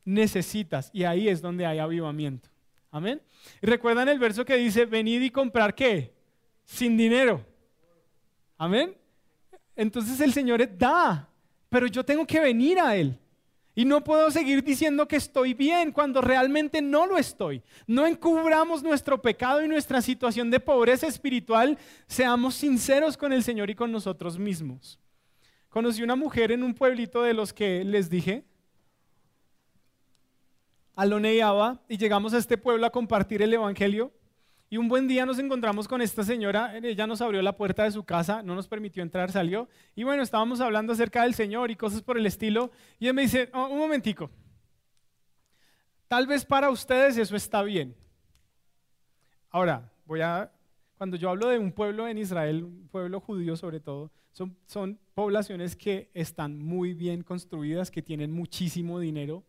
necesitas. 0.08 0.90
Y 0.92 1.04
ahí 1.04 1.28
es 1.28 1.42
donde 1.42 1.66
hay 1.66 1.78
avivamiento. 1.78 2.48
Amén. 2.90 3.20
Recuerdan 3.60 4.08
el 4.08 4.18
verso 4.18 4.44
que 4.44 4.56
dice, 4.56 4.86
venid 4.86 5.20
y 5.20 5.30
comprar 5.30 5.74
qué? 5.74 6.12
Sin 6.64 6.96
dinero. 6.96 7.44
Amén. 8.56 8.96
Entonces 9.76 10.20
el 10.20 10.32
Señor 10.32 10.66
da, 10.76 11.28
pero 11.68 11.86
yo 11.86 12.04
tengo 12.04 12.26
que 12.26 12.40
venir 12.40 12.80
a 12.80 12.96
Él. 12.96 13.18
Y 13.74 13.84
no 13.84 14.02
puedo 14.02 14.28
seguir 14.32 14.64
diciendo 14.64 15.06
que 15.06 15.14
estoy 15.14 15.54
bien 15.54 15.92
cuando 15.92 16.20
realmente 16.20 16.82
no 16.82 17.06
lo 17.06 17.16
estoy. 17.16 17.62
No 17.86 18.06
encubramos 18.06 18.82
nuestro 18.82 19.22
pecado 19.22 19.62
y 19.62 19.68
nuestra 19.68 20.02
situación 20.02 20.50
de 20.50 20.58
pobreza 20.58 21.06
espiritual. 21.06 21.78
Seamos 22.08 22.56
sinceros 22.56 23.16
con 23.16 23.32
el 23.32 23.44
Señor 23.44 23.70
y 23.70 23.76
con 23.76 23.92
nosotros 23.92 24.36
mismos. 24.36 24.98
Conocí 25.68 26.02
una 26.02 26.16
mujer 26.16 26.50
en 26.50 26.64
un 26.64 26.74
pueblito 26.74 27.22
de 27.22 27.34
los 27.34 27.52
que 27.52 27.84
les 27.84 28.10
dije, 28.10 28.47
Aloneaba 30.98 31.80
y 31.88 31.96
llegamos 31.96 32.34
a 32.34 32.38
este 32.38 32.58
pueblo 32.58 32.84
a 32.84 32.90
compartir 32.90 33.40
el 33.40 33.54
Evangelio. 33.54 34.10
Y 34.68 34.78
un 34.78 34.88
buen 34.88 35.06
día 35.06 35.24
nos 35.24 35.38
encontramos 35.38 35.86
con 35.86 36.02
esta 36.02 36.24
señora, 36.24 36.76
ella 36.76 37.06
nos 37.06 37.20
abrió 37.20 37.40
la 37.40 37.56
puerta 37.56 37.84
de 37.84 37.92
su 37.92 38.02
casa, 38.02 38.42
no 38.42 38.56
nos 38.56 38.66
permitió 38.66 39.00
entrar, 39.04 39.30
salió. 39.30 39.68
Y 39.94 40.02
bueno, 40.02 40.24
estábamos 40.24 40.60
hablando 40.60 40.92
acerca 40.92 41.22
del 41.22 41.34
Señor 41.34 41.70
y 41.70 41.76
cosas 41.76 42.02
por 42.02 42.18
el 42.18 42.26
estilo. 42.26 42.72
Y 42.98 43.06
él 43.06 43.14
me 43.14 43.22
dice, 43.22 43.48
oh, 43.54 43.68
un 43.68 43.78
momentico, 43.78 44.28
tal 46.08 46.26
vez 46.26 46.44
para 46.44 46.68
ustedes 46.68 47.16
eso 47.16 47.36
está 47.36 47.62
bien. 47.62 47.94
Ahora, 49.50 49.92
voy 50.04 50.20
a, 50.22 50.50
cuando 50.96 51.16
yo 51.16 51.30
hablo 51.30 51.46
de 51.46 51.60
un 51.60 51.70
pueblo 51.70 52.08
en 52.08 52.18
Israel, 52.18 52.64
un 52.64 52.88
pueblo 52.88 53.20
judío 53.20 53.56
sobre 53.56 53.78
todo, 53.78 54.10
son, 54.32 54.58
son 54.66 54.98
poblaciones 55.14 55.76
que 55.76 56.10
están 56.12 56.58
muy 56.58 56.92
bien 56.92 57.22
construidas, 57.22 57.88
que 57.88 58.02
tienen 58.02 58.32
muchísimo 58.32 58.98
dinero 58.98 59.44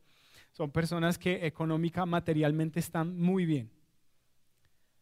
son 0.59 0.71
personas 0.71 1.17
que 1.17 1.45
económica, 1.45 2.05
materialmente 2.05 2.81
están 2.81 3.17
muy 3.17 3.45
bien. 3.45 3.71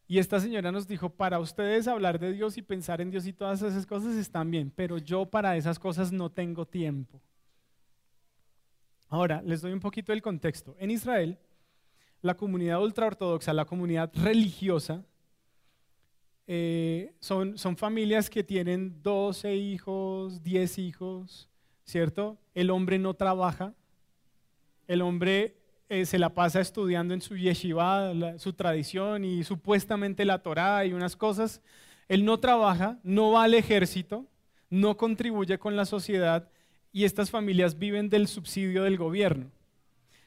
Y 0.06 0.20
esta 0.20 0.38
señora 0.38 0.70
nos 0.70 0.86
dijo, 0.86 1.10
para 1.10 1.40
ustedes 1.40 1.88
hablar 1.88 2.20
de 2.20 2.32
Dios 2.32 2.56
y 2.56 2.62
pensar 2.62 3.00
en 3.00 3.10
Dios 3.10 3.26
y 3.26 3.32
todas 3.32 3.60
esas 3.62 3.84
cosas 3.84 4.14
están 4.14 4.52
bien, 4.52 4.70
pero 4.70 4.98
yo 4.98 5.26
para 5.26 5.56
esas 5.56 5.80
cosas 5.80 6.12
no 6.12 6.30
tengo 6.30 6.64
tiempo. 6.64 7.20
Ahora, 9.08 9.42
les 9.42 9.60
doy 9.60 9.72
un 9.72 9.80
poquito 9.80 10.12
el 10.12 10.22
contexto. 10.22 10.76
En 10.78 10.92
Israel, 10.92 11.36
la 12.22 12.36
comunidad 12.36 12.80
ultraortodoxa, 12.80 13.52
la 13.52 13.64
comunidad 13.64 14.12
religiosa, 14.14 15.04
eh, 16.46 17.16
son, 17.18 17.58
son 17.58 17.76
familias 17.76 18.30
que 18.30 18.44
tienen 18.44 19.02
12 19.02 19.56
hijos, 19.56 20.40
10 20.40 20.78
hijos, 20.78 21.50
¿cierto? 21.82 22.38
El 22.54 22.70
hombre 22.70 23.00
no 23.00 23.14
trabaja, 23.14 23.74
el 24.88 25.02
hombre 25.02 25.54
eh, 25.88 26.04
se 26.04 26.18
la 26.18 26.34
pasa 26.34 26.60
estudiando 26.60 27.14
en 27.14 27.20
su 27.20 27.36
yeshiva, 27.36 28.12
su 28.38 28.52
tradición 28.54 29.24
y 29.24 29.44
supuestamente 29.44 30.24
la 30.24 30.42
Torá 30.42 30.84
y 30.84 30.92
unas 30.92 31.14
cosas. 31.14 31.62
Él 32.08 32.24
no 32.24 32.38
trabaja, 32.38 32.98
no 33.02 33.32
va 33.32 33.44
al 33.44 33.54
ejército, 33.54 34.26
no 34.70 34.96
contribuye 34.96 35.58
con 35.58 35.76
la 35.76 35.84
sociedad 35.84 36.48
y 36.92 37.04
estas 37.04 37.30
familias 37.30 37.78
viven 37.78 38.08
del 38.08 38.26
subsidio 38.28 38.82
del 38.82 38.96
gobierno. 38.96 39.50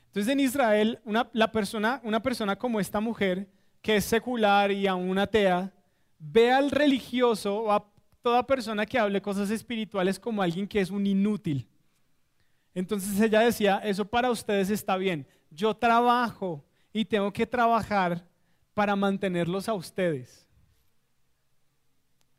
Entonces 0.08 0.32
en 0.32 0.39
Israel, 0.39 1.00
una, 1.06 1.30
la 1.34 1.52
persona, 1.52 2.02
una 2.04 2.21
persona 2.21 2.56
como 2.56 2.80
esta 2.80 3.00
mujer, 3.00 3.47
que 3.82 3.97
es 3.97 4.06
secular 4.06 4.71
y 4.71 4.88
aún 4.88 5.17
atea, 5.17 5.74
ve 6.19 6.52
al 6.52 6.69
religioso 6.69 7.58
o 7.58 7.71
a 7.71 7.86
toda 8.21 8.45
persona 8.45 8.86
que 8.86 9.00
hable 9.00 9.21
cosas 9.21 9.50
espirituales 9.50 10.19
como 10.19 10.41
alguien 10.41 10.67
que 10.67 10.80
es 10.80 10.91
un 10.91 11.08
inútil. 11.08 11.67
Entonces 12.73 13.19
ella 13.19 13.41
decía, 13.41 13.77
eso 13.84 14.05
para 14.05 14.31
ustedes 14.31 14.69
está 14.69 14.97
bien. 14.97 15.25
Yo 15.49 15.73
trabajo 15.73 16.63
y 16.93 17.05
tengo 17.05 17.31
que 17.31 17.45
trabajar 17.45 18.25
para 18.73 18.95
mantenerlos 18.95 19.67
a 19.67 19.73
ustedes. 19.73 20.47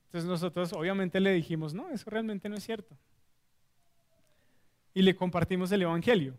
Entonces 0.06 0.28
nosotros 0.28 0.72
obviamente 0.72 1.20
le 1.20 1.32
dijimos, 1.32 1.72
no, 1.72 1.88
eso 1.90 2.08
realmente 2.10 2.48
no 2.48 2.56
es 2.56 2.64
cierto. 2.64 2.96
Y 4.94 5.02
le 5.02 5.14
compartimos 5.14 5.72
el 5.72 5.82
Evangelio. 5.82 6.34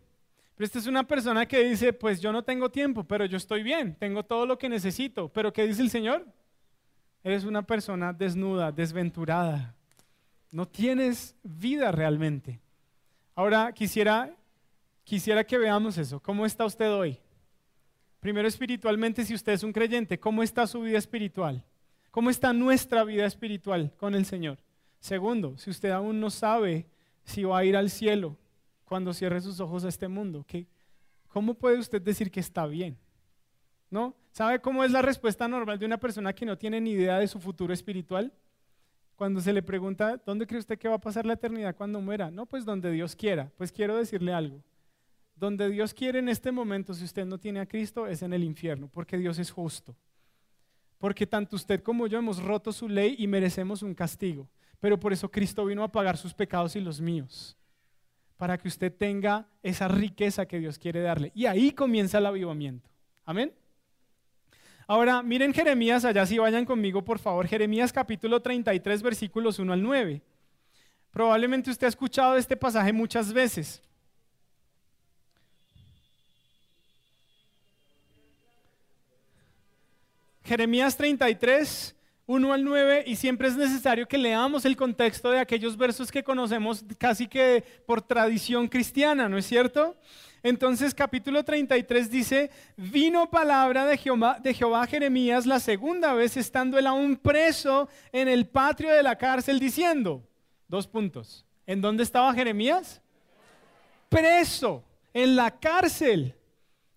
Pero 0.54 0.66
esta 0.66 0.78
es 0.78 0.86
una 0.86 1.04
persona 1.04 1.46
que 1.46 1.64
dice, 1.64 1.92
pues 1.92 2.20
yo 2.20 2.32
no 2.32 2.44
tengo 2.44 2.70
tiempo, 2.70 3.02
pero 3.02 3.24
yo 3.24 3.36
estoy 3.36 3.64
bien, 3.64 3.96
tengo 3.96 4.24
todo 4.24 4.46
lo 4.46 4.56
que 4.56 4.68
necesito. 4.68 5.28
Pero 5.28 5.52
¿qué 5.52 5.66
dice 5.66 5.82
el 5.82 5.90
Señor? 5.90 6.24
Eres 7.24 7.44
una 7.44 7.62
persona 7.62 8.12
desnuda, 8.12 8.70
desventurada. 8.70 9.74
No 10.52 10.68
tienes 10.68 11.34
vida 11.42 11.90
realmente. 11.90 12.60
Ahora 13.34 13.72
quisiera, 13.72 14.32
quisiera 15.02 15.44
que 15.44 15.58
veamos 15.58 15.98
eso. 15.98 16.20
¿Cómo 16.20 16.46
está 16.46 16.64
usted 16.64 16.92
hoy? 16.92 17.18
Primero 18.20 18.46
espiritualmente, 18.46 19.24
si 19.24 19.34
usted 19.34 19.52
es 19.52 19.62
un 19.62 19.72
creyente, 19.72 20.18
¿cómo 20.18 20.42
está 20.42 20.66
su 20.66 20.80
vida 20.80 20.98
espiritual? 20.98 21.64
¿Cómo 22.10 22.30
está 22.30 22.52
nuestra 22.52 23.02
vida 23.02 23.26
espiritual 23.26 23.92
con 23.96 24.14
el 24.14 24.24
Señor? 24.24 24.58
Segundo, 25.00 25.58
si 25.58 25.68
usted 25.68 25.90
aún 25.90 26.20
no 26.20 26.30
sabe 26.30 26.86
si 27.24 27.42
va 27.42 27.58
a 27.58 27.64
ir 27.64 27.76
al 27.76 27.90
cielo 27.90 28.38
cuando 28.84 29.12
cierre 29.12 29.40
sus 29.40 29.58
ojos 29.58 29.84
a 29.84 29.88
este 29.88 30.06
mundo, 30.06 30.44
¿qué, 30.46 30.66
¿cómo 31.26 31.54
puede 31.54 31.78
usted 31.78 32.00
decir 32.00 32.30
que 32.30 32.40
está 32.40 32.66
bien? 32.66 32.96
¿No? 33.90 34.14
¿Sabe 34.30 34.60
cómo 34.60 34.84
es 34.84 34.92
la 34.92 35.02
respuesta 35.02 35.48
normal 35.48 35.78
de 35.78 35.86
una 35.86 35.98
persona 35.98 36.32
que 36.32 36.46
no 36.46 36.56
tiene 36.56 36.80
ni 36.80 36.92
idea 36.92 37.18
de 37.18 37.28
su 37.28 37.40
futuro 37.40 37.74
espiritual? 37.74 38.32
Cuando 39.16 39.40
se 39.40 39.52
le 39.52 39.62
pregunta, 39.62 40.20
¿dónde 40.26 40.46
cree 40.46 40.58
usted 40.58 40.78
que 40.78 40.88
va 40.88 40.96
a 40.96 41.00
pasar 41.00 41.24
la 41.24 41.34
eternidad 41.34 41.76
cuando 41.76 42.00
muera? 42.00 42.30
No, 42.30 42.46
pues 42.46 42.64
donde 42.64 42.90
Dios 42.90 43.14
quiera. 43.14 43.50
Pues 43.56 43.70
quiero 43.70 43.96
decirle 43.96 44.32
algo. 44.32 44.62
Donde 45.36 45.68
Dios 45.68 45.94
quiere 45.94 46.18
en 46.18 46.28
este 46.28 46.52
momento, 46.52 46.94
si 46.94 47.04
usted 47.04 47.24
no 47.24 47.38
tiene 47.38 47.60
a 47.60 47.66
Cristo, 47.66 48.06
es 48.06 48.22
en 48.22 48.32
el 48.32 48.44
infierno, 48.44 48.88
porque 48.88 49.16
Dios 49.16 49.38
es 49.38 49.50
justo. 49.50 49.96
Porque 50.98 51.26
tanto 51.26 51.56
usted 51.56 51.82
como 51.82 52.06
yo 52.06 52.18
hemos 52.18 52.42
roto 52.42 52.72
su 52.72 52.88
ley 52.88 53.16
y 53.18 53.26
merecemos 53.26 53.82
un 53.82 53.94
castigo. 53.94 54.48
Pero 54.80 54.98
por 54.98 55.12
eso 55.12 55.30
Cristo 55.30 55.64
vino 55.64 55.82
a 55.82 55.92
pagar 55.92 56.16
sus 56.16 56.34
pecados 56.34 56.76
y 56.76 56.80
los 56.80 57.00
míos. 57.00 57.56
Para 58.36 58.58
que 58.58 58.68
usted 58.68 58.92
tenga 58.92 59.46
esa 59.62 59.88
riqueza 59.88 60.46
que 60.46 60.58
Dios 60.58 60.78
quiere 60.78 61.00
darle. 61.00 61.30
Y 61.34 61.46
ahí 61.46 61.72
comienza 61.72 62.18
el 62.18 62.26
avivamiento. 62.26 62.88
Amén. 63.24 63.52
Ahora, 64.86 65.22
miren 65.22 65.54
Jeremías, 65.54 66.04
allá 66.04 66.26
si 66.26 66.38
vayan 66.38 66.66
conmigo, 66.66 67.02
por 67.02 67.18
favor. 67.18 67.46
Jeremías 67.46 67.92
capítulo 67.92 68.40
33, 68.40 69.02
versículos 69.02 69.58
1 69.58 69.72
al 69.72 69.82
9. 69.82 70.20
Probablemente 71.10 71.70
usted 71.70 71.86
ha 71.86 71.88
escuchado 71.88 72.36
este 72.36 72.56
pasaje 72.56 72.92
muchas 72.92 73.32
veces. 73.32 73.80
Jeremías 80.44 80.94
33, 80.98 81.96
1 82.26 82.52
al 82.52 82.64
9, 82.64 83.04
y 83.06 83.16
siempre 83.16 83.48
es 83.48 83.56
necesario 83.56 84.06
que 84.06 84.18
leamos 84.18 84.66
el 84.66 84.76
contexto 84.76 85.30
de 85.30 85.38
aquellos 85.38 85.78
versos 85.78 86.12
que 86.12 86.22
conocemos 86.22 86.84
casi 86.98 87.26
que 87.26 87.64
por 87.86 88.02
tradición 88.02 88.68
cristiana, 88.68 89.26
¿no 89.30 89.38
es 89.38 89.46
cierto? 89.46 89.96
Entonces 90.44 90.94
capítulo 90.94 91.42
33 91.42 92.10
dice, 92.10 92.50
vino 92.76 93.30
palabra 93.30 93.86
de 93.86 93.96
Jehová, 93.96 94.38
de 94.38 94.52
Jehová 94.52 94.86
Jeremías 94.86 95.46
la 95.46 95.58
segunda 95.58 96.12
vez 96.12 96.36
estando 96.36 96.78
él 96.78 96.86
aún 96.86 97.16
preso 97.16 97.88
en 98.12 98.28
el 98.28 98.46
patio 98.46 98.90
de 98.90 99.02
la 99.02 99.16
cárcel 99.16 99.58
diciendo, 99.58 100.22
dos 100.68 100.86
puntos, 100.86 101.46
¿en 101.66 101.80
dónde 101.80 102.02
estaba 102.02 102.34
Jeremías? 102.34 103.00
Preso, 104.10 104.84
en 105.14 105.34
la 105.34 105.50
cárcel, 105.50 106.34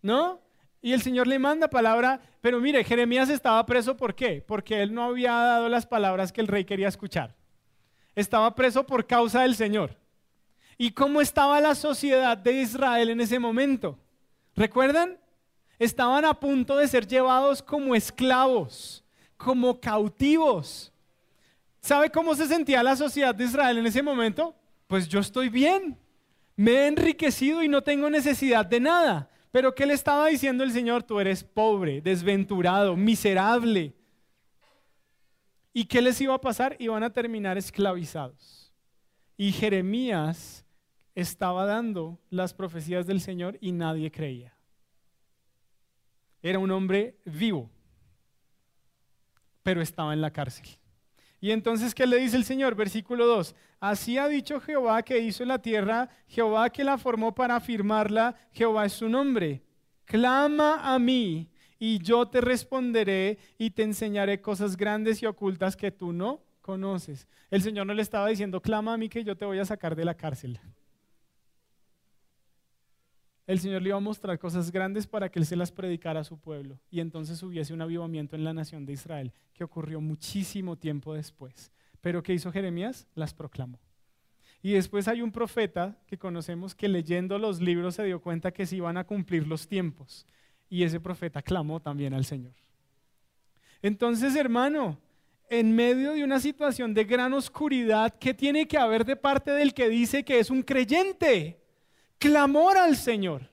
¿no? 0.02 0.42
Y 0.82 0.92
el 0.92 1.02
Señor 1.02 1.26
le 1.26 1.40
manda 1.40 1.70
palabra, 1.70 2.20
pero 2.42 2.60
mire, 2.60 2.84
Jeremías 2.84 3.30
estaba 3.30 3.66
preso 3.66 3.96
¿por 3.96 4.14
qué? 4.14 4.44
Porque 4.46 4.82
él 4.82 4.94
no 4.94 5.04
había 5.04 5.32
dado 5.32 5.70
las 5.70 5.86
palabras 5.86 6.34
que 6.34 6.42
el 6.42 6.48
rey 6.48 6.66
quería 6.66 6.90
escuchar. 6.90 7.34
Estaba 8.14 8.54
preso 8.56 8.86
por 8.86 9.08
causa 9.08 9.44
del 9.44 9.56
Señor. 9.56 9.96
¿Y 10.78 10.92
cómo 10.92 11.22
estaba 11.22 11.60
la 11.60 11.74
sociedad 11.74 12.38
de 12.38 12.62
Israel 12.62 13.10
en 13.10 13.22
ese 13.22 13.40
momento? 13.40 13.98
¿Recuerdan? 14.56 15.18
Estaban 15.80 16.26
a 16.26 16.34
punto 16.34 16.78
de 16.78 16.88
ser 16.88 17.08
llevados 17.08 17.62
como 17.62 17.96
esclavos, 17.96 19.04
como 19.38 19.80
cautivos. 19.80 20.92
¿Sabe 21.82 22.12
cómo 22.12 22.36
se 22.36 22.48
sentía 22.48 22.84
la 22.84 22.96
sociedad 22.96 23.34
de 23.34 23.46
Israel 23.46 23.78
en 23.78 23.88
ese 23.88 24.04
momento? 24.04 24.56
Pues 24.88 25.08
yo 25.08 25.20
estoy 25.20 25.50
bien, 25.50 25.98
me 26.56 26.72
he 26.72 26.88
enriquecido 26.88 27.64
y 27.64 27.68
no 27.68 27.82
tengo 27.82 28.10
necesidad 28.10 28.66
de 28.66 28.80
nada. 28.80 29.30
Pero 29.52 29.74
¿qué 29.74 29.86
le 29.86 29.94
estaba 29.94 30.28
diciendo 30.28 30.64
el 30.64 30.72
Señor? 30.72 31.04
Tú 31.04 31.20
eres 31.20 31.44
pobre, 31.44 32.02
desventurado, 32.02 32.96
miserable. 32.96 33.94
¿Y 35.74 35.86
qué 35.86 36.02
les 36.02 36.20
iba 36.22 36.34
a 36.34 36.42
pasar? 36.42 36.76
Iban 36.80 37.04
a 37.04 37.12
terminar 37.12 37.58
esclavizados. 37.58 38.74
Y 39.38 39.52
Jeremías 39.52 40.66
estaba 41.18 41.66
dando 41.66 42.20
las 42.30 42.54
profecías 42.54 43.08
del 43.08 43.22
Señor 43.22 43.58
y 43.60 43.72
nadie 43.72 44.12
creía. 44.12 44.54
Era 46.44 46.60
un 46.60 46.70
hombre 46.70 47.18
vivo, 47.26 47.72
pero 49.64 49.82
estaba 49.82 50.14
en 50.14 50.22
la 50.22 50.30
cárcel. 50.30 50.68
Y 51.42 51.50
entonces, 51.50 51.96
¿qué 51.96 52.06
le 52.06 52.18
dice 52.18 52.38
el 52.38 52.44
Señor? 52.44 52.76
Versículo 52.76 53.26
2. 53.26 53.56
Así 53.80 54.20
ha 54.20 54.28
dicho 54.28 54.62
Jehová 54.62 55.02
que 55.02 55.18
hizo 55.18 55.44
la 55.44 55.60
tierra, 55.60 56.08
Jehová 56.28 56.70
que 56.70 56.84
la 56.84 57.00
formó 57.00 57.34
para 57.34 57.56
afirmarla, 57.56 58.36
Jehová 58.52 58.86
es 58.86 58.94
su 58.94 59.10
nombre. 59.10 59.64
Clama 60.06 60.94
a 60.94 61.00
mí 61.00 61.50
y 61.80 61.98
yo 61.98 62.28
te 62.28 62.42
responderé 62.42 63.40
y 63.58 63.72
te 63.72 63.82
enseñaré 63.82 64.40
cosas 64.40 64.78
grandes 64.78 65.24
y 65.24 65.26
ocultas 65.26 65.76
que 65.76 65.90
tú 65.90 66.14
no 66.14 66.44
conoces. 66.62 67.28
El 67.50 67.64
Señor 67.64 67.88
no 67.88 67.96
le 67.96 68.04
estaba 68.04 68.28
diciendo, 68.28 68.62
clama 68.62 68.94
a 68.94 68.98
mí 68.98 69.10
que 69.10 69.24
yo 69.24 69.36
te 69.36 69.46
voy 69.46 69.58
a 69.58 69.66
sacar 69.66 69.96
de 69.96 70.06
la 70.06 70.14
cárcel 70.14 70.60
el 73.48 73.60
Señor 73.60 73.82
le 73.82 73.90
iba 73.90 73.98
a 73.98 74.02
mostrar 74.02 74.38
cosas 74.38 74.72
grandes 74.72 75.08
para 75.08 75.30
que 75.30 75.40
Él 75.40 75.46
se 75.46 75.56
las 75.56 75.72
predicara 75.72 76.20
a 76.20 76.26
su 76.26 76.38
pueblo. 76.38 76.78
Y 76.92 77.00
entonces 77.00 77.42
hubiese 77.42 77.74
un 77.74 77.82
avivamiento 77.82 78.36
en 78.36 78.44
la 78.44 78.54
nación 78.54 78.86
de 78.86 78.92
Israel, 78.92 79.32
que 79.54 79.64
ocurrió 79.64 80.02
muchísimo 80.02 80.76
tiempo 80.76 81.14
después. 81.14 81.72
Pero 82.02 82.22
¿qué 82.22 82.34
hizo 82.34 82.52
Jeremías? 82.52 83.08
Las 83.16 83.34
proclamó. 83.34 83.80
Y 84.62 84.74
después 84.74 85.08
hay 85.08 85.22
un 85.22 85.32
profeta 85.32 85.98
que 86.08 86.18
conocemos 86.18 86.76
que 86.76 86.90
leyendo 86.90 87.40
los 87.40 87.62
libros 87.62 87.96
se 87.96 88.04
dio 88.04 88.22
cuenta 88.22 88.52
que 88.52 88.66
se 88.66 88.76
iban 88.76 88.98
a 88.98 89.06
cumplir 89.06 89.48
los 89.48 89.66
tiempos. 89.66 90.26
Y 90.70 90.84
ese 90.84 91.00
profeta 91.00 91.42
clamó 91.42 91.80
también 91.80 92.14
al 92.14 92.26
Señor. 92.26 92.54
Entonces, 93.82 94.36
hermano, 94.36 95.00
en 95.50 95.74
medio 95.74 96.12
de 96.12 96.24
una 96.26 96.42
situación 96.42 96.94
de 96.94 97.06
gran 97.06 97.32
oscuridad, 97.32 98.14
¿qué 98.20 98.34
tiene 98.34 98.68
que 98.68 98.78
haber 98.78 99.06
de 99.06 99.16
parte 99.16 99.52
del 99.52 99.74
que 99.74 99.88
dice 99.88 100.26
que 100.26 100.40
es 100.40 100.50
un 100.50 100.64
creyente? 100.64 101.62
Clamor 102.18 102.78
al 102.78 102.96
Señor. 102.96 103.50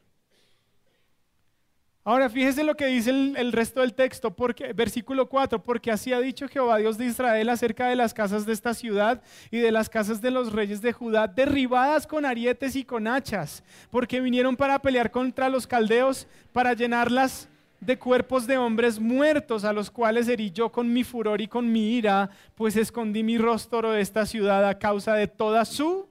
Ahora 2.07 2.29
fíjese 2.29 2.65
lo 2.65 2.77
que 2.77 2.85
dice 2.85 3.09
el, 3.09 3.51
resto 3.51 3.81
del 3.81 3.95
texto, 3.95 4.31
porque, 4.37 4.75
versículo 4.75 5.27
4, 5.27 5.63
porque 5.63 5.91
así 5.91 6.13
ha 6.13 6.21
dicho 6.21 6.47
Jehová 6.49 6.77
Dios 6.77 6.99
de 6.99 7.07
Israel 7.07 7.49
acerca 7.49 7.89
de 7.89 7.97
las 7.97 8.13
casas 8.13 8.45
de 8.45 8.53
esta 8.53 8.75
ciudad 8.75 9.23
y 9.51 9.57
de 9.57 9.73
las 9.73 9.89
casas 9.89 10.21
de 10.21 10.31
los 10.31 10.53
reyes 10.53 10.83
de 10.83 10.93
Judá, 10.93 11.27
derribadas 11.27 12.07
con 12.07 12.27
arietes 12.27 12.77
y 12.77 12.85
con 12.85 13.07
hachas, 13.07 13.65
porque 13.91 14.21
vinieron 14.21 14.55
para 14.55 14.79
pelear 14.81 15.11
contra 15.11 15.49
los 15.49 15.67
caldeos, 15.67 16.27
para 16.53 16.75
llenarlas 16.75 17.49
de 17.81 17.99
cuerpos 17.99 18.47
de 18.47 18.59
hombres 18.59 19.01
muertos, 19.01 19.65
a 19.65 19.73
los 19.73 19.91
cuales 19.91 20.29
herí 20.29 20.51
yo 20.51 20.71
con 20.71 20.93
mi 20.93 21.05
furor 21.05 21.41
y 21.41 21.49
con 21.49 21.73
mi 21.73 21.95
ira, 21.97 22.29
pues 22.55 22.77
escondí 22.77 23.23
mi 23.23 23.39
rostro 23.39 23.93
de 23.93 24.03
esta 24.03 24.27
ciudad 24.27 24.69
a 24.69 24.79
causa 24.79 25.15
de 25.15 25.27
toda 25.27 25.65
su 25.65 26.07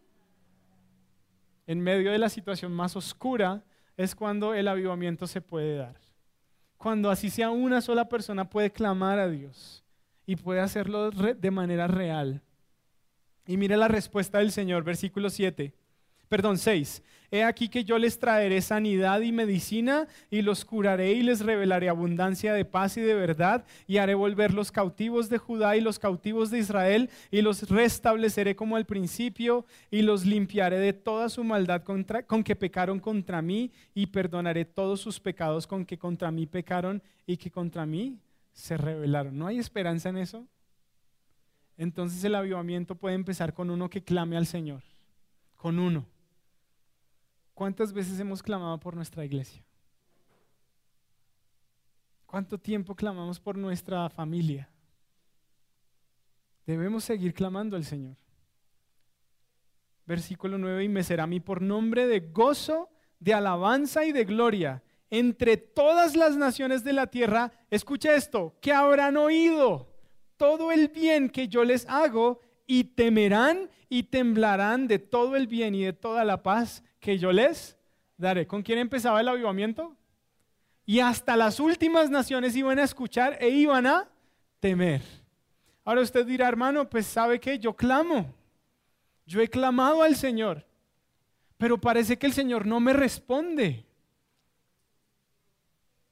en 1.67 1.81
medio 1.81 2.11
de 2.11 2.17
la 2.17 2.29
situación 2.29 2.71
más 2.71 2.95
oscura, 2.95 3.63
es 3.97 4.15
cuando 4.15 4.53
el 4.53 4.67
avivamiento 4.67 5.27
se 5.27 5.41
puede 5.41 5.77
dar. 5.77 5.99
Cuando 6.77 7.09
así 7.09 7.29
sea 7.29 7.49
una 7.51 7.81
sola 7.81 8.09
persona 8.09 8.49
puede 8.49 8.71
clamar 8.71 9.19
a 9.19 9.29
Dios 9.29 9.83
y 10.25 10.35
puede 10.35 10.59
hacerlo 10.59 11.11
de 11.11 11.51
manera 11.51 11.87
real. 11.87 12.41
Y 13.45 13.57
mire 13.57 13.77
la 13.77 13.87
respuesta 13.87 14.39
del 14.39 14.51
Señor, 14.51 14.83
versículo 14.83 15.29
7 15.29 15.73
perdón, 16.29 16.57
6. 16.57 17.03
He 17.33 17.43
aquí 17.43 17.67
que 17.67 17.83
yo 17.83 17.97
les 17.97 18.19
traeré 18.19 18.61
sanidad 18.61 19.21
y 19.21 19.31
medicina 19.31 20.07
y 20.29 20.43
los 20.43 20.63
curaré 20.63 21.13
y 21.13 21.23
les 21.23 21.39
revelaré 21.39 21.89
abundancia 21.89 22.53
de 22.53 22.63
paz 22.63 22.95
y 22.95 23.01
de 23.01 23.15
verdad 23.15 23.65
y 23.87 23.97
haré 23.97 24.13
volver 24.13 24.53
los 24.53 24.71
cautivos 24.71 25.29
de 25.29 25.39
Judá 25.39 25.75
y 25.75 25.81
los 25.81 25.97
cautivos 25.97 26.51
de 26.51 26.59
Israel 26.59 27.09
y 27.31 27.41
los 27.41 27.67
restableceré 27.71 28.55
como 28.55 28.75
al 28.75 28.85
principio 28.85 29.65
y 29.89 30.03
los 30.03 30.27
limpiaré 30.27 30.77
de 30.77 30.93
toda 30.93 31.27
su 31.27 31.43
maldad 31.43 31.81
con 31.81 32.43
que 32.43 32.55
pecaron 32.55 32.99
contra 32.99 33.41
mí 33.41 33.71
y 33.95 34.05
perdonaré 34.05 34.63
todos 34.63 35.01
sus 35.01 35.19
pecados 35.19 35.65
con 35.65 35.87
que 35.87 35.97
contra 35.97 36.29
mí 36.29 36.45
pecaron 36.45 37.01
y 37.25 37.37
que 37.37 37.49
contra 37.49 37.87
mí 37.87 38.19
se 38.51 38.77
rebelaron. 38.77 39.35
¿No 39.35 39.47
hay 39.47 39.57
esperanza 39.57 40.09
en 40.09 40.17
eso? 40.17 40.45
Entonces 41.79 42.23
el 42.23 42.35
avivamiento 42.35 42.93
puede 42.93 43.15
empezar 43.15 43.55
con 43.55 43.71
uno 43.71 43.89
que 43.89 44.03
clame 44.03 44.37
al 44.37 44.45
Señor, 44.45 44.83
con 45.55 45.79
uno. 45.79 46.12
¿Cuántas 47.53 47.93
veces 47.93 48.19
hemos 48.19 48.41
clamado 48.41 48.79
por 48.79 48.95
nuestra 48.95 49.23
iglesia? 49.23 49.63
¿Cuánto 52.25 52.57
tiempo 52.57 52.95
clamamos 52.95 53.39
por 53.39 53.57
nuestra 53.57 54.09
familia? 54.09 54.69
Debemos 56.65 57.03
seguir 57.03 57.33
clamando 57.33 57.75
al 57.75 57.85
Señor. 57.85 58.15
Versículo 60.05 60.57
9, 60.57 60.83
y 60.83 60.89
me 60.89 61.03
será 61.03 61.23
a 61.23 61.27
mí 61.27 61.39
por 61.39 61.61
nombre 61.61 62.07
de 62.07 62.19
gozo, 62.19 62.89
de 63.19 63.33
alabanza 63.33 64.03
y 64.05 64.11
de 64.11 64.25
gloria 64.25 64.83
entre 65.13 65.57
todas 65.57 66.15
las 66.15 66.35
naciones 66.37 66.83
de 66.83 66.91
la 66.91 67.05
tierra. 67.05 67.51
Escucha 67.69 68.15
esto, 68.15 68.57
que 68.59 68.73
habrán 68.73 69.15
oído 69.15 69.87
todo 70.37 70.71
el 70.71 70.87
bien 70.87 71.29
que 71.29 71.47
yo 71.47 71.63
les 71.63 71.87
hago 71.87 72.39
y 72.65 72.83
temerán 72.83 73.69
y 73.89 74.03
temblarán 74.03 74.87
de 74.87 74.97
todo 74.97 75.35
el 75.35 75.45
bien 75.45 75.75
y 75.75 75.83
de 75.83 75.93
toda 75.93 76.25
la 76.25 76.41
paz 76.41 76.83
que 77.03 77.19
yo 77.19 77.31
les 77.33 77.77
daré. 78.17 78.47
¿Con 78.47 78.63
quién 78.63 78.79
empezaba 78.79 79.19
el 79.19 79.27
avivamiento? 79.27 79.95
Y 80.85 81.01
hasta 81.01 81.35
las 81.35 81.59
últimas 81.59 82.09
naciones 82.09 82.55
iban 82.55 82.79
a 82.79 82.83
escuchar 82.83 83.37
e 83.41 83.49
iban 83.49 83.85
a 83.85 84.09
temer. 84.61 85.01
Ahora 85.83 86.01
usted 86.01 86.25
dirá, 86.25 86.47
hermano, 86.47 86.89
pues 86.89 87.05
sabe 87.05 87.39
que 87.39 87.59
yo 87.59 87.75
clamo. 87.75 88.33
Yo 89.25 89.41
he 89.41 89.49
clamado 89.49 90.01
al 90.01 90.15
Señor, 90.15 90.65
pero 91.57 91.79
parece 91.79 92.17
que 92.17 92.25
el 92.25 92.33
Señor 92.33 92.65
no 92.65 92.79
me 92.79 92.93
responde. 92.93 93.85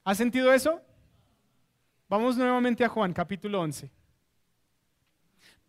¿Ha 0.03 0.13
sentido 0.13 0.53
eso? 0.53 0.81
Vamos 2.09 2.35
nuevamente 2.35 2.83
a 2.83 2.89
Juan, 2.89 3.13
capítulo 3.13 3.61
11 3.61 4.00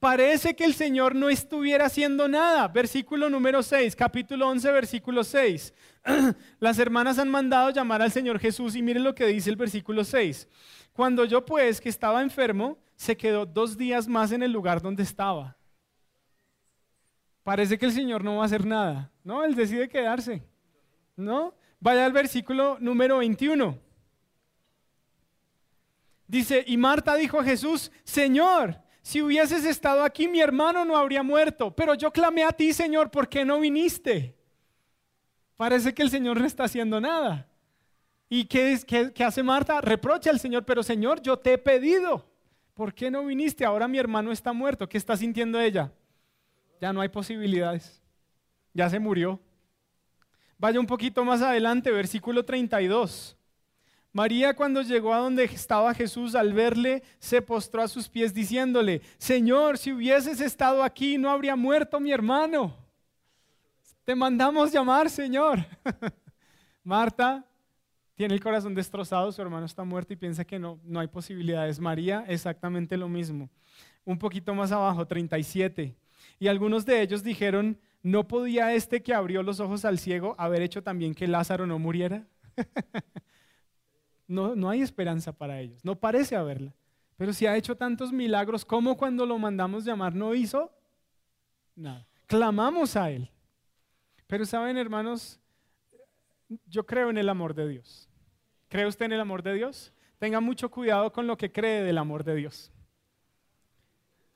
parece 0.02 0.56
que 0.56 0.64
el 0.64 0.74
Señor 0.74 1.14
no 1.14 1.28
estuviera 1.28 1.86
haciendo 1.86 2.26
nada. 2.26 2.66
Versículo 2.66 3.30
número 3.30 3.62
6, 3.62 3.94
capítulo 3.94 4.48
11, 4.48 4.72
versículo 4.72 5.22
6. 5.22 5.72
Las 6.58 6.80
hermanas 6.80 7.20
han 7.20 7.28
mandado 7.28 7.70
llamar 7.70 8.02
al 8.02 8.10
Señor 8.10 8.40
Jesús 8.40 8.74
y 8.74 8.82
miren 8.82 9.04
lo 9.04 9.14
que 9.14 9.26
dice 9.26 9.48
el 9.48 9.54
versículo 9.54 10.02
6. 10.02 10.48
Cuando 10.92 11.24
yo 11.24 11.46
pues, 11.46 11.80
que 11.80 11.88
estaba 11.88 12.20
enfermo, 12.20 12.78
se 12.96 13.16
quedó 13.16 13.46
dos 13.46 13.78
días 13.78 14.08
más 14.08 14.32
en 14.32 14.42
el 14.42 14.50
lugar 14.50 14.82
donde 14.82 15.04
estaba. 15.04 15.56
Parece 17.44 17.78
que 17.78 17.86
el 17.86 17.92
Señor 17.92 18.24
no 18.24 18.38
va 18.38 18.42
a 18.42 18.46
hacer 18.46 18.66
nada. 18.66 19.08
No, 19.22 19.44
Él 19.44 19.54
decide 19.54 19.88
quedarse. 19.88 20.42
¿No? 21.14 21.54
Vaya 21.78 22.04
al 22.04 22.12
versículo 22.12 22.76
número 22.80 23.18
21. 23.18 23.78
Dice, 26.26 26.64
y 26.66 26.76
Marta 26.76 27.14
dijo 27.14 27.38
a 27.38 27.44
Jesús, 27.44 27.92
Señor, 28.02 28.81
si 29.02 29.20
hubieses 29.20 29.64
estado 29.64 30.04
aquí, 30.04 30.28
mi 30.28 30.40
hermano 30.40 30.84
no 30.84 30.96
habría 30.96 31.22
muerto. 31.22 31.74
Pero 31.74 31.94
yo 31.94 32.12
clamé 32.12 32.44
a 32.44 32.52
ti, 32.52 32.72
Señor, 32.72 33.10
¿por 33.10 33.28
qué 33.28 33.44
no 33.44 33.58
viniste? 33.58 34.36
Parece 35.56 35.92
que 35.92 36.02
el 36.02 36.10
Señor 36.10 36.40
no 36.40 36.46
está 36.46 36.64
haciendo 36.64 37.00
nada. 37.00 37.48
¿Y 38.28 38.44
qué, 38.46 38.80
qué 39.14 39.24
hace 39.24 39.42
Marta? 39.42 39.80
Reprocha 39.80 40.30
al 40.30 40.40
Señor, 40.40 40.64
pero 40.64 40.82
Señor, 40.82 41.20
yo 41.20 41.36
te 41.36 41.54
he 41.54 41.58
pedido. 41.58 42.26
¿Por 42.74 42.94
qué 42.94 43.10
no 43.10 43.24
viniste? 43.26 43.64
Ahora 43.64 43.88
mi 43.88 43.98
hermano 43.98 44.32
está 44.32 44.52
muerto. 44.52 44.88
¿Qué 44.88 44.96
está 44.96 45.16
sintiendo 45.16 45.60
ella? 45.60 45.92
Ya 46.80 46.92
no 46.92 47.00
hay 47.00 47.08
posibilidades. 47.08 48.00
Ya 48.72 48.88
se 48.88 48.98
murió. 48.98 49.38
Vaya 50.58 50.78
un 50.78 50.86
poquito 50.86 51.24
más 51.24 51.42
adelante, 51.42 51.90
versículo 51.90 52.44
32. 52.44 53.36
María 54.12 54.54
cuando 54.54 54.82
llegó 54.82 55.14
a 55.14 55.18
donde 55.18 55.44
estaba 55.44 55.94
Jesús 55.94 56.34
al 56.34 56.52
verle, 56.52 57.02
se 57.18 57.40
postró 57.40 57.82
a 57.82 57.88
sus 57.88 58.08
pies 58.08 58.34
diciéndole, 58.34 59.00
Señor, 59.16 59.78
si 59.78 59.92
hubieses 59.92 60.40
estado 60.40 60.82
aquí 60.82 61.16
no 61.16 61.30
habría 61.30 61.56
muerto 61.56 61.98
mi 61.98 62.12
hermano. 62.12 62.76
Te 64.04 64.14
mandamos 64.14 64.70
llamar, 64.70 65.08
Señor. 65.08 65.64
Marta 66.84 67.46
tiene 68.14 68.34
el 68.34 68.42
corazón 68.42 68.74
destrozado, 68.74 69.32
su 69.32 69.40
hermano 69.40 69.64
está 69.64 69.82
muerto 69.84 70.12
y 70.12 70.16
piensa 70.16 70.44
que 70.44 70.58
no, 70.58 70.78
no 70.84 71.00
hay 71.00 71.08
posibilidades. 71.08 71.80
María, 71.80 72.24
exactamente 72.28 72.98
lo 72.98 73.08
mismo. 73.08 73.48
Un 74.04 74.18
poquito 74.18 74.54
más 74.54 74.72
abajo, 74.72 75.06
37. 75.06 75.96
Y 76.38 76.48
algunos 76.48 76.84
de 76.84 77.00
ellos 77.00 77.22
dijeron, 77.22 77.78
¿no 78.02 78.28
podía 78.28 78.74
este 78.74 79.02
que 79.02 79.14
abrió 79.14 79.42
los 79.42 79.60
ojos 79.60 79.84
al 79.86 79.98
ciego 79.98 80.34
haber 80.36 80.60
hecho 80.60 80.82
también 80.82 81.14
que 81.14 81.26
Lázaro 81.26 81.66
no 81.66 81.78
muriera? 81.78 82.26
no, 84.32 84.70
hay 84.70 84.80
esperanza 84.80 85.32
para 85.32 85.60
ellos, 85.60 85.84
no 85.84 85.94
parece 85.94 86.34
haberla. 86.34 86.74
Pero 87.16 87.32
si 87.32 87.46
ha 87.46 87.56
hecho 87.56 87.76
tantos 87.76 88.12
milagros, 88.12 88.64
¿cómo 88.64 88.96
cuando 88.96 89.26
lo 89.26 89.38
mandamos 89.38 89.84
llamar 89.84 90.14
no 90.14 90.34
hizo? 90.34 90.72
Nada. 91.76 92.06
Clamamos 92.26 92.96
a 92.96 93.10
Él. 93.10 93.30
Pero 94.26 94.44
saben, 94.46 94.76
hermanos, 94.78 95.38
yo 96.66 96.84
creo 96.84 97.10
en 97.10 97.18
el 97.18 97.28
amor 97.28 97.54
de 97.54 97.68
Dios. 97.68 98.08
¿Cree 98.68 98.86
usted 98.86 99.04
en 99.04 99.12
el 99.12 99.20
amor 99.20 99.42
de 99.42 99.54
Dios? 99.54 99.92
Tenga 100.18 100.40
mucho 100.40 100.70
cuidado 100.70 101.12
con 101.12 101.26
lo 101.26 101.36
que 101.36 101.52
cree 101.52 101.82
del 101.82 101.98
amor 101.98 102.24
de 102.24 102.34
Dios. 102.34 102.72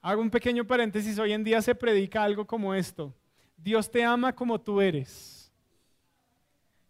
Hago 0.03 0.21
un 0.21 0.31
pequeño 0.31 0.67
paréntesis, 0.67 1.19
hoy 1.19 1.33
en 1.33 1.43
día 1.43 1.61
se 1.63 1.75
predica 1.75 2.23
algo 2.23 2.47
como 2.47 2.75
esto. 2.75 3.15
Dios 3.57 3.91
te 3.91 4.05
ama 4.05 4.35
como 4.35 4.61
tú 4.61 4.81
eres. 4.81 5.36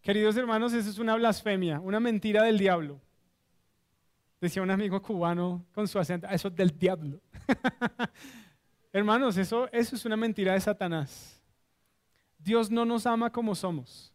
Queridos 0.07 0.37
hermanos, 0.37 0.71
eso 0.71 0.89
es 0.89 0.99
una 0.99 1.15
blasfemia, 1.15 1.81
una 1.81 1.99
mentira 1.99 2.41
del 2.43 2.57
diablo. 2.57 3.01
Decía 4.39 4.61
un 4.61 4.71
amigo 4.71 5.01
cubano 5.01 5.65
con 5.73 5.85
su 5.85 5.99
acento, 5.99 6.25
eso 6.29 6.47
es 6.47 6.55
del 6.55 6.79
diablo. 6.79 7.19
hermanos, 8.93 9.35
eso, 9.35 9.69
eso 9.73 9.97
es 9.97 10.05
una 10.05 10.15
mentira 10.15 10.53
de 10.53 10.61
Satanás. 10.61 11.43
Dios 12.37 12.71
no 12.71 12.85
nos 12.85 13.05
ama 13.05 13.29
como 13.29 13.53
somos. 13.53 14.13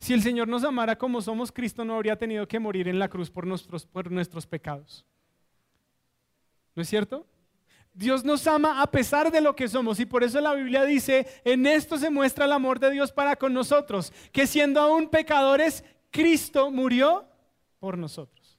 Si 0.00 0.14
el 0.14 0.22
Señor 0.22 0.48
nos 0.48 0.64
amara 0.64 0.96
como 0.96 1.20
somos, 1.20 1.52
Cristo 1.52 1.84
no 1.84 1.96
habría 1.96 2.16
tenido 2.16 2.48
que 2.48 2.58
morir 2.58 2.88
en 2.88 2.98
la 2.98 3.10
cruz 3.10 3.30
por 3.30 3.46
nuestros, 3.46 3.84
por 3.84 4.10
nuestros 4.10 4.46
pecados. 4.46 5.04
¿No 6.74 6.80
es 6.80 6.88
cierto? 6.88 7.26
Dios 7.96 8.24
nos 8.24 8.46
ama 8.46 8.82
a 8.82 8.90
pesar 8.90 9.32
de 9.32 9.40
lo 9.40 9.56
que 9.56 9.68
somos 9.68 9.98
y 9.98 10.04
por 10.04 10.22
eso 10.22 10.38
la 10.42 10.52
Biblia 10.52 10.84
dice, 10.84 11.26
en 11.44 11.64
esto 11.64 11.96
se 11.96 12.10
muestra 12.10 12.44
el 12.44 12.52
amor 12.52 12.78
de 12.78 12.90
Dios 12.90 13.10
para 13.10 13.36
con 13.36 13.54
nosotros, 13.54 14.12
que 14.32 14.46
siendo 14.46 14.82
aún 14.82 15.08
pecadores, 15.08 15.82
Cristo 16.10 16.70
murió 16.70 17.26
por 17.80 17.96
nosotros. 17.96 18.58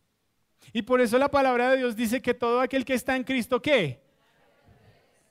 Y 0.73 0.81
por 0.81 1.01
eso 1.01 1.19
la 1.19 1.29
palabra 1.29 1.69
de 1.69 1.77
Dios 1.77 1.95
dice 1.95 2.19
que 2.19 2.33
todo 2.33 2.61
aquel 2.61 2.83
que 2.83 2.95
está 2.95 3.15
en 3.15 3.23
Cristo, 3.23 3.61
¿qué? 3.61 4.01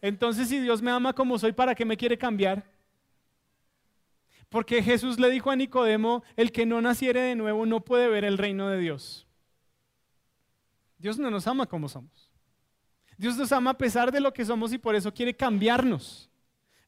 Entonces 0.00 0.48
si 0.50 0.60
Dios 0.60 0.80
me 0.80 0.92
ama 0.92 1.12
como 1.12 1.36
soy, 1.36 1.50
¿para 1.50 1.74
qué 1.74 1.84
me 1.84 1.96
quiere 1.96 2.16
cambiar? 2.16 2.64
Porque 4.48 4.84
Jesús 4.84 5.18
le 5.18 5.30
dijo 5.30 5.50
a 5.50 5.56
Nicodemo, 5.56 6.22
el 6.36 6.52
que 6.52 6.64
no 6.64 6.80
naciere 6.80 7.22
de 7.22 7.34
nuevo 7.34 7.66
no 7.66 7.84
puede 7.84 8.08
ver 8.08 8.24
el 8.24 8.38
reino 8.38 8.68
de 8.68 8.78
Dios. 8.78 9.26
Dios 10.96 11.18
no 11.18 11.28
nos 11.28 11.48
ama 11.48 11.66
como 11.66 11.88
somos. 11.88 12.25
Dios 13.16 13.36
nos 13.36 13.52
ama 13.52 13.70
a 13.70 13.78
pesar 13.78 14.12
de 14.12 14.20
lo 14.20 14.32
que 14.32 14.44
somos 14.44 14.72
y 14.72 14.78
por 14.78 14.94
eso 14.94 15.12
quiere 15.12 15.34
cambiarnos. 15.34 16.30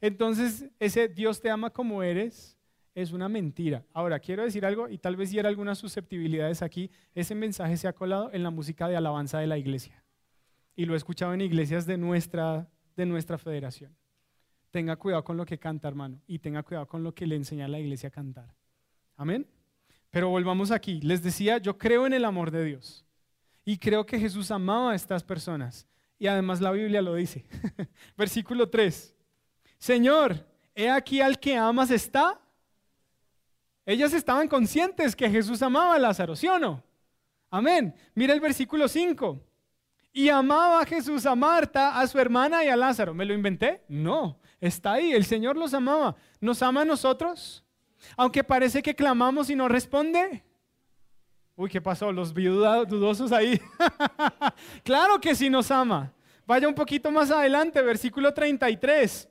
Entonces, 0.01 0.67
ese 0.79 1.09
Dios 1.09 1.41
te 1.41 1.51
ama 1.51 1.71
como 1.71 2.03
eres 2.03 2.59
es 3.03 3.13
una 3.13 3.29
mentira. 3.29 3.85
Ahora, 3.93 4.19
quiero 4.19 4.43
decir 4.43 4.67
algo 4.67 4.89
y 4.89 4.99
tal 4.99 5.15
vez 5.15 5.31
hiera 5.31 5.49
algunas 5.49 5.79
susceptibilidades 5.79 6.63
aquí. 6.63 6.91
Ese 7.15 7.33
mensaje 7.37 7.77
se 7.77 7.87
ha 7.87 7.93
colado 7.93 8.31
en 8.33 8.43
la 8.43 8.51
música 8.51 8.89
de 8.89 8.97
alabanza 8.97 9.39
de 9.39 9.47
la 9.47 9.57
iglesia. 9.57 10.03
Y 10.75 10.85
lo 10.85 10.95
he 10.95 10.97
escuchado 10.97 11.33
en 11.33 11.41
iglesias 11.41 11.87
de 11.87 11.97
nuestra, 11.97 12.69
de 12.97 13.07
nuestra 13.07 13.39
federación. 13.39 13.97
Tenga 14.73 14.97
cuidado 14.97 15.23
con 15.23 15.37
lo 15.37 15.47
que 15.47 15.59
canta, 15.59 15.87
hermano, 15.87 16.21
y 16.27 16.41
tenga 16.41 16.65
cuidado 16.65 16.89
con 16.89 17.05
lo 17.05 17.15
que 17.15 17.27
le 17.27 17.37
enseña 17.37 17.67
a 17.67 17.69
la 17.69 17.79
iglesia 17.79 18.09
a 18.09 18.13
cantar. 18.13 18.53
Amén. 19.17 19.47
Pero 20.11 20.29
volvamos 20.31 20.73
aquí. 20.73 21.01
Les 21.01 21.23
decía, 21.23 21.59
yo 21.59 21.79
creo 21.79 22.05
en 22.05 22.15
el 22.15 22.25
amor 22.25 22.51
de 22.51 22.65
Dios. 22.65 23.05
Y 23.65 23.79
creo 23.79 24.07
que 24.07 24.19
Jesús 24.19 24.51
amaba 24.51 24.91
a 24.91 24.95
estas 24.97 25.23
personas. 25.23 25.87
Y 26.19 26.27
además 26.27 26.61
la 26.61 26.73
Biblia 26.73 27.01
lo 27.01 27.15
dice. 27.15 27.45
Versículo 28.17 28.69
3. 28.69 29.15
Señor, 29.79 30.47
he 30.75 30.91
aquí 30.91 31.21
al 31.21 31.39
que 31.39 31.57
amas 31.57 31.91
está. 31.91 32.41
Ellas 33.87 34.13
estaban 34.13 34.49
conscientes 34.49 35.15
que 35.15 35.31
Jesús 35.31 35.63
amaba 35.63 35.95
a 35.95 35.99
Lázaro, 35.99 36.37
¿sí 36.37 36.47
o 36.49 36.59
no? 36.59 36.83
Amén. 37.51 37.95
Mira 38.15 38.35
el 38.35 38.41
versículo 38.41 38.89
5. 38.89 39.41
Y 40.13 40.29
amaba 40.29 40.81
a 40.81 40.87
Jesús 40.87 41.25
a 41.27 41.35
Marta, 41.35 41.99
a 41.99 42.07
su 42.07 42.19
hermana 42.19 42.65
y 42.65 42.69
a 42.69 42.77
Lázaro. 42.77 43.15
¿Me 43.15 43.25
lo 43.25 43.35
inventé? 43.35 43.83
No, 43.89 44.39
está 44.61 44.95
ahí. 44.95 45.13
El 45.13 45.25
Señor 45.25 45.57
los 45.57 45.73
amaba. 45.73 46.17
¿Nos 46.41 46.63
ama 46.63 46.83
a 46.83 46.85
nosotros? 46.85 47.65
Aunque 48.17 48.43
parece 48.43 48.83
que 48.83 48.95
clamamos 48.95 49.49
y 49.51 49.55
no 49.57 49.69
responde. 49.69 50.45
Uy, 51.59 51.69
¿qué 51.69 51.81
pasó? 51.81 52.13
Los 52.13 52.33
vi 52.33 52.45
dudosos 52.45 53.33
ahí. 53.33 53.61
claro 54.85 55.21
que 55.21 55.35
sí 55.35 55.51
nos 55.51 55.73
ama. 55.73 56.13
Vaya 56.47 56.69
un 56.69 56.75
poquito 56.75 57.11
más 57.11 57.33
adelante, 57.33 57.83
versículo 57.83 58.33
33. 58.33 59.29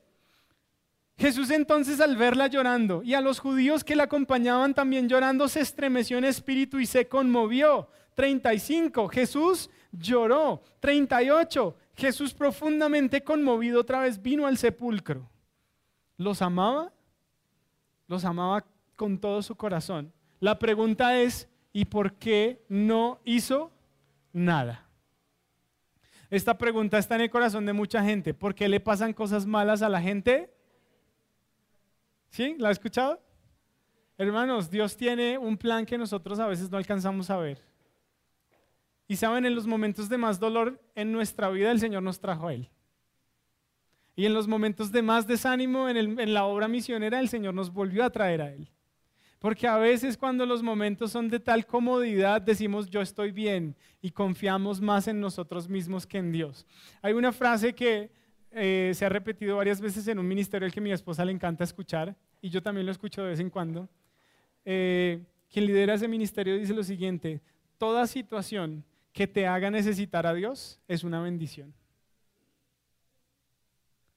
Jesús 1.18 1.50
entonces 1.52 2.02
al 2.02 2.18
verla 2.18 2.48
llorando 2.48 3.02
y 3.02 3.14
a 3.14 3.22
los 3.22 3.40
judíos 3.40 3.86
que 3.86 3.96
la 3.96 4.04
acompañaban 4.04 4.74
también 4.74 5.08
llorando, 5.08 5.48
se 5.48 5.62
estremeció 5.62 6.18
en 6.18 6.26
espíritu 6.26 6.82
y 6.82 6.86
se 6.86 7.08
conmovió. 7.08 7.88
35. 8.16 9.08
Jesús 9.08 9.70
lloró. 9.94 10.62
38. 10.82 11.78
Jesús 11.96 12.34
profundamente 12.34 13.24
conmovido 13.24 13.80
otra 13.80 14.02
vez 14.02 14.22
vino 14.22 14.46
al 14.46 14.58
sepulcro. 14.58 15.30
¿Los 16.18 16.42
amaba? 16.42 16.92
Los 18.06 18.26
amaba 18.26 18.66
con 18.98 19.18
todo 19.18 19.42
su 19.42 19.56
corazón. 19.56 20.12
La 20.42 20.60
pregunta 20.60 21.18
es, 21.18 21.48
y 21.78 21.86
por 21.86 22.14
qué 22.16 22.66
no 22.70 23.22
hizo 23.24 23.72
nada. 24.34 24.90
Esta 26.28 26.58
pregunta 26.58 26.98
está 26.98 27.14
en 27.14 27.22
el 27.22 27.30
corazón 27.30 27.68
de 27.68 27.74
mucha 27.74 28.04
gente. 28.04 28.34
¿Por 28.34 28.56
qué 28.56 28.68
le 28.68 28.80
pasan 28.80 29.14
cosas 29.14 29.46
malas 29.46 29.84
a 29.84 29.90
la 29.90 30.02
gente? 30.02 30.52
¿Sí? 32.32 32.56
¿La 32.58 32.70
ha 32.70 32.72
escuchado? 32.72 33.22
Hermanos, 34.18 34.72
Dios 34.72 34.98
tiene 34.98 35.38
un 35.38 35.56
plan 35.56 35.86
que 35.86 36.00
nosotros 36.00 36.40
a 36.40 36.48
veces 36.48 36.72
no 36.72 36.80
alcanzamos 36.80 37.30
a 37.30 37.38
ver. 37.38 37.62
Y 39.08 39.16
saben, 39.16 39.46
en 39.46 39.54
los 39.54 39.68
momentos 39.68 40.10
de 40.10 40.18
más 40.18 40.40
dolor 40.40 40.82
en 40.96 41.12
nuestra 41.12 41.48
vida, 41.52 41.70
el 41.70 41.80
Señor 41.80 42.02
nos 42.02 42.20
trajo 42.20 42.48
a 42.48 42.56
Él. 42.56 42.72
Y 44.16 44.26
en 44.26 44.34
los 44.34 44.48
momentos 44.48 44.92
de 44.92 45.04
más 45.04 45.28
desánimo 45.28 45.90
en, 45.90 46.20
en 46.20 46.34
la 46.34 46.46
obra 46.46 46.68
misionera, 46.68 47.20
el 47.20 47.30
Señor 47.30 47.54
nos 47.54 47.72
volvió 47.72 48.04
a 48.04 48.10
traer 48.10 48.42
a 48.42 48.52
Él. 48.52 48.68
Porque 49.40 49.68
a 49.68 49.78
veces 49.78 50.18
cuando 50.18 50.46
los 50.46 50.64
momentos 50.64 51.12
son 51.12 51.30
de 51.30 51.40
tal 51.40 51.66
comodidad 51.66 52.42
decimos 52.42 52.90
yo 52.90 53.02
estoy 53.02 53.32
bien 53.32 53.76
y 54.02 54.12
confiamos 54.12 54.82
más 54.82 55.08
en 55.08 55.20
nosotros 55.20 55.70
mismos 55.70 56.08
que 56.08 56.18
en 56.18 56.32
Dios. 56.32 56.66
Hay 57.02 57.14
una 57.14 57.32
frase 57.32 57.74
que 57.74 58.10
eh, 58.52 58.92
se 58.96 59.06
ha 59.06 59.10
repetido 59.10 59.58
varias 59.58 59.80
veces 59.80 60.08
en 60.08 60.18
un 60.18 60.28
ministerio 60.28 60.70
que 60.72 60.82
mi 60.82 60.92
esposa 60.92 61.24
le 61.24 61.32
encanta 61.32 61.64
escuchar 61.64 62.16
y 62.42 62.50
yo 62.50 62.64
también 62.64 62.86
lo 62.86 62.92
escucho 62.92 63.22
de 63.22 63.30
vez 63.30 63.40
en 63.40 63.50
cuando. 63.50 63.88
Eh, 64.66 65.24
quien 65.50 65.66
lidera 65.66 65.94
ese 65.94 66.08
ministerio 66.08 66.58
dice 66.58 66.74
lo 66.74 66.84
siguiente, 66.84 67.42
toda 67.78 68.08
situación 68.08 68.84
que 69.14 69.28
te 69.28 69.46
haga 69.46 69.70
necesitar 69.70 70.26
a 70.26 70.34
Dios 70.34 70.80
es 70.88 71.04
una 71.04 71.22
bendición. 71.22 71.74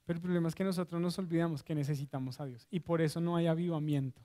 Pero 0.07 0.17
el 0.17 0.23
problema 0.23 0.49
es 0.49 0.55
que 0.55 0.65
nosotros 0.65 1.01
nos 1.01 1.19
olvidamos 1.19 1.63
que 1.63 1.75
necesitamos 1.75 2.41
a 2.41 2.47
Dios 2.47 2.67
y 2.71 2.81
por 2.81 3.01
eso 3.01 3.21
no 3.21 3.37
hay 3.37 3.47
avivamiento. 3.47 4.21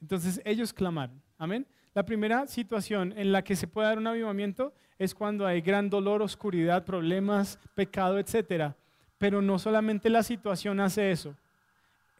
Entonces 0.00 0.40
ellos 0.44 0.72
clamaron. 0.72 1.20
Amén. 1.38 1.66
La 1.94 2.04
primera 2.04 2.46
situación 2.46 3.12
en 3.16 3.32
la 3.32 3.42
que 3.42 3.56
se 3.56 3.66
puede 3.66 3.88
dar 3.88 3.98
un 3.98 4.06
avivamiento 4.06 4.72
es 4.98 5.14
cuando 5.14 5.46
hay 5.46 5.60
gran 5.60 5.90
dolor, 5.90 6.22
oscuridad, 6.22 6.84
problemas, 6.84 7.58
pecado, 7.74 8.18
etc. 8.18 8.74
Pero 9.18 9.42
no 9.42 9.58
solamente 9.58 10.08
la 10.10 10.22
situación 10.22 10.78
hace 10.80 11.10
eso. 11.10 11.34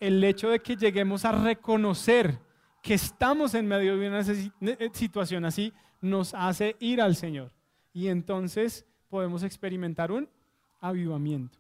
El 0.01 0.23
hecho 0.25 0.49
de 0.51 0.61
que 0.61 0.77
lleguemos 0.77 1.25
a 1.25 1.33
reconocer 1.33 2.39
que 2.83 2.95
estamos 2.95 3.55
en 3.55 3.67
medio 3.67 3.97
de 3.97 4.09
una 4.09 4.21
eh, 4.21 4.91
situación 4.93 5.45
así 5.45 5.73
nos 6.01 6.35
hace 6.35 6.77
ir 6.81 7.01
al 7.01 7.15
Señor. 7.15 7.53
Y 7.93 8.09
entonces 8.09 8.87
podemos 9.09 9.43
experimentar 9.43 10.11
un 10.11 10.29
avivamiento. 10.81 11.59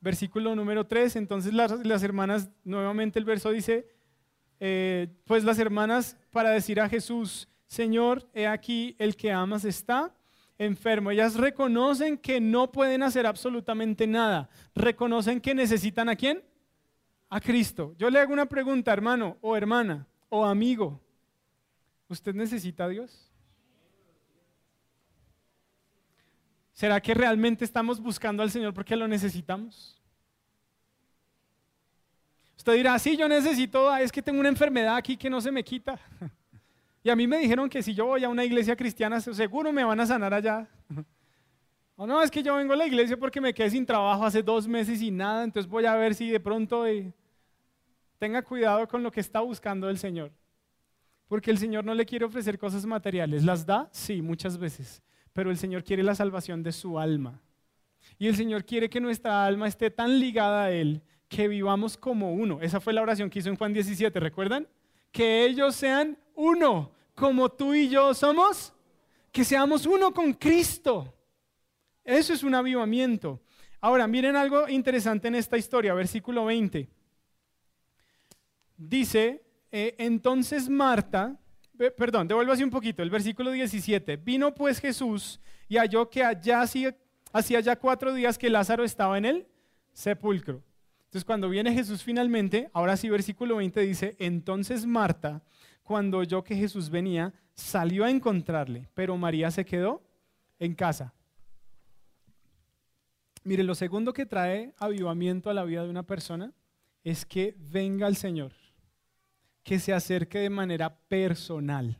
Versículo 0.00 0.54
número 0.54 0.86
3, 0.86 1.16
entonces 1.16 1.52
las, 1.52 1.84
las 1.84 2.02
hermanas, 2.02 2.50
nuevamente 2.64 3.18
el 3.18 3.24
verso 3.24 3.50
dice, 3.50 3.86
eh, 4.64 5.08
pues 5.24 5.42
las 5.42 5.58
hermanas 5.58 6.16
para 6.30 6.50
decir 6.50 6.80
a 6.80 6.88
Jesús, 6.88 7.48
Señor, 7.66 8.28
he 8.32 8.46
aquí 8.46 8.94
el 9.00 9.16
que 9.16 9.32
amas 9.32 9.64
está 9.64 10.14
enfermo. 10.56 11.10
Ellas 11.10 11.34
reconocen 11.34 12.16
que 12.16 12.40
no 12.40 12.70
pueden 12.70 13.02
hacer 13.02 13.26
absolutamente 13.26 14.06
nada. 14.06 14.48
Reconocen 14.72 15.40
que 15.40 15.52
necesitan 15.52 16.08
a 16.08 16.14
quién? 16.14 16.44
A 17.28 17.40
Cristo. 17.40 17.96
Yo 17.98 18.08
le 18.08 18.20
hago 18.20 18.32
una 18.32 18.46
pregunta, 18.46 18.92
hermano 18.92 19.36
o 19.40 19.56
hermana 19.56 20.06
o 20.28 20.44
amigo. 20.44 21.00
¿Usted 22.06 22.32
necesita 22.32 22.84
a 22.84 22.88
Dios? 22.88 23.32
¿Será 26.72 27.00
que 27.00 27.14
realmente 27.14 27.64
estamos 27.64 27.98
buscando 27.98 28.44
al 28.44 28.50
Señor 28.52 28.72
porque 28.74 28.94
lo 28.94 29.08
necesitamos? 29.08 30.00
Usted 32.62 32.74
dirá, 32.74 32.96
sí, 32.96 33.16
yo 33.16 33.26
necesito, 33.26 33.90
ah, 33.90 34.00
es 34.02 34.12
que 34.12 34.22
tengo 34.22 34.38
una 34.38 34.48
enfermedad 34.48 34.94
aquí 34.94 35.16
que 35.16 35.28
no 35.28 35.40
se 35.40 35.50
me 35.50 35.64
quita. 35.64 35.98
Y 37.04 37.10
a 37.10 37.16
mí 37.16 37.26
me 37.26 37.38
dijeron 37.38 37.68
que 37.68 37.82
si 37.82 37.92
yo 37.92 38.06
voy 38.06 38.22
a 38.22 38.28
una 38.28 38.44
iglesia 38.44 38.76
cristiana, 38.76 39.20
seguro 39.20 39.72
me 39.72 39.82
van 39.82 39.98
a 39.98 40.06
sanar 40.06 40.32
allá. 40.32 40.68
O 41.96 42.06
no, 42.06 42.22
es 42.22 42.30
que 42.30 42.40
yo 42.40 42.54
vengo 42.54 42.72
a 42.72 42.76
la 42.76 42.86
iglesia 42.86 43.16
porque 43.16 43.40
me 43.40 43.52
quedé 43.52 43.70
sin 43.70 43.84
trabajo 43.84 44.24
hace 44.24 44.44
dos 44.44 44.68
meses 44.68 45.02
y 45.02 45.10
nada, 45.10 45.42
entonces 45.42 45.68
voy 45.68 45.86
a 45.86 45.96
ver 45.96 46.14
si 46.14 46.30
de 46.30 46.38
pronto 46.38 46.86
eh, 46.86 47.12
tenga 48.18 48.42
cuidado 48.42 48.86
con 48.86 49.02
lo 49.02 49.10
que 49.10 49.18
está 49.18 49.40
buscando 49.40 49.90
el 49.90 49.98
Señor. 49.98 50.30
Porque 51.26 51.50
el 51.50 51.58
Señor 51.58 51.84
no 51.84 51.94
le 51.94 52.06
quiere 52.06 52.24
ofrecer 52.24 52.58
cosas 52.58 52.86
materiales. 52.86 53.42
¿Las 53.42 53.66
da? 53.66 53.88
Sí, 53.90 54.22
muchas 54.22 54.56
veces. 54.56 55.02
Pero 55.32 55.50
el 55.50 55.58
Señor 55.58 55.82
quiere 55.82 56.04
la 56.04 56.14
salvación 56.14 56.62
de 56.62 56.70
su 56.70 56.96
alma. 56.96 57.40
Y 58.18 58.28
el 58.28 58.36
Señor 58.36 58.64
quiere 58.64 58.88
que 58.88 59.00
nuestra 59.00 59.44
alma 59.44 59.66
esté 59.66 59.90
tan 59.90 60.20
ligada 60.20 60.66
a 60.66 60.70
Él 60.70 61.02
que 61.34 61.48
vivamos 61.48 61.96
como 61.96 62.34
uno. 62.34 62.60
Esa 62.60 62.80
fue 62.80 62.92
la 62.92 63.02
oración 63.02 63.30
que 63.30 63.38
hizo 63.38 63.48
en 63.48 63.56
Juan 63.56 63.72
17, 63.72 64.20
¿recuerdan? 64.20 64.68
que 65.12 65.44
ellos 65.44 65.76
sean 65.76 66.18
uno, 66.34 66.90
como 67.14 67.50
tú 67.50 67.74
y 67.74 67.88
yo 67.88 68.14
somos, 68.14 68.72
que 69.30 69.44
seamos 69.44 69.86
uno 69.86 70.12
con 70.12 70.32
Cristo. 70.32 71.14
Eso 72.02 72.32
es 72.32 72.42
un 72.42 72.54
avivamiento. 72.54 73.40
Ahora, 73.80 74.06
miren 74.06 74.34
algo 74.34 74.68
interesante 74.68 75.28
en 75.28 75.34
esta 75.34 75.58
historia, 75.58 75.92
versículo 75.92 76.46
20. 76.46 76.88
Dice, 78.76 79.44
eh, 79.70 79.94
entonces 79.98 80.68
Marta, 80.68 81.38
perdón, 81.96 82.26
devuelvo 82.26 82.52
así 82.52 82.64
un 82.64 82.70
poquito, 82.70 83.02
el 83.02 83.10
versículo 83.10 83.50
17, 83.50 84.16
vino 84.16 84.54
pues 84.54 84.80
Jesús 84.80 85.40
y 85.68 85.76
halló 85.76 86.08
que 86.08 86.24
hacía 86.24 87.60
ya 87.60 87.76
cuatro 87.76 88.14
días 88.14 88.38
que 88.38 88.50
Lázaro 88.50 88.82
estaba 88.82 89.18
en 89.18 89.26
el 89.26 89.46
sepulcro. 89.92 90.62
Entonces 91.12 91.26
cuando 91.26 91.50
viene 91.50 91.74
Jesús 91.74 92.02
finalmente, 92.02 92.70
ahora 92.72 92.96
sí 92.96 93.10
versículo 93.10 93.56
20 93.56 93.82
dice, 93.82 94.16
entonces 94.18 94.86
Marta, 94.86 95.42
cuando 95.82 96.16
oyó 96.16 96.42
que 96.42 96.56
Jesús 96.56 96.88
venía, 96.88 97.34
salió 97.52 98.06
a 98.06 98.10
encontrarle, 98.10 98.88
pero 98.94 99.18
María 99.18 99.50
se 99.50 99.66
quedó 99.66 100.02
en 100.58 100.74
casa. 100.74 101.12
Mire, 103.44 103.62
lo 103.62 103.74
segundo 103.74 104.14
que 104.14 104.24
trae 104.24 104.72
avivamiento 104.78 105.50
a 105.50 105.54
la 105.54 105.64
vida 105.64 105.84
de 105.84 105.90
una 105.90 106.02
persona 106.02 106.50
es 107.04 107.26
que 107.26 107.54
venga 107.58 108.08
el 108.08 108.16
Señor, 108.16 108.52
que 109.62 109.78
se 109.78 109.92
acerque 109.92 110.38
de 110.38 110.48
manera 110.48 110.96
personal, 111.08 111.98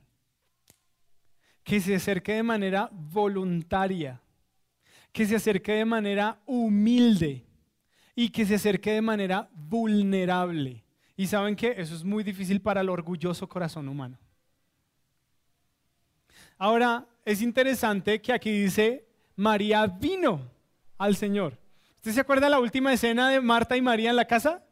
que 1.62 1.82
se 1.82 1.96
acerque 1.96 2.32
de 2.32 2.44
manera 2.44 2.88
voluntaria, 2.90 4.22
que 5.12 5.26
se 5.26 5.36
acerque 5.36 5.72
de 5.72 5.84
manera 5.84 6.40
humilde 6.46 7.44
y 8.14 8.28
que 8.30 8.44
se 8.44 8.56
acerque 8.56 8.92
de 8.92 9.02
manera 9.02 9.48
vulnerable. 9.52 10.84
Y 11.16 11.26
saben 11.26 11.56
que 11.56 11.74
eso 11.76 11.94
es 11.94 12.04
muy 12.04 12.24
difícil 12.24 12.60
para 12.60 12.80
el 12.80 12.88
orgulloso 12.88 13.48
corazón 13.48 13.88
humano. 13.88 14.18
Ahora, 16.58 17.06
es 17.24 17.42
interesante 17.42 18.20
que 18.20 18.32
aquí 18.32 18.50
dice, 18.50 19.06
María 19.36 19.86
vino 19.86 20.40
al 20.98 21.16
Señor. 21.16 21.58
¿Usted 21.96 22.12
se 22.12 22.20
acuerda 22.20 22.48
la 22.48 22.60
última 22.60 22.92
escena 22.92 23.30
de 23.30 23.40
Marta 23.40 23.76
y 23.76 23.82
María 23.82 24.10
en 24.10 24.16
la 24.16 24.24
casa? 24.26 24.64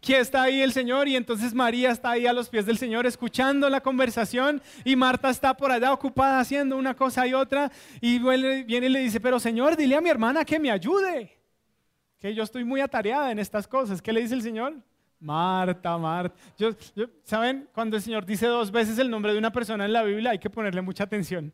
Que 0.00 0.18
está 0.18 0.42
ahí 0.42 0.60
el 0.60 0.72
Señor 0.72 1.06
y 1.06 1.16
entonces 1.16 1.54
María 1.54 1.90
está 1.90 2.10
ahí 2.10 2.26
a 2.26 2.32
los 2.32 2.48
pies 2.48 2.66
del 2.66 2.78
Señor 2.78 3.06
escuchando 3.06 3.68
la 3.68 3.80
conversación 3.80 4.60
y 4.84 4.96
Marta 4.96 5.30
está 5.30 5.56
por 5.56 5.70
allá 5.70 5.92
ocupada 5.92 6.40
haciendo 6.40 6.76
una 6.76 6.94
cosa 6.94 7.26
y 7.26 7.34
otra 7.34 7.70
y 8.00 8.18
viene 8.64 8.86
y 8.86 8.90
le 8.90 9.00
dice, 9.00 9.20
pero 9.20 9.38
Señor, 9.38 9.76
dile 9.76 9.96
a 9.96 10.00
mi 10.00 10.10
hermana 10.10 10.44
que 10.44 10.58
me 10.58 10.70
ayude, 10.70 11.41
que 12.22 12.32
yo 12.32 12.44
estoy 12.44 12.62
muy 12.62 12.80
atareada 12.80 13.32
en 13.32 13.40
estas 13.40 13.66
cosas. 13.66 14.00
¿Qué 14.00 14.12
le 14.12 14.20
dice 14.20 14.34
el 14.34 14.42
Señor? 14.42 14.76
Marta, 15.18 15.98
Marta. 15.98 16.36
¿Saben? 17.24 17.68
Cuando 17.74 17.96
el 17.96 18.02
Señor 18.02 18.24
dice 18.24 18.46
dos 18.46 18.70
veces 18.70 18.96
el 19.00 19.10
nombre 19.10 19.32
de 19.32 19.38
una 19.38 19.50
persona 19.50 19.84
en 19.86 19.92
la 19.92 20.04
Biblia 20.04 20.30
hay 20.30 20.38
que 20.38 20.48
ponerle 20.48 20.82
mucha 20.82 21.02
atención. 21.02 21.52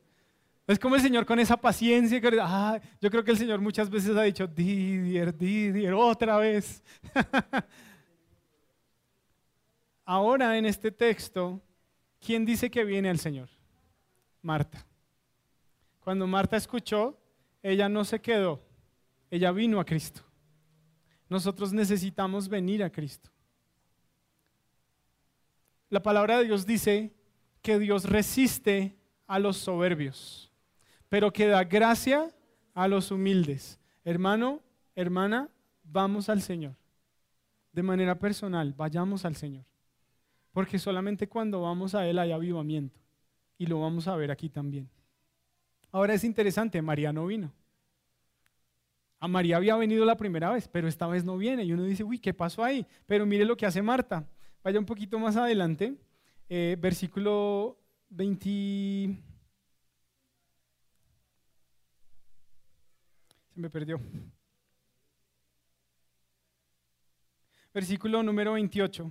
Es 0.66 0.78
como 0.78 0.96
el 0.96 1.00
Señor 1.00 1.24
con 1.24 1.38
esa 1.38 1.56
paciencia. 1.56 2.20
Que, 2.20 2.38
ah, 2.38 2.78
yo 3.00 3.10
creo 3.10 3.24
que 3.24 3.30
el 3.30 3.38
Señor 3.38 3.62
muchas 3.62 3.88
veces 3.88 4.14
ha 4.14 4.22
dicho, 4.24 4.46
Didier, 4.46 5.34
Didier, 5.34 5.94
otra 5.94 6.36
vez. 6.36 6.84
Ahora 10.04 10.58
en 10.58 10.66
este 10.66 10.90
texto, 10.90 11.62
¿quién 12.20 12.44
dice 12.44 12.70
que 12.70 12.84
viene 12.84 13.08
al 13.08 13.18
Señor? 13.18 13.48
Marta. 14.42 14.84
Cuando 16.00 16.26
Marta 16.26 16.58
escuchó, 16.58 17.18
ella 17.62 17.88
no 17.88 18.04
se 18.04 18.20
quedó, 18.20 18.60
ella 19.30 19.50
vino 19.50 19.80
a 19.80 19.86
Cristo. 19.86 20.27
Nosotros 21.28 21.72
necesitamos 21.72 22.48
venir 22.48 22.82
a 22.82 22.90
Cristo. 22.90 23.30
La 25.90 26.02
palabra 26.02 26.38
de 26.38 26.44
Dios 26.44 26.66
dice 26.66 27.12
que 27.62 27.78
Dios 27.78 28.04
resiste 28.04 28.96
a 29.26 29.38
los 29.38 29.56
soberbios, 29.56 30.52
pero 31.08 31.32
que 31.32 31.46
da 31.46 31.64
gracia 31.64 32.28
a 32.74 32.88
los 32.88 33.10
humildes. 33.10 33.78
Hermano, 34.04 34.62
hermana, 34.94 35.48
vamos 35.82 36.28
al 36.28 36.42
Señor. 36.42 36.76
De 37.72 37.82
manera 37.82 38.18
personal, 38.18 38.72
vayamos 38.74 39.24
al 39.24 39.36
Señor. 39.36 39.64
Porque 40.52 40.78
solamente 40.78 41.28
cuando 41.28 41.62
vamos 41.62 41.94
a 41.94 42.06
Él 42.06 42.18
hay 42.18 42.32
avivamiento. 42.32 42.98
Y 43.58 43.66
lo 43.66 43.80
vamos 43.80 44.08
a 44.08 44.16
ver 44.16 44.30
aquí 44.30 44.48
también. 44.48 44.88
Ahora 45.90 46.14
es 46.14 46.24
interesante, 46.24 46.80
María 46.82 47.12
no 47.12 47.26
vino. 47.26 47.52
A 49.20 49.26
María 49.26 49.56
había 49.56 49.74
venido 49.76 50.04
la 50.04 50.16
primera 50.16 50.50
vez, 50.50 50.68
pero 50.68 50.86
esta 50.86 51.06
vez 51.06 51.24
no 51.24 51.36
viene. 51.36 51.64
Y 51.64 51.72
uno 51.72 51.82
dice, 51.82 52.04
uy, 52.04 52.18
¿qué 52.18 52.32
pasó 52.32 52.62
ahí? 52.62 52.86
Pero 53.06 53.26
mire 53.26 53.44
lo 53.44 53.56
que 53.56 53.66
hace 53.66 53.82
Marta. 53.82 54.28
Vaya 54.62 54.78
un 54.78 54.86
poquito 54.86 55.18
más 55.18 55.36
adelante, 55.36 55.96
eh, 56.48 56.76
versículo 56.78 57.78
20. 58.10 59.18
Se 63.54 63.60
me 63.60 63.70
perdió. 63.70 64.00
Versículo 67.74 68.22
número 68.22 68.52
28. 68.52 69.10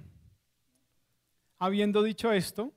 Habiendo 1.59 2.03
dicho 2.03 2.31
esto, 2.31 2.71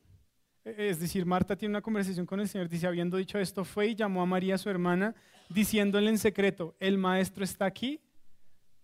es 0.65 1.01
decir, 1.01 1.25
Marta 1.25 1.57
tiene 1.57 1.73
una 1.73 1.83
conversación 1.83 2.27
con 2.27 2.41
el 2.41 2.49
Señor, 2.49 2.69
dice, 2.69 2.87
habiendo 2.87 3.17
dicho 3.17 3.39
esto, 3.39 3.65
fue 3.65 3.89
y 3.89 3.95
llamó 3.95 4.23
a 4.23 4.27
María, 4.27 4.59
su 4.59 4.69
hermana, 4.69 5.15
diciéndole 5.49 6.11
en 6.11 6.19
secreto, 6.19 6.77
el 6.79 6.99
maestro 6.99 7.45
está 7.45 7.65
aquí 7.65 8.01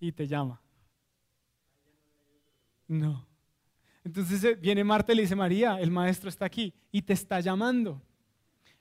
y 0.00 0.12
te 0.12 0.26
llama. 0.26 0.60
No. 2.88 3.26
Entonces 4.04 4.42
eh, 4.44 4.54
viene 4.54 4.84
Marta 4.84 5.12
y 5.12 5.16
le 5.16 5.22
dice, 5.22 5.36
María, 5.36 5.80
el 5.80 5.90
maestro 5.90 6.28
está 6.28 6.44
aquí 6.44 6.72
y 6.92 7.02
te 7.02 7.12
está 7.12 7.40
llamando. 7.40 8.02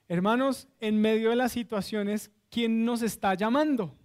Hermanos, 0.08 0.68
en 0.78 1.00
medio 1.00 1.30
de 1.30 1.36
las 1.36 1.52
situaciones, 1.52 2.30
¿quién 2.48 2.84
nos 2.84 3.02
está 3.02 3.34
llamando? 3.34 3.96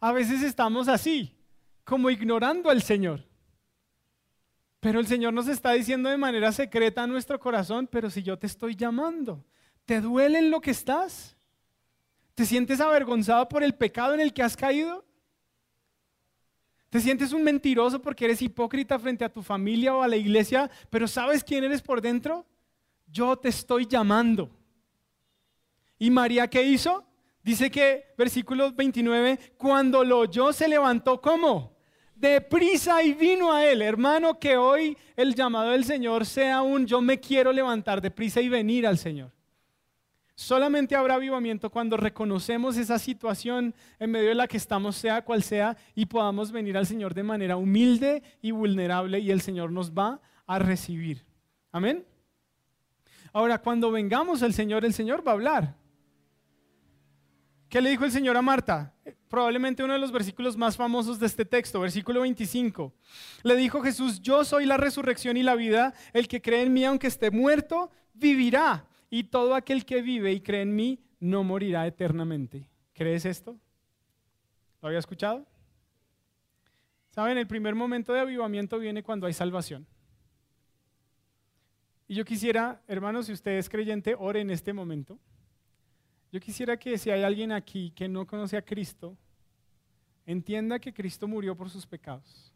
A 0.00 0.12
veces 0.12 0.42
estamos 0.42 0.86
así, 0.88 1.36
como 1.82 2.10
ignorando 2.10 2.70
al 2.70 2.82
Señor. 2.82 3.26
Pero 4.84 5.00
el 5.00 5.06
Señor 5.06 5.32
nos 5.32 5.48
está 5.48 5.72
diciendo 5.72 6.10
de 6.10 6.18
manera 6.18 6.52
secreta 6.52 7.02
a 7.04 7.06
nuestro 7.06 7.40
corazón, 7.40 7.88
pero 7.90 8.10
si 8.10 8.22
yo 8.22 8.38
te 8.38 8.46
estoy 8.46 8.76
llamando, 8.76 9.42
¿te 9.86 9.98
duele 10.02 10.40
en 10.40 10.50
lo 10.50 10.60
que 10.60 10.72
estás? 10.72 11.38
¿Te 12.34 12.44
sientes 12.44 12.82
avergonzado 12.82 13.48
por 13.48 13.62
el 13.62 13.74
pecado 13.74 14.12
en 14.12 14.20
el 14.20 14.34
que 14.34 14.42
has 14.42 14.58
caído? 14.58 15.02
Te 16.90 17.00
sientes 17.00 17.32
un 17.32 17.42
mentiroso 17.42 18.02
porque 18.02 18.26
eres 18.26 18.42
hipócrita 18.42 18.98
frente 18.98 19.24
a 19.24 19.32
tu 19.32 19.42
familia 19.42 19.96
o 19.96 20.02
a 20.02 20.06
la 20.06 20.16
iglesia, 20.16 20.70
pero 20.90 21.08
¿sabes 21.08 21.42
quién 21.42 21.64
eres 21.64 21.80
por 21.80 22.02
dentro? 22.02 22.44
Yo 23.06 23.36
te 23.36 23.48
estoy 23.48 23.86
llamando. 23.86 24.50
¿Y 25.98 26.10
María 26.10 26.46
qué 26.48 26.62
hizo? 26.62 27.06
Dice 27.42 27.70
que, 27.70 28.12
versículo 28.18 28.70
29, 28.70 29.54
cuando 29.56 30.04
lo 30.04 30.18
oyó 30.18 30.52
se 30.52 30.68
levantó 30.68 31.22
como 31.22 31.73
deprisa 32.14 33.02
y 33.02 33.14
vino 33.14 33.52
a 33.52 33.64
él. 33.66 33.82
Hermano, 33.82 34.38
que 34.38 34.56
hoy 34.56 34.96
el 35.16 35.34
llamado 35.34 35.70
del 35.70 35.84
Señor 35.84 36.26
sea 36.26 36.62
un 36.62 36.86
yo 36.86 37.00
me 37.00 37.20
quiero 37.20 37.52
levantar 37.52 38.00
deprisa 38.00 38.40
y 38.40 38.48
venir 38.48 38.86
al 38.86 38.98
Señor. 38.98 39.30
Solamente 40.36 40.96
habrá 40.96 41.14
avivamiento 41.14 41.70
cuando 41.70 41.96
reconocemos 41.96 42.76
esa 42.76 42.98
situación 42.98 43.72
en 44.00 44.10
medio 44.10 44.30
de 44.30 44.34
la 44.34 44.48
que 44.48 44.56
estamos, 44.56 44.96
sea 44.96 45.22
cual 45.22 45.44
sea, 45.44 45.76
y 45.94 46.06
podamos 46.06 46.50
venir 46.50 46.76
al 46.76 46.86
Señor 46.86 47.14
de 47.14 47.22
manera 47.22 47.56
humilde 47.56 48.22
y 48.42 48.50
vulnerable 48.50 49.20
y 49.20 49.30
el 49.30 49.40
Señor 49.40 49.70
nos 49.70 49.92
va 49.92 50.20
a 50.46 50.58
recibir. 50.58 51.24
Amén. 51.70 52.04
Ahora, 53.32 53.58
cuando 53.58 53.92
vengamos 53.92 54.42
al 54.42 54.54
Señor, 54.54 54.84
el 54.84 54.92
Señor 54.92 55.26
va 55.26 55.32
a 55.32 55.34
hablar. 55.34 55.83
¿Qué 57.74 57.80
le 57.80 57.90
dijo 57.90 58.04
el 58.04 58.12
Señor 58.12 58.36
a 58.36 58.40
Marta? 58.40 58.94
Probablemente 59.28 59.82
uno 59.82 59.94
de 59.94 59.98
los 59.98 60.12
versículos 60.12 60.56
más 60.56 60.76
famosos 60.76 61.18
de 61.18 61.26
este 61.26 61.44
texto, 61.44 61.80
versículo 61.80 62.20
25. 62.20 62.94
Le 63.42 63.56
dijo 63.56 63.82
Jesús, 63.82 64.22
yo 64.22 64.44
soy 64.44 64.64
la 64.64 64.76
resurrección 64.76 65.36
y 65.36 65.42
la 65.42 65.56
vida, 65.56 65.92
el 66.12 66.28
que 66.28 66.40
cree 66.40 66.62
en 66.62 66.72
mí 66.72 66.84
aunque 66.84 67.08
esté 67.08 67.32
muerto, 67.32 67.90
vivirá 68.12 68.86
y 69.10 69.24
todo 69.24 69.56
aquel 69.56 69.84
que 69.84 70.02
vive 70.02 70.32
y 70.32 70.40
cree 70.40 70.62
en 70.62 70.76
mí 70.76 71.00
no 71.18 71.42
morirá 71.42 71.84
eternamente. 71.84 72.70
¿Crees 72.92 73.24
esto? 73.24 73.58
¿Lo 74.80 74.86
había 74.86 75.00
escuchado? 75.00 75.44
Saben, 77.10 77.38
el 77.38 77.48
primer 77.48 77.74
momento 77.74 78.12
de 78.12 78.20
avivamiento 78.20 78.78
viene 78.78 79.02
cuando 79.02 79.26
hay 79.26 79.32
salvación. 79.32 79.84
Y 82.06 82.14
yo 82.14 82.24
quisiera, 82.24 82.80
hermanos, 82.86 83.26
si 83.26 83.32
usted 83.32 83.58
es 83.58 83.68
creyente, 83.68 84.14
ore 84.16 84.42
en 84.42 84.50
este 84.50 84.72
momento. 84.72 85.18
Yo 86.34 86.40
quisiera 86.40 86.76
que 86.76 86.98
si 86.98 87.10
hay 87.10 87.22
alguien 87.22 87.52
aquí 87.52 87.92
que 87.94 88.08
no 88.08 88.26
conoce 88.26 88.56
a 88.56 88.62
Cristo, 88.62 89.16
entienda 90.26 90.80
que 90.80 90.92
Cristo 90.92 91.28
murió 91.28 91.56
por 91.56 91.70
sus 91.70 91.86
pecados. 91.86 92.52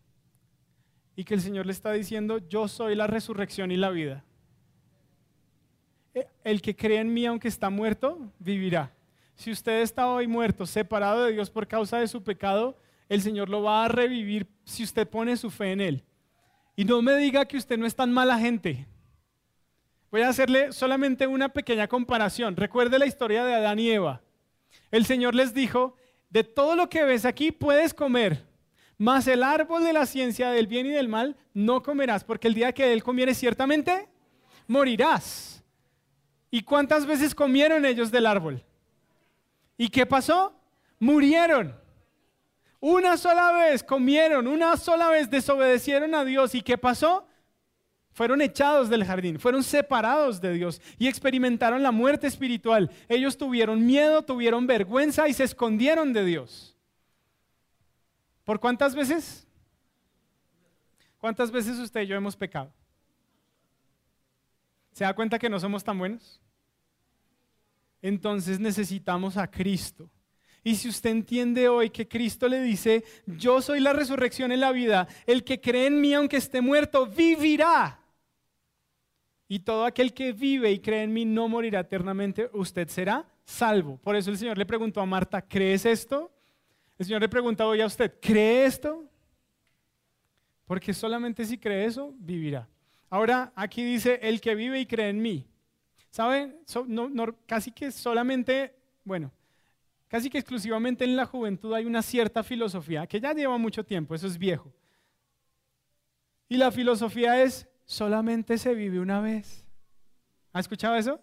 Y 1.15 1.23
que 1.23 1.35
el 1.35 1.41
Señor 1.41 1.65
le 1.65 1.73
está 1.73 1.93
diciendo, 1.93 2.39
yo 2.49 2.67
soy 2.67 2.97
la 2.97 3.07
resurrección 3.07 3.71
y 3.71 3.77
la 3.77 3.91
vida 3.91 4.25
el 6.45 6.63
que 6.63 6.75
cree 6.75 6.99
en 6.99 7.13
mí 7.13 7.27
aunque 7.27 7.49
está 7.49 7.71
muerto, 7.71 8.33
vivirá. 8.39 8.93
Si 9.35 9.51
usted 9.51 9.83
está 9.83 10.09
hoy 10.09 10.27
muerto, 10.27 10.67
separado 10.67 11.25
de 11.25 11.33
Dios 11.33 11.51
por 11.51 11.67
causa 11.67 11.99
de 11.99 12.09
su 12.09 12.23
pecado, 12.23 12.77
el 13.09 13.23
Señor 13.23 13.49
lo 13.49 13.63
va 13.63 13.85
a 13.85 13.89
revivir 13.89 14.47
si 14.65 14.83
usted 14.83 15.09
pone 15.09 15.37
su 15.37 15.51
fe 15.51 15.73
en 15.73 15.81
Él. 15.81 16.05
Y 16.77 16.85
no 16.85 17.03
me 17.03 17.15
diga 17.17 17.47
que 17.47 17.57
usted 17.57 17.79
no 17.79 17.87
es 17.87 17.95
tan 17.95 18.13
mala 18.13 18.39
gente. 18.39 18.87
Voy 20.11 20.23
a 20.23 20.29
hacerle 20.29 20.73
solamente 20.73 21.27
una 21.27 21.51
pequeña 21.51 21.87
comparación. 21.87 22.57
Recuerde 22.57 22.99
la 22.99 23.07
historia 23.07 23.45
de 23.45 23.55
Adán 23.55 23.79
y 23.79 23.91
Eva. 23.91 24.23
El 24.91 25.05
Señor 25.05 25.35
les 25.35 25.53
dijo, 25.53 25.97
de 26.31 26.45
todo 26.45 26.77
lo 26.77 26.89
que 26.89 27.05
ves 27.05 27.27
aquí 27.27 27.53
puedes 27.53 27.93
comer, 27.93 28.47
mas 28.97 29.27
el 29.27 29.43
árbol 29.43 29.85
de 29.85 29.93
la 29.93 30.07
ciencia 30.07 30.51
del 30.51 30.67
bien 30.67 30.87
y 30.87 30.91
del 30.91 31.09
mal 31.09 31.37
no 31.53 31.83
comerás, 31.83 32.25
porque 32.25 32.49
el 32.49 32.55
día 32.55 32.73
que 32.73 32.93
él 32.93 33.03
comieres 33.03 33.39
ciertamente 33.39 34.09
morirás. 34.67 35.63
¿Y 36.51 36.63
cuántas 36.63 37.05
veces 37.05 37.35
comieron 37.35 37.85
ellos 37.85 38.11
del 38.11 38.27
árbol? 38.27 38.65
¿Y 39.77 39.89
qué 39.89 40.07
pasó? 40.07 40.55
Murieron. 40.99 41.79
Una 42.81 43.19
sola 43.19 43.53
vez 43.53 43.83
comieron, 43.83 44.47
una 44.47 44.77
sola 44.77 45.11
vez 45.11 45.29
desobedecieron 45.29 46.15
a 46.15 46.25
Dios. 46.25 46.55
¿Y 46.55 46.63
qué 46.63 46.79
pasó? 46.79 47.28
Fueron 48.13 48.41
echados 48.41 48.89
del 48.89 49.05
jardín, 49.05 49.39
fueron 49.39 49.63
separados 49.63 50.41
de 50.41 50.53
Dios 50.53 50.81
y 50.99 51.07
experimentaron 51.07 51.83
la 51.83 51.93
muerte 51.93 52.27
espiritual. 52.27 52.91
Ellos 53.09 53.39
tuvieron 53.39 53.87
miedo, 53.87 54.23
tuvieron 54.23 54.67
vergüenza 54.67 55.29
y 55.29 55.33
se 55.33 55.45
escondieron 55.45 56.13
de 56.13 56.25
Dios. 56.25 56.77
¿Por 58.45 58.59
cuántas 58.59 58.95
veces? 58.95 59.47
¿Cuántas 61.19 61.51
veces 61.51 61.79
usted 61.79 62.03
y 62.03 62.07
yo 62.07 62.17
hemos 62.17 62.37
pecado? 62.37 62.73
¿Se 64.93 65.05
da 65.05 65.15
cuenta 65.15 65.39
que 65.39 65.49
no 65.49 65.61
somos 65.61 65.85
tan 65.85 65.99
buenos? 65.99 66.41
Entonces 68.03 68.59
necesitamos 68.59 69.37
a 69.37 69.49
Cristo. 69.49 70.11
Y 70.65 70.75
si 70.75 70.89
usted 70.89 71.11
entiende 71.11 71.69
hoy 71.69 71.91
que 71.91 72.09
Cristo 72.09 72.49
le 72.49 72.61
dice, 72.61 73.05
yo 73.27 73.63
soy 73.63 73.81
la 73.81 73.93
resurrección 73.93 74.53
en 74.53 74.61
la 74.61 74.73
vida, 74.73 75.09
el 75.27 75.45
que 75.45 75.61
cree 75.61 75.87
en 75.87 76.01
mí 76.01 76.15
aunque 76.15 76.37
esté 76.37 76.61
muerto, 76.61 77.07
vivirá. 77.07 78.01
Y 79.49 79.61
todo 79.61 79.85
aquel 79.85 80.13
que 80.13 80.33
vive 80.33 80.71
y 80.71 80.79
cree 80.79 81.03
en 81.03 81.13
mí 81.13 81.25
no 81.25 81.49
morirá 81.49 81.81
eternamente, 81.81 82.51
usted 82.53 82.89
será 82.89 83.27
salvo. 83.45 83.97
Por 83.99 84.15
eso 84.15 84.31
el 84.31 84.37
Señor 84.37 84.59
le 84.59 84.67
preguntó 84.67 85.01
a 85.01 85.07
Marta, 85.07 85.41
¿crees 85.41 85.87
esto? 85.87 86.31
El 86.99 87.07
Señor 87.07 87.23
le 87.23 87.29
pregunta 87.29 87.67
hoy 87.67 87.81
a 87.81 87.87
usted, 87.87 88.13
¿cree 88.21 88.67
esto? 88.67 89.05
Porque 90.67 90.93
solamente 90.93 91.47
si 91.47 91.57
cree 91.57 91.87
eso, 91.87 92.13
vivirá. 92.19 92.69
Ahora 93.09 93.53
aquí 93.57 93.83
dice, 93.83 94.21
el 94.23 94.41
que 94.41 94.55
vive 94.55 94.81
y 94.81 94.87
cree 94.87 95.09
en 95.09 95.23
mí. 95.23 95.47
¿Saben? 96.11 96.57
casi 97.47 97.71
que 97.71 97.91
solamente, 97.91 98.75
bueno, 99.05 99.33
casi 100.09 100.31
que 100.31 100.39
exclusivamente 100.39 101.05
en 101.05 101.17
la 101.17 101.27
juventud 101.27 101.73
hay 101.75 101.85
una 101.85 102.03
cierta 102.03 102.43
filosofía 102.43 103.07
que 103.07 103.21
ya 103.21 103.33
lleva 103.33 103.57
mucho 103.59 103.85
tiempo, 103.85 104.15
eso 104.15 104.27
es 104.27 104.39
viejo. 104.39 104.73
Y 106.49 106.57
la 106.57 106.71
filosofía 106.73 107.43
es, 107.43 107.69
solamente 107.85 108.59
se 108.59 108.75
vive 108.75 109.01
una 109.01 109.21
vez. 109.21 109.65
¿Ha 110.53 110.61
escuchado 110.61 110.97
eso? 110.97 111.21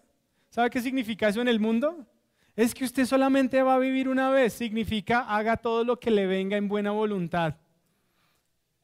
¿Sabe 0.50 0.70
qué 0.70 0.80
significa 0.80 1.28
eso 1.28 1.40
en 1.40 1.48
el 1.48 1.60
mundo? 1.60 2.06
Es 2.54 2.72
que 2.72 2.84
usted 2.84 3.04
solamente 3.04 3.62
va 3.62 3.74
a 3.74 3.78
vivir 3.78 4.08
una 4.08 4.30
vez. 4.30 4.52
Significa 4.52 5.20
haga 5.20 5.56
todo 5.56 5.84
lo 5.84 5.98
que 5.98 6.10
le 6.10 6.26
venga 6.26 6.56
en 6.56 6.68
buena 6.68 6.92
voluntad. 6.92 7.56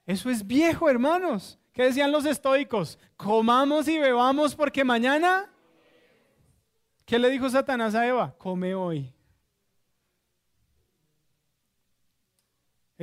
Eso 0.04 0.28
es 0.28 0.46
viejo, 0.46 0.90
hermanos. 0.90 1.58
¿Qué 1.72 1.84
decían 1.84 2.12
los 2.12 2.26
estoicos? 2.26 2.98
Comamos 3.16 3.88
y 3.88 3.98
bebamos 3.98 4.54
porque 4.54 4.84
mañana 4.84 5.48
¿Qué 7.04 7.18
le 7.18 7.28
dijo 7.28 7.48
Satanás 7.50 7.94
a 7.94 8.06
Eva? 8.06 8.34
Come 8.38 8.74
hoy. 8.74 9.12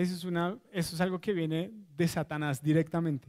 Eso 0.01 0.29
es, 0.71 1.01
algo 1.01 1.19
que 1.19 1.33
viene 1.33 1.71
de 1.97 2.07
Satanás 2.07 2.63
directamente. 2.63 3.27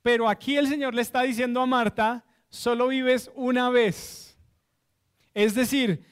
Pero 0.00 0.26
aquí 0.26 0.56
el 0.56 0.66
Señor 0.66 0.94
le 0.94 1.02
está 1.02 1.20
diciendo 1.20 1.60
a 1.60 1.66
Marta, 1.66 2.24
solo 2.48 2.88
vives 2.88 3.30
una 3.34 3.68
vez. 3.68 4.38
Es 5.34 5.54
decir, 5.54 6.02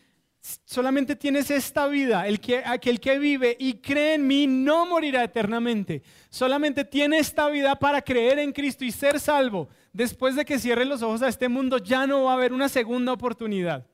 solamente 0.67 1.17
tienes 1.17 1.51
esta 1.51 1.87
vida. 1.87 2.29
El 2.29 2.41
que, 2.41 2.59
aquel 2.59 3.01
que 3.01 3.19
vive 3.19 3.57
y 3.59 3.79
cree 3.79 4.17
en 4.17 4.27
mí 4.27 4.47
no 4.47 4.85
morirá 4.85 5.25
eternamente. 5.25 6.03
Solamente 6.29 6.85
tiene 6.85 7.21
esta 7.21 7.49
vida 7.49 7.75
para 7.77 8.03
creer 8.03 8.39
en 8.39 8.53
Cristo 8.53 8.85
y 8.85 8.93
ser 8.93 9.19
salvo 9.19 9.71
después 9.95 10.37
de 10.37 10.45
que 10.45 10.59
cierre 10.59 10.85
los 10.85 11.01
ojos 11.01 11.23
a 11.23 11.29
este 11.29 11.49
mundo, 11.49 11.79
ya 11.79 12.07
no 12.07 12.25
va 12.25 12.33
a 12.33 12.35
haber 12.35 12.53
una 12.53 12.69
segunda 12.69 13.15
oportunidad. 13.15 13.87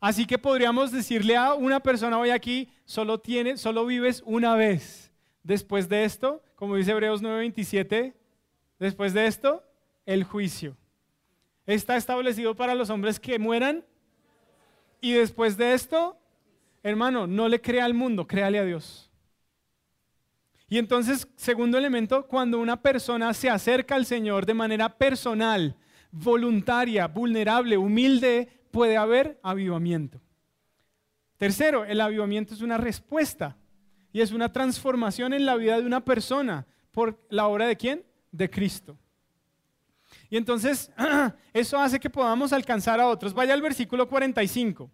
Así 0.00 0.26
que 0.26 0.36
podríamos 0.36 0.90
decirle 0.90 1.36
a 1.36 1.54
una 1.54 1.78
persona 1.78 2.18
hoy 2.18 2.30
aquí, 2.30 2.68
solo, 2.84 3.20
tiene, 3.20 3.56
solo 3.56 3.86
vives 3.86 4.22
una 4.26 4.54
vez. 4.54 5.12
Después 5.42 5.88
de 5.88 6.04
esto, 6.04 6.42
como 6.56 6.76
dice 6.76 6.92
Hebreos 6.92 7.22
9:27, 7.22 8.14
después 8.78 9.12
de 9.12 9.26
esto, 9.26 9.62
el 10.06 10.24
juicio. 10.24 10.76
Está 11.66 11.96
establecido 11.96 12.54
para 12.54 12.74
los 12.74 12.90
hombres 12.90 13.18
que 13.18 13.38
mueran. 13.38 13.84
Y 15.00 15.12
después 15.12 15.56
de 15.56 15.74
esto, 15.74 16.18
hermano, 16.82 17.26
no 17.26 17.48
le 17.48 17.60
crea 17.60 17.84
al 17.84 17.94
mundo, 17.94 18.26
créale 18.26 18.58
a 18.58 18.64
Dios. 18.64 19.10
Y 20.68 20.78
entonces, 20.78 21.28
segundo 21.36 21.76
elemento, 21.76 22.26
cuando 22.26 22.58
una 22.58 22.80
persona 22.80 23.34
se 23.34 23.50
acerca 23.50 23.94
al 23.94 24.06
Señor 24.06 24.46
de 24.46 24.54
manera 24.54 24.88
personal, 24.88 25.76
voluntaria, 26.10 27.06
vulnerable, 27.06 27.76
humilde, 27.76 28.48
puede 28.70 28.96
haber 28.96 29.38
avivamiento. 29.42 30.20
Tercero, 31.44 31.84
el 31.84 32.00
avivamiento 32.00 32.54
es 32.54 32.62
una 32.62 32.78
respuesta 32.78 33.54
y 34.14 34.22
es 34.22 34.32
una 34.32 34.50
transformación 34.50 35.34
en 35.34 35.44
la 35.44 35.56
vida 35.56 35.78
de 35.78 35.86
una 35.86 36.02
persona 36.02 36.66
por 36.90 37.22
la 37.28 37.48
obra 37.48 37.66
de 37.66 37.76
quién? 37.76 38.02
De 38.32 38.48
Cristo. 38.48 38.96
Y 40.30 40.38
entonces 40.38 40.90
eso 41.52 41.78
hace 41.78 42.00
que 42.00 42.08
podamos 42.08 42.54
alcanzar 42.54 42.98
a 42.98 43.08
otros. 43.08 43.34
Vaya 43.34 43.52
al 43.52 43.60
versículo 43.60 44.08
45. 44.08 44.90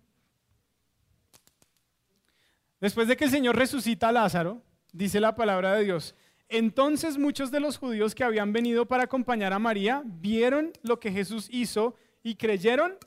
Después 2.80 3.06
de 3.06 3.16
que 3.16 3.26
el 3.26 3.30
Señor 3.30 3.54
resucita 3.54 4.08
a 4.08 4.12
Lázaro, 4.12 4.60
dice 4.92 5.20
la 5.20 5.36
palabra 5.36 5.76
de 5.76 5.84
Dios. 5.84 6.16
Entonces 6.48 7.16
muchos 7.16 7.52
de 7.52 7.60
los 7.60 7.78
judíos 7.78 8.12
que 8.12 8.24
habían 8.24 8.52
venido 8.52 8.86
para 8.86 9.04
acompañar 9.04 9.52
a 9.52 9.60
María 9.60 10.02
vieron 10.04 10.72
lo 10.82 10.98
que 10.98 11.12
Jesús 11.12 11.46
hizo 11.52 11.94
y 12.24 12.34
creyeron. 12.34 12.98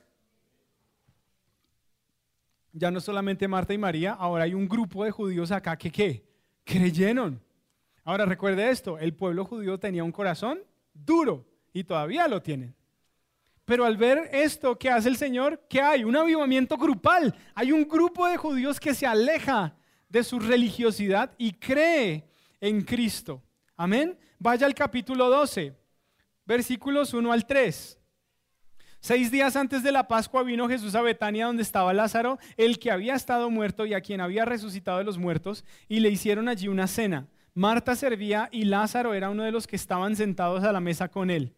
Ya 2.74 2.90
no 2.90 3.00
solamente 3.00 3.48
Marta 3.48 3.74
y 3.74 3.78
María, 3.78 4.14
ahora 4.14 4.46
hay 4.46 4.56
un 4.56 4.68
grupo 4.68 5.06
de 5.06 5.12
judíos 5.12 5.52
acá 5.52 5.78
que 5.78 5.92
¿qué? 5.92 6.26
Creyeron. 6.64 7.40
Ahora 8.04 8.26
recuerde 8.26 8.70
esto, 8.70 8.98
el 8.98 9.14
pueblo 9.14 9.46
judío 9.46 9.80
tenía 9.80 10.04
un 10.04 10.12
corazón 10.12 10.60
duro 10.94 11.46
y 11.72 11.84
todavía 11.84 12.28
lo 12.28 12.42
tienen. 12.42 12.76
Pero 13.64 13.86
al 13.86 13.96
ver 13.96 14.30
esto 14.34 14.78
que 14.78 14.90
hace 14.90 15.08
el 15.08 15.18
Señor, 15.18 15.62
¿qué 15.70 15.82
hay? 15.82 16.04
Un 16.04 16.16
avivamiento 16.16 16.76
grupal. 16.76 17.34
Hay 17.54 17.72
un 17.72 17.88
grupo 17.88 18.28
de 18.28 18.38
judíos 18.38 18.80
que 18.80 18.94
se 18.94 19.06
aleja 19.06 19.76
de 20.10 20.24
su 20.24 20.40
religiosidad 20.40 21.32
y 21.38 21.54
cree 21.54 22.28
en 22.60 22.82
Cristo. 22.82 23.42
Amén. 23.78 24.18
Vaya 24.38 24.66
al 24.66 24.74
capítulo 24.74 25.30
12, 25.30 25.74
versículos 26.46 27.14
1 27.14 27.32
al 27.32 27.46
3. 27.46 28.00
Seis 29.06 29.32
días 29.32 29.58
antes 29.58 29.84
de 29.84 29.92
la 29.92 30.08
Pascua 30.08 30.44
vino 30.44 30.70
Jesús 30.70 30.96
a 30.96 31.02
Betania 31.02 31.48
donde 31.48 31.62
estaba 31.62 31.94
Lázaro, 31.94 32.40
el 32.56 32.80
que 32.80 32.90
había 32.90 33.16
estado 33.16 33.50
muerto 33.50 33.86
y 33.86 33.94
a 33.94 34.00
quien 34.00 34.22
había 34.22 34.46
resucitado 34.46 35.00
de 35.00 35.04
los 35.04 35.18
muertos, 35.18 35.66
y 35.90 36.00
le 36.00 36.10
hicieron 36.10 36.48
allí 36.48 36.70
una 36.70 36.88
cena. 36.88 37.28
Marta 37.54 37.98
servía 37.98 38.48
y 38.50 38.64
Lázaro 38.64 39.14
era 39.14 39.30
uno 39.30 39.44
de 39.44 39.52
los 39.52 39.68
que 39.68 39.76
estaban 39.76 40.16
sentados 40.16 40.64
a 40.64 40.72
la 40.72 40.80
mesa 40.80 41.10
con 41.10 41.30
él. 41.32 41.54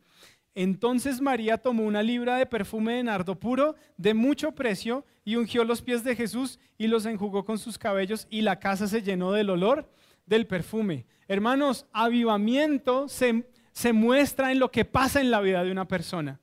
Entonces 0.56 1.22
María 1.22 1.60
tomó 1.60 1.84
una 1.84 2.02
libra 2.02 2.38
de 2.38 2.48
perfume 2.48 2.94
de 2.94 3.04
nardo 3.04 3.40
puro 3.40 3.76
de 3.96 4.16
mucho 4.16 4.54
precio 4.54 5.06
y 5.24 5.36
ungió 5.36 5.66
los 5.66 5.84
pies 5.84 6.04
de 6.04 6.16
Jesús 6.16 6.60
y 6.80 6.88
los 6.88 7.06
enjugó 7.06 7.46
con 7.46 7.60
sus 7.60 7.78
cabellos 7.78 8.26
y 8.32 8.42
la 8.42 8.60
casa 8.60 8.88
se 8.88 9.04
llenó 9.04 9.32
del 9.32 9.52
olor 9.52 9.88
del 10.26 10.48
perfume. 10.48 11.06
Hermanos, 11.28 11.86
avivamiento 11.94 13.08
se, 13.08 13.48
se 13.72 13.94
muestra 13.94 14.52
en 14.52 14.58
lo 14.58 14.72
que 14.72 14.84
pasa 14.84 15.22
en 15.22 15.30
la 15.30 15.42
vida 15.42 15.64
de 15.64 15.72
una 15.72 15.88
persona. 15.88 16.40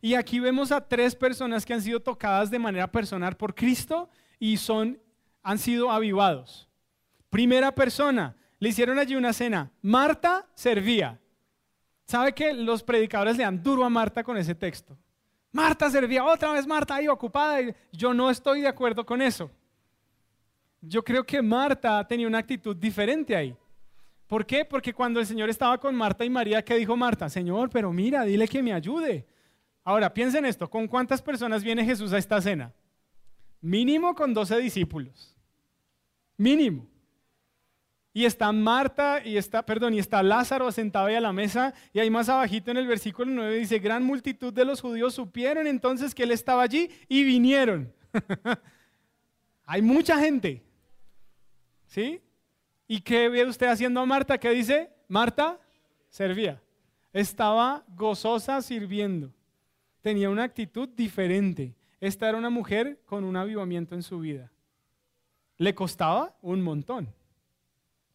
Y 0.00 0.14
aquí 0.14 0.40
vemos 0.40 0.70
a 0.72 0.80
tres 0.80 1.14
personas 1.14 1.64
que 1.64 1.74
han 1.74 1.82
sido 1.82 2.00
tocadas 2.00 2.50
de 2.50 2.58
manera 2.58 2.90
personal 2.90 3.36
por 3.36 3.54
Cristo 3.54 4.08
y 4.38 4.56
son, 4.56 4.98
han 5.42 5.58
sido 5.58 5.90
avivados. 5.90 6.68
Primera 7.30 7.74
persona, 7.74 8.36
le 8.58 8.68
hicieron 8.68 8.98
allí 8.98 9.16
una 9.16 9.32
cena. 9.32 9.70
Marta 9.82 10.46
servía. 10.54 11.18
¿Sabe 12.04 12.32
que 12.32 12.54
los 12.54 12.82
predicadores 12.82 13.36
le 13.36 13.44
dan 13.44 13.62
duro 13.62 13.84
a 13.84 13.90
Marta 13.90 14.24
con 14.24 14.36
ese 14.36 14.54
texto? 14.54 14.96
Marta 15.52 15.90
servía, 15.90 16.24
otra 16.24 16.52
vez 16.52 16.66
Marta 16.66 16.94
ahí 16.94 17.08
ocupada. 17.08 17.60
Yo 17.92 18.14
no 18.14 18.30
estoy 18.30 18.62
de 18.62 18.68
acuerdo 18.68 19.04
con 19.04 19.20
eso. 19.20 19.50
Yo 20.80 21.02
creo 21.02 21.24
que 21.24 21.42
Marta 21.42 22.06
tenía 22.06 22.26
una 22.26 22.38
actitud 22.38 22.76
diferente 22.76 23.34
ahí. 23.34 23.54
¿Por 24.26 24.44
qué? 24.46 24.64
Porque 24.64 24.92
cuando 24.92 25.20
el 25.20 25.26
Señor 25.26 25.48
estaba 25.48 25.78
con 25.78 25.94
Marta 25.94 26.24
y 26.24 26.30
María, 26.30 26.62
¿qué 26.62 26.76
dijo 26.76 26.96
Marta? 26.96 27.28
Señor, 27.28 27.70
pero 27.70 27.92
mira, 27.92 28.24
dile 28.24 28.46
que 28.46 28.62
me 28.62 28.72
ayude. 28.72 29.26
Ahora, 29.88 30.12
piensen 30.12 30.44
esto, 30.44 30.68
¿con 30.68 30.86
cuántas 30.86 31.22
personas 31.22 31.64
viene 31.64 31.82
Jesús 31.82 32.12
a 32.12 32.18
esta 32.18 32.42
cena? 32.42 32.74
Mínimo 33.62 34.14
con 34.14 34.34
12 34.34 34.58
discípulos. 34.58 35.34
Mínimo. 36.36 36.86
Y 38.12 38.26
está 38.26 38.52
Marta 38.52 39.22
y 39.24 39.38
está, 39.38 39.64
perdón, 39.64 39.94
y 39.94 39.98
está 39.98 40.22
Lázaro 40.22 40.70
sentado 40.72 41.06
ahí 41.06 41.14
a 41.14 41.22
la 41.22 41.32
mesa. 41.32 41.72
Y 41.94 42.00
ahí 42.00 42.10
más 42.10 42.28
abajito 42.28 42.70
en 42.70 42.76
el 42.76 42.86
versículo 42.86 43.30
9 43.30 43.56
dice, 43.56 43.78
gran 43.78 44.04
multitud 44.04 44.52
de 44.52 44.66
los 44.66 44.82
judíos 44.82 45.14
supieron 45.14 45.66
entonces 45.66 46.14
que 46.14 46.24
él 46.24 46.32
estaba 46.32 46.64
allí 46.64 46.90
y 47.08 47.24
vinieron. 47.24 47.90
Hay 49.64 49.80
mucha 49.80 50.18
gente. 50.18 50.62
¿Sí? 51.86 52.20
¿Y 52.86 53.00
qué 53.00 53.30
ve 53.30 53.46
usted 53.46 53.68
haciendo 53.68 54.00
a 54.00 54.04
Marta? 54.04 54.36
¿Qué 54.36 54.50
dice? 54.50 54.90
Marta 55.08 55.58
servía. 56.10 56.60
Estaba 57.10 57.86
gozosa 57.96 58.60
sirviendo. 58.60 59.32
Tenía 60.08 60.30
una 60.30 60.44
actitud 60.44 60.88
diferente. 60.88 61.74
Esta 62.00 62.30
era 62.30 62.38
una 62.38 62.48
mujer 62.48 63.02
con 63.04 63.24
un 63.24 63.36
avivamiento 63.36 63.94
en 63.94 64.02
su 64.02 64.20
vida. 64.20 64.50
Le 65.58 65.74
costaba 65.74 66.34
un 66.40 66.62
montón, 66.62 67.12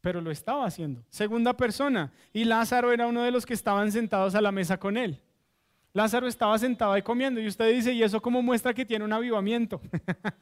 pero 0.02 0.20
lo 0.20 0.32
estaba 0.32 0.66
haciendo. 0.66 1.06
Segunda 1.12 1.56
persona. 1.56 2.12
Y 2.34 2.46
Lázaro 2.46 2.92
era 2.92 3.06
uno 3.06 3.22
de 3.22 3.30
los 3.30 3.46
que 3.46 3.54
estaban 3.54 3.92
sentados 3.92 4.34
a 4.34 4.42
la 4.42 4.52
mesa 4.52 4.80
con 4.80 4.98
él. 4.98 5.22
Lázaro 5.94 6.26
estaba 6.26 6.58
sentado 6.58 6.94
ahí 6.94 7.04
comiendo 7.04 7.40
y 7.40 7.46
usted 7.46 7.72
dice, 7.72 7.94
¿y 7.94 8.02
eso 8.02 8.20
cómo 8.20 8.42
muestra 8.42 8.74
que 8.74 8.88
tiene 8.88 9.06
un 9.06 9.14
avivamiento? 9.14 9.80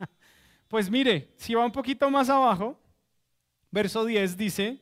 pues 0.69 0.89
mire, 0.89 1.33
si 1.35 1.53
va 1.53 1.65
un 1.65 1.73
poquito 1.73 2.09
más 2.09 2.29
abajo, 2.29 2.79
verso 3.71 4.05
10 4.05 4.37
dice, 4.37 4.81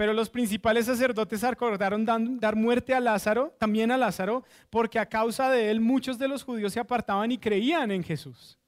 pero 0.00 0.14
los 0.14 0.30
principales 0.30 0.86
sacerdotes 0.86 1.44
acordaron 1.44 2.06
dar 2.06 2.56
muerte 2.56 2.94
a 2.94 3.00
Lázaro, 3.00 3.54
también 3.58 3.90
a 3.90 3.98
Lázaro, 3.98 4.44
porque 4.70 4.98
a 4.98 5.04
causa 5.04 5.50
de 5.50 5.70
él 5.70 5.82
muchos 5.82 6.18
de 6.18 6.26
los 6.26 6.42
judíos 6.42 6.72
se 6.72 6.80
apartaban 6.80 7.30
y 7.30 7.36
creían 7.36 7.90
en 7.90 8.02
Jesús. 8.02 8.58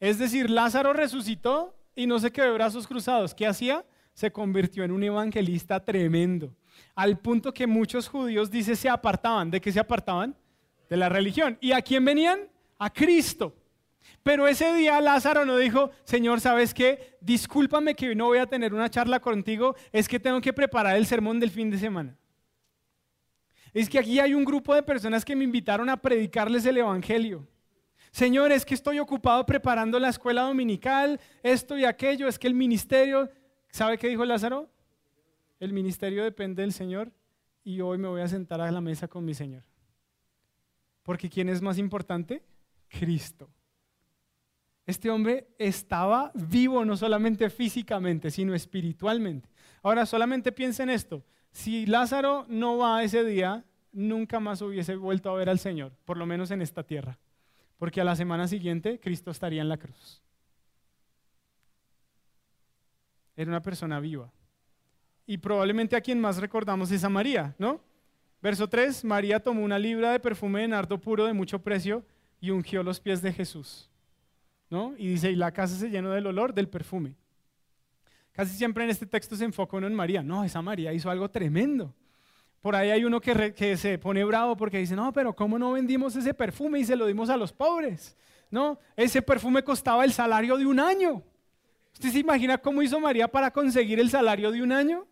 Es 0.00 0.18
decir, 0.18 0.48
Lázaro 0.48 0.94
resucitó 0.94 1.76
y 1.94 2.06
no 2.06 2.18
se 2.18 2.32
quedó 2.32 2.46
de 2.46 2.52
brazos 2.52 2.86
cruzados. 2.86 3.34
¿Qué 3.34 3.46
hacía? 3.46 3.84
Se 4.14 4.32
convirtió 4.32 4.84
en 4.84 4.92
un 4.92 5.02
evangelista 5.02 5.84
tremendo. 5.84 6.54
Al 6.94 7.18
punto 7.18 7.52
que 7.52 7.66
muchos 7.66 8.08
judíos, 8.08 8.50
dice, 8.50 8.74
se 8.74 8.88
apartaban. 8.88 9.50
¿De 9.50 9.60
qué 9.60 9.70
se 9.70 9.80
apartaban? 9.80 10.34
De 10.88 10.96
la 10.96 11.10
religión. 11.10 11.58
¿Y 11.60 11.72
a 11.72 11.82
quién 11.82 12.06
venían? 12.06 12.48
A 12.78 12.90
Cristo. 12.90 13.54
Pero 14.22 14.46
ese 14.46 14.72
día 14.74 15.00
Lázaro 15.00 15.44
no 15.44 15.56
dijo, 15.56 15.90
Señor, 16.04 16.40
¿sabes 16.40 16.74
qué? 16.74 17.16
Discúlpame 17.20 17.94
que 17.94 18.14
no 18.14 18.26
voy 18.26 18.38
a 18.38 18.46
tener 18.46 18.74
una 18.74 18.90
charla 18.90 19.20
contigo, 19.20 19.74
es 19.92 20.08
que 20.08 20.20
tengo 20.20 20.40
que 20.40 20.52
preparar 20.52 20.96
el 20.96 21.06
sermón 21.06 21.40
del 21.40 21.50
fin 21.50 21.70
de 21.70 21.78
semana. 21.78 22.16
Es 23.72 23.88
que 23.88 23.98
aquí 23.98 24.18
hay 24.18 24.34
un 24.34 24.44
grupo 24.44 24.74
de 24.74 24.82
personas 24.82 25.24
que 25.24 25.36
me 25.36 25.44
invitaron 25.44 25.88
a 25.88 25.96
predicarles 25.96 26.64
el 26.66 26.78
Evangelio. 26.78 27.46
Señor, 28.10 28.52
es 28.52 28.64
que 28.64 28.74
estoy 28.74 28.98
ocupado 28.98 29.44
preparando 29.44 29.98
la 29.98 30.08
escuela 30.08 30.42
dominical, 30.42 31.20
esto 31.42 31.76
y 31.76 31.84
aquello, 31.84 32.26
es 32.26 32.38
que 32.38 32.46
el 32.46 32.54
ministerio, 32.54 33.30
¿sabe 33.70 33.98
qué 33.98 34.08
dijo 34.08 34.24
Lázaro? 34.24 34.68
El 35.60 35.72
ministerio 35.72 36.24
depende 36.24 36.62
del 36.62 36.72
Señor 36.72 37.12
y 37.64 37.80
hoy 37.80 37.98
me 37.98 38.08
voy 38.08 38.22
a 38.22 38.28
sentar 38.28 38.60
a 38.60 38.70
la 38.70 38.80
mesa 38.80 39.08
con 39.08 39.24
mi 39.24 39.34
Señor. 39.34 39.62
Porque 41.02 41.28
¿quién 41.28 41.48
es 41.48 41.60
más 41.60 41.78
importante? 41.78 42.42
Cristo. 42.88 43.50
Este 44.88 45.10
hombre 45.10 45.48
estaba 45.58 46.32
vivo 46.34 46.82
no 46.82 46.96
solamente 46.96 47.50
físicamente, 47.50 48.30
sino 48.30 48.54
espiritualmente. 48.54 49.46
Ahora, 49.82 50.06
solamente 50.06 50.50
piensa 50.50 50.82
en 50.82 50.88
esto. 50.88 51.26
Si 51.52 51.84
Lázaro 51.84 52.46
no 52.48 52.78
va 52.78 53.02
ese 53.02 53.22
día, 53.22 53.66
nunca 53.92 54.40
más 54.40 54.62
hubiese 54.62 54.96
vuelto 54.96 55.28
a 55.28 55.34
ver 55.34 55.50
al 55.50 55.58
Señor, 55.58 55.92
por 56.06 56.16
lo 56.16 56.24
menos 56.24 56.50
en 56.52 56.62
esta 56.62 56.84
tierra. 56.84 57.18
Porque 57.76 58.00
a 58.00 58.04
la 58.04 58.16
semana 58.16 58.48
siguiente 58.48 58.98
Cristo 58.98 59.30
estaría 59.30 59.60
en 59.60 59.68
la 59.68 59.76
cruz. 59.76 60.22
Era 63.36 63.50
una 63.50 63.60
persona 63.60 64.00
viva. 64.00 64.32
Y 65.26 65.36
probablemente 65.36 65.96
a 65.96 66.00
quien 66.00 66.18
más 66.18 66.38
recordamos 66.38 66.90
es 66.92 67.04
a 67.04 67.10
María, 67.10 67.54
¿no? 67.58 67.82
Verso 68.40 68.66
3, 68.66 69.04
María 69.04 69.38
tomó 69.38 69.62
una 69.62 69.78
libra 69.78 70.12
de 70.12 70.20
perfume 70.20 70.62
de 70.62 70.68
nardo 70.68 70.98
puro 70.98 71.26
de 71.26 71.34
mucho 71.34 71.58
precio 71.58 72.06
y 72.40 72.48
ungió 72.48 72.82
los 72.82 73.00
pies 73.00 73.20
de 73.20 73.34
Jesús. 73.34 73.90
Y 74.70 75.08
dice, 75.08 75.30
y 75.30 75.36
la 75.36 75.52
casa 75.52 75.76
se 75.76 75.88
llenó 75.88 76.10
del 76.10 76.26
olor 76.26 76.52
del 76.52 76.68
perfume. 76.68 77.14
Casi 78.32 78.54
siempre 78.56 78.84
en 78.84 78.90
este 78.90 79.06
texto 79.06 79.34
se 79.34 79.44
enfoca 79.44 79.76
uno 79.76 79.86
en 79.86 79.94
María. 79.94 80.22
No, 80.22 80.44
esa 80.44 80.62
María 80.62 80.92
hizo 80.92 81.10
algo 81.10 81.28
tremendo. 81.30 81.94
Por 82.60 82.76
ahí 82.76 82.90
hay 82.90 83.04
uno 83.04 83.20
que, 83.20 83.54
que, 83.54 83.76
se 83.76 83.98
pone 83.98 84.24
bravo 84.24 84.56
porque 84.56 84.78
dice, 84.78 84.94
no, 84.94 85.12
pero 85.12 85.34
¿cómo 85.34 85.58
no 85.58 85.72
vendimos 85.72 86.14
ese 86.16 86.34
perfume 86.34 86.80
y 86.80 86.84
se 86.84 86.96
lo 86.96 87.06
dimos 87.06 87.30
a 87.30 87.36
los 87.36 87.52
pobres? 87.52 88.16
No, 88.50 88.78
ese 88.96 89.22
perfume 89.22 89.62
costaba 89.62 90.04
el 90.04 90.12
salario 90.12 90.56
de 90.56 90.66
un 90.66 90.80
año. 90.80 91.22
¿Usted 91.92 92.10
se 92.10 92.18
imagina 92.18 92.58
cómo 92.58 92.82
hizo 92.82 93.00
María 93.00 93.28
para 93.28 93.50
conseguir 93.50 94.00
el 94.00 94.10
salario 94.10 94.50
de 94.50 94.62
un 94.62 94.72
año? 94.72 95.06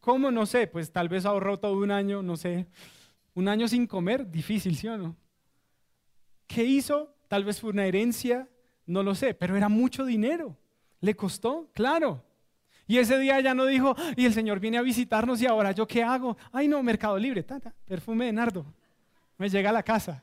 ¿Cómo? 0.00 0.30
No 0.30 0.46
sé, 0.46 0.66
pues 0.66 0.90
tal 0.92 1.08
vez 1.08 1.24
ahorró 1.24 1.58
todo 1.58 1.76
un 1.76 1.90
año, 1.90 2.22
no 2.22 2.36
sé. 2.36 2.66
Un 3.34 3.48
año 3.48 3.68
sin 3.68 3.86
comer, 3.86 4.30
difícil, 4.30 4.76
¿sí 4.76 4.88
o 4.88 4.96
no? 4.96 5.16
¿Qué 6.46 6.64
hizo? 6.64 7.14
Tal 7.28 7.44
vez 7.44 7.60
fue 7.60 7.70
una 7.70 7.86
herencia, 7.86 8.48
no 8.86 9.02
lo 9.02 9.14
sé, 9.14 9.34
pero 9.34 9.56
era 9.56 9.68
mucho 9.68 10.04
dinero. 10.04 10.56
¿Le 11.00 11.14
costó? 11.14 11.68
Claro. 11.74 12.22
Y 12.86 12.98
ese 12.98 13.18
día 13.18 13.40
ya 13.40 13.52
no 13.52 13.66
dijo, 13.66 13.96
y 14.16 14.26
el 14.26 14.32
Señor 14.32 14.60
viene 14.60 14.78
a 14.78 14.82
visitarnos 14.82 15.42
y 15.42 15.46
ahora 15.46 15.72
yo 15.72 15.86
qué 15.86 16.04
hago? 16.04 16.36
Ay 16.52 16.68
no, 16.68 16.82
Mercado 16.82 17.18
Libre, 17.18 17.42
tata, 17.42 17.74
perfume 17.84 18.26
de 18.26 18.32
nardo. 18.32 18.64
Me 19.36 19.48
llega 19.48 19.70
a 19.70 19.72
la 19.72 19.82
casa. 19.82 20.22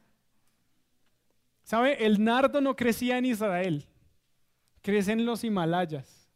¿Sabe? 1.64 2.06
El 2.06 2.24
nardo 2.24 2.62
no 2.62 2.76
crecía 2.76 3.18
en 3.18 3.26
Israel, 3.26 3.86
crece 4.82 5.12
en 5.12 5.26
los 5.26 5.44
Himalayas. 5.44 6.30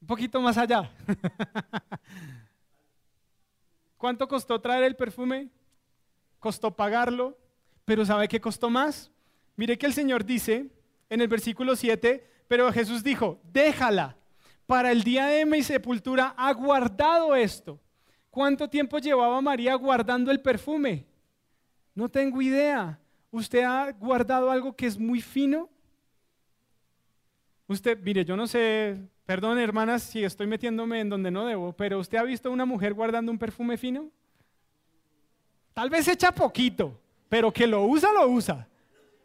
Un 0.00 0.08
poquito 0.08 0.40
más 0.40 0.58
allá. 0.58 0.90
¿Cuánto 3.96 4.28
costó 4.28 4.60
traer 4.60 4.84
el 4.84 4.96
perfume? 4.96 5.48
Costó 6.38 6.74
pagarlo, 6.74 7.38
pero 7.84 8.04
¿sabe 8.04 8.28
qué 8.28 8.40
costó 8.40 8.68
más? 8.68 9.10
Mire 9.56 9.78
que 9.78 9.86
el 9.86 9.94
Señor 9.94 10.24
dice 10.24 10.70
en 11.08 11.20
el 11.20 11.28
versículo 11.28 11.76
7, 11.76 12.26
pero 12.48 12.72
Jesús 12.72 13.02
dijo, 13.02 13.40
déjala, 13.52 14.16
para 14.66 14.92
el 14.92 15.02
día 15.02 15.26
de 15.26 15.44
mi 15.44 15.62
sepultura 15.62 16.34
ha 16.36 16.52
guardado 16.52 17.34
esto. 17.34 17.80
¿Cuánto 18.30 18.68
tiempo 18.68 18.98
llevaba 18.98 19.40
María 19.40 19.74
guardando 19.74 20.30
el 20.30 20.40
perfume? 20.40 21.06
No 21.94 22.08
tengo 22.08 22.42
idea. 22.42 22.98
¿Usted 23.30 23.62
ha 23.62 23.92
guardado 23.92 24.50
algo 24.50 24.74
que 24.74 24.86
es 24.86 24.98
muy 24.98 25.20
fino? 25.20 25.68
Usted, 27.66 27.98
mire, 28.00 28.24
yo 28.24 28.36
no 28.36 28.46
sé, 28.46 28.98
perdón 29.24 29.58
hermanas 29.58 30.02
si 30.02 30.24
estoy 30.24 30.46
metiéndome 30.46 31.00
en 31.00 31.08
donde 31.08 31.30
no 31.30 31.46
debo, 31.46 31.72
pero 31.72 31.98
¿usted 31.98 32.18
ha 32.18 32.22
visto 32.22 32.50
una 32.50 32.64
mujer 32.64 32.92
guardando 32.92 33.32
un 33.32 33.38
perfume 33.38 33.76
fino? 33.76 34.10
Tal 35.72 35.90
vez 35.90 36.06
echa 36.08 36.32
poquito, 36.32 37.00
pero 37.28 37.52
que 37.52 37.66
lo 37.66 37.84
usa, 37.84 38.12
lo 38.12 38.28
usa. 38.28 38.68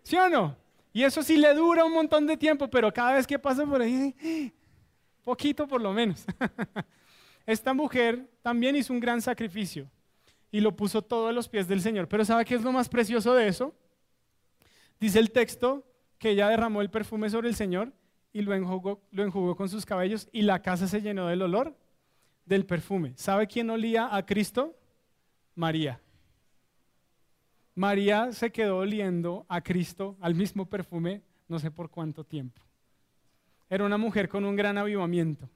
¿Sí 0.03 0.15
o 0.17 0.29
no? 0.29 0.55
Y 0.91 1.03
eso 1.03 1.21
sí 1.21 1.37
le 1.37 1.53
dura 1.53 1.85
un 1.85 1.93
montón 1.93 2.25
de 2.25 2.35
tiempo, 2.35 2.69
pero 2.69 2.91
cada 2.91 3.13
vez 3.13 3.27
que 3.27 3.37
pasa 3.37 3.65
por 3.65 3.81
ahí, 3.81 4.53
poquito 5.23 5.67
por 5.67 5.81
lo 5.81 5.93
menos. 5.93 6.25
Esta 7.45 7.73
mujer 7.73 8.29
también 8.41 8.75
hizo 8.75 8.93
un 8.93 8.99
gran 8.99 9.21
sacrificio 9.21 9.89
y 10.51 10.59
lo 10.59 10.75
puso 10.75 11.01
todo 11.01 11.27
a 11.27 11.31
los 11.31 11.47
pies 11.47 11.67
del 11.67 11.81
Señor. 11.81 12.07
Pero 12.07 12.25
¿sabe 12.25 12.45
qué 12.45 12.55
es 12.55 12.61
lo 12.61 12.71
más 12.71 12.89
precioso 12.89 13.33
de 13.33 13.47
eso? 13.47 13.73
Dice 14.99 15.19
el 15.19 15.31
texto 15.31 15.85
que 16.17 16.31
ella 16.31 16.49
derramó 16.49 16.81
el 16.81 16.89
perfume 16.89 17.29
sobre 17.29 17.47
el 17.47 17.55
Señor 17.55 17.93
y 18.33 18.41
lo 18.41 18.53
enjugó, 18.53 19.01
lo 19.11 19.23
enjugó 19.23 19.55
con 19.55 19.69
sus 19.69 19.85
cabellos 19.85 20.27
y 20.31 20.41
la 20.41 20.61
casa 20.61 20.87
se 20.87 21.01
llenó 21.01 21.27
del 21.27 21.41
olor 21.41 21.75
del 22.45 22.65
perfume. 22.65 23.13
¿Sabe 23.15 23.47
quién 23.47 23.69
olía 23.69 24.13
a 24.13 24.25
Cristo? 24.25 24.75
María. 25.55 26.01
María 27.79 28.33
se 28.33 28.51
quedó 28.51 28.79
oliendo 28.79 29.45
a 29.47 29.61
Cristo, 29.61 30.17
al 30.19 30.35
mismo 30.35 30.65
perfume, 30.65 31.21
no 31.47 31.59
sé 31.59 31.71
por 31.71 31.89
cuánto 31.89 32.25
tiempo. 32.25 32.61
Era 33.69 33.85
una 33.85 33.97
mujer 33.97 34.27
con 34.27 34.43
un 34.43 34.57
gran 34.57 34.77
avivamiento. 34.77 35.49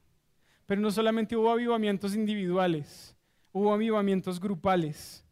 Pero 0.66 0.80
no 0.80 0.90
solamente 0.90 1.36
hubo 1.36 1.52
avivamientos 1.52 2.16
individuales, 2.16 3.14
hubo 3.52 3.74
avivamientos 3.74 4.40
grupales. 4.40 5.26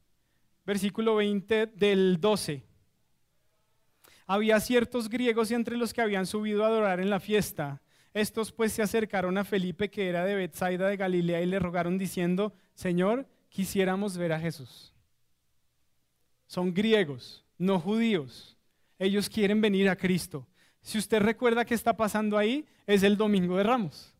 Versículo 0.65 1.15
20 1.15 1.67
del 1.67 2.17
12. 2.19 2.61
Había 4.27 4.59
ciertos 4.59 5.07
griegos 5.07 5.49
entre 5.51 5.77
los 5.77 5.93
que 5.93 6.01
habían 6.01 6.25
subido 6.25 6.65
a 6.65 6.67
adorar 6.67 6.99
en 6.99 7.09
la 7.09 7.21
fiesta. 7.21 7.81
Estos 8.13 8.51
pues 8.51 8.73
se 8.73 8.81
acercaron 8.81 9.37
a 9.37 9.45
Felipe, 9.45 9.89
que 9.89 10.09
era 10.09 10.25
de 10.25 10.35
Bethsaida 10.35 10.89
de 10.89 10.97
Galilea, 10.97 11.41
y 11.41 11.45
le 11.45 11.57
rogaron 11.57 11.97
diciendo, 11.97 12.53
Señor, 12.73 13.29
quisiéramos 13.47 14.17
ver 14.17 14.33
a 14.33 14.41
Jesús 14.41 14.90
son 16.52 16.74
griegos, 16.74 17.45
no 17.58 17.80
judíos. 17.80 18.58
Ellos 18.99 19.30
quieren 19.30 19.62
venir 19.62 19.88
a 19.88 19.95
Cristo. 19.95 20.45
Si 20.82 20.97
usted 20.97 21.22
recuerda 21.22 21.64
qué 21.64 21.74
está 21.74 21.95
pasando 21.95 22.38
ahí, 22.38 22.66
es 22.86 23.04
el 23.04 23.16
Domingo 23.16 23.56
de 23.56 23.64
Ramos. 23.64 24.14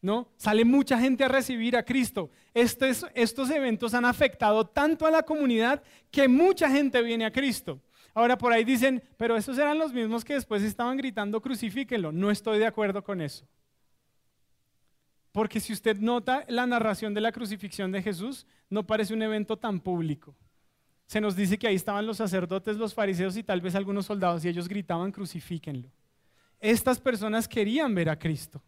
¿No? 0.00 0.26
Sale 0.38 0.64
mucha 0.64 0.98
gente 0.98 1.22
a 1.22 1.28
recibir 1.28 1.76
a 1.76 1.82
Cristo. 1.82 2.30
Estos, 2.54 3.04
estos 3.14 3.50
eventos 3.50 3.92
han 3.92 4.06
afectado 4.06 4.68
tanto 4.68 5.04
a 5.04 5.10
la 5.10 5.22
comunidad 5.22 5.82
que 6.10 6.28
mucha 6.28 6.70
gente 6.70 7.02
viene 7.02 7.26
a 7.26 7.30
Cristo. 7.30 7.78
Ahora 8.14 8.38
por 8.38 8.54
ahí 8.54 8.64
dicen, 8.64 9.02
pero 9.18 9.36
esos 9.36 9.58
eran 9.58 9.78
los 9.78 9.92
mismos 9.92 10.24
que 10.24 10.32
después 10.32 10.62
estaban 10.62 10.96
gritando 10.96 11.42
crucifíquenlo. 11.42 12.10
No 12.10 12.30
estoy 12.30 12.58
de 12.58 12.66
acuerdo 12.66 13.04
con 13.04 13.20
eso. 13.20 13.46
Porque 15.30 15.60
si 15.60 15.74
usted 15.74 15.98
nota 15.98 16.42
la 16.48 16.66
narración 16.66 17.12
de 17.12 17.20
la 17.20 17.32
crucifixión 17.32 17.92
de 17.92 18.00
Jesús, 18.00 18.46
no 18.70 18.86
parece 18.86 19.12
un 19.12 19.20
evento 19.20 19.58
tan 19.58 19.78
público. 19.78 20.34
Se 21.10 21.20
nos 21.20 21.34
dice 21.34 21.58
que 21.58 21.66
ahí 21.66 21.74
estaban 21.74 22.06
los 22.06 22.18
sacerdotes, 22.18 22.76
los 22.76 22.94
fariseos 22.94 23.36
y 23.36 23.42
tal 23.42 23.60
vez 23.60 23.74
algunos 23.74 24.06
soldados 24.06 24.44
y 24.44 24.48
ellos 24.48 24.68
gritaban 24.68 25.10
crucifíquenlo. 25.10 25.90
Estas 26.60 27.00
personas 27.00 27.48
querían 27.48 27.92
ver 27.96 28.10
a 28.10 28.16
Cristo. 28.16 28.62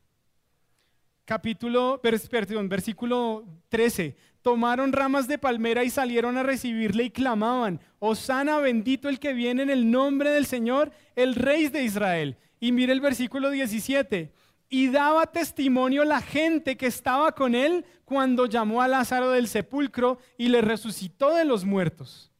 Capítulo, 1.25 2.01
perdón, 2.03 2.69
versículo 2.69 3.45
13. 3.69 4.17
Tomaron 4.43 4.93
ramas 4.93 5.29
de 5.29 5.39
palmera 5.39 5.85
y 5.85 5.91
salieron 5.91 6.37
a 6.37 6.43
recibirle 6.43 7.05
y 7.05 7.11
clamaban, 7.11 7.79
Osana 8.01 8.59
bendito 8.59 9.09
el 9.09 9.21
que 9.21 9.35
viene 9.35 9.63
en 9.63 9.71
el 9.71 9.89
nombre 9.89 10.31
del 10.31 10.47
Señor, 10.47 10.91
el 11.15 11.37
Rey 11.37 11.69
de 11.69 11.85
Israel. 11.85 12.37
Y 12.59 12.73
mire 12.73 12.93
el 12.93 13.01
versículo 13.01 13.51
17 13.51 14.33
y 14.69 14.89
daba 14.89 15.27
testimonio 15.27 16.03
la 16.03 16.21
gente 16.21 16.77
que 16.77 16.87
estaba 16.87 17.37
con 17.37 17.55
él 17.55 17.85
cuando 18.05 18.47
llamó 18.47 18.83
a 18.83 18.89
Lázaro 18.89 19.31
del 19.31 19.47
sepulcro 19.47 20.19
y 20.37 20.49
le 20.49 20.61
resucitó 20.61 21.33
de 21.37 21.45
los 21.45 21.65
muertos. 21.65 22.32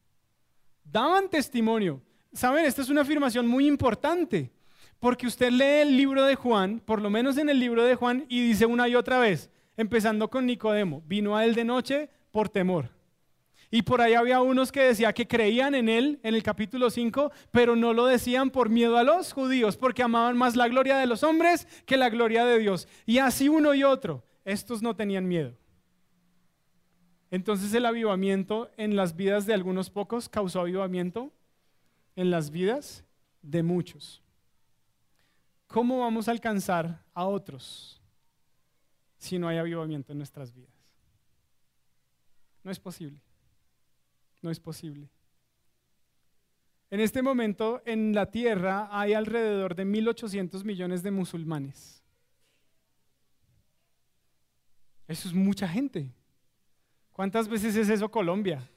Daban 0.93 1.27
testimonio. 1.27 2.03
Saben, 2.33 2.65
esta 2.65 2.83
es 2.83 2.89
una 2.89 3.01
afirmación 3.01 3.47
muy 3.47 3.65
importante, 3.65 4.51
porque 4.99 5.25
usted 5.25 5.49
lee 5.49 5.81
el 5.81 5.97
libro 5.97 6.23
de 6.23 6.35
Juan, 6.35 6.79
por 6.85 7.01
lo 7.01 7.09
menos 7.09 7.39
en 7.39 7.49
el 7.49 7.59
libro 7.59 7.83
de 7.83 7.95
Juan, 7.95 8.27
y 8.29 8.47
dice 8.47 8.67
una 8.67 8.87
y 8.87 8.93
otra 8.93 9.17
vez, 9.17 9.49
empezando 9.75 10.29
con 10.29 10.45
Nicodemo, 10.45 11.01
vino 11.07 11.35
a 11.35 11.45
él 11.45 11.55
de 11.55 11.63
noche 11.63 12.11
por 12.29 12.47
temor. 12.47 12.91
Y 13.71 13.81
por 13.81 14.01
ahí 14.01 14.13
había 14.13 14.39
unos 14.41 14.71
que 14.71 14.81
decían 14.81 15.13
que 15.13 15.27
creían 15.27 15.73
en 15.73 15.89
él 15.89 16.19
en 16.21 16.35
el 16.35 16.43
capítulo 16.43 16.91
5, 16.91 17.31
pero 17.49 17.75
no 17.75 17.91
lo 17.93 18.05
decían 18.05 18.51
por 18.51 18.69
miedo 18.69 18.95
a 18.99 19.03
los 19.03 19.33
judíos, 19.33 19.77
porque 19.77 20.03
amaban 20.03 20.37
más 20.37 20.55
la 20.55 20.67
gloria 20.67 20.97
de 20.97 21.07
los 21.07 21.23
hombres 21.23 21.67
que 21.87 21.97
la 21.97 22.09
gloria 22.11 22.45
de 22.45 22.59
Dios. 22.59 22.87
Y 23.07 23.17
así 23.17 23.49
uno 23.49 23.73
y 23.73 23.83
otro, 23.83 24.23
estos 24.45 24.83
no 24.83 24.95
tenían 24.95 25.27
miedo. 25.27 25.55
Entonces 27.33 27.73
el 27.73 27.87
avivamiento 27.87 28.69
en 28.77 28.95
las 28.95 29.15
vidas 29.15 29.47
de 29.47 29.55
algunos 29.55 29.89
pocos 29.89 30.29
causó 30.29 30.59
avivamiento 30.59 31.33
en 32.15 32.29
las 32.29 32.51
vidas 32.51 33.03
de 33.41 33.63
muchos. 33.63 34.21
¿Cómo 35.65 36.01
vamos 36.01 36.27
a 36.27 36.31
alcanzar 36.31 37.03
a 37.11 37.25
otros 37.25 37.99
si 39.17 39.39
no 39.39 39.47
hay 39.47 39.57
avivamiento 39.57 40.11
en 40.11 40.19
nuestras 40.19 40.53
vidas? 40.53 40.75
No 42.63 42.69
es 42.69 42.79
posible. 42.79 43.19
No 44.43 44.51
es 44.51 44.59
posible. 44.59 45.09
En 46.91 46.99
este 46.99 47.23
momento 47.23 47.81
en 47.83 48.13
la 48.13 48.29
Tierra 48.29 48.89
hay 48.91 49.13
alrededor 49.13 49.73
de 49.73 49.87
1.800 49.87 50.63
millones 50.63 51.01
de 51.01 51.09
musulmanes. 51.09 52.03
Eso 55.07 55.27
es 55.27 55.33
mucha 55.33 55.67
gente. 55.67 56.13
¿Cuántas 57.13 57.47
veces 57.47 57.75
es 57.75 57.89
eso 57.89 58.09
Colombia? 58.09 58.67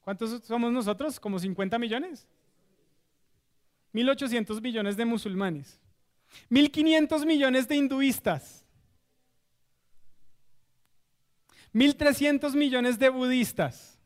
¿Cuántos 0.00 0.42
somos 0.44 0.72
nosotros? 0.72 1.20
¿Como 1.20 1.38
50 1.38 1.78
millones? 1.78 2.26
1.800 3.92 4.60
millones 4.62 4.96
de 4.96 5.04
musulmanes. 5.04 5.78
1.500 6.50 7.26
millones 7.26 7.68
de 7.68 7.76
hinduistas. 7.76 8.64
1.300 11.74 12.54
millones 12.54 12.98
de 12.98 13.10
budistas. 13.10 13.98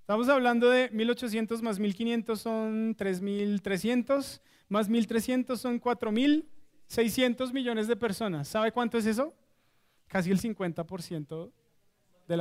Estamos 0.00 0.28
hablando 0.30 0.70
de 0.70 0.88
1800 0.90 1.62
más 1.62 1.78
1500 1.78 2.40
son 2.40 2.94
3300, 2.96 4.40
más 4.68 4.88
1300 4.88 5.60
son 5.60 5.78
4600 5.78 7.52
millones 7.52 7.86
de 7.86 7.96
personas. 7.96 8.48
¿Sabe 8.48 8.72
cuánto 8.72 8.98
es 8.98 9.06
eso? 9.06 9.32
Casi 10.08 10.30
el 10.30 10.40
50% 10.40 11.52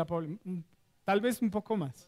población, 0.06 0.66
tal 1.04 1.22
vez 1.22 1.42
un 1.42 1.50
poco 1.50 1.78
más. 1.78 2.08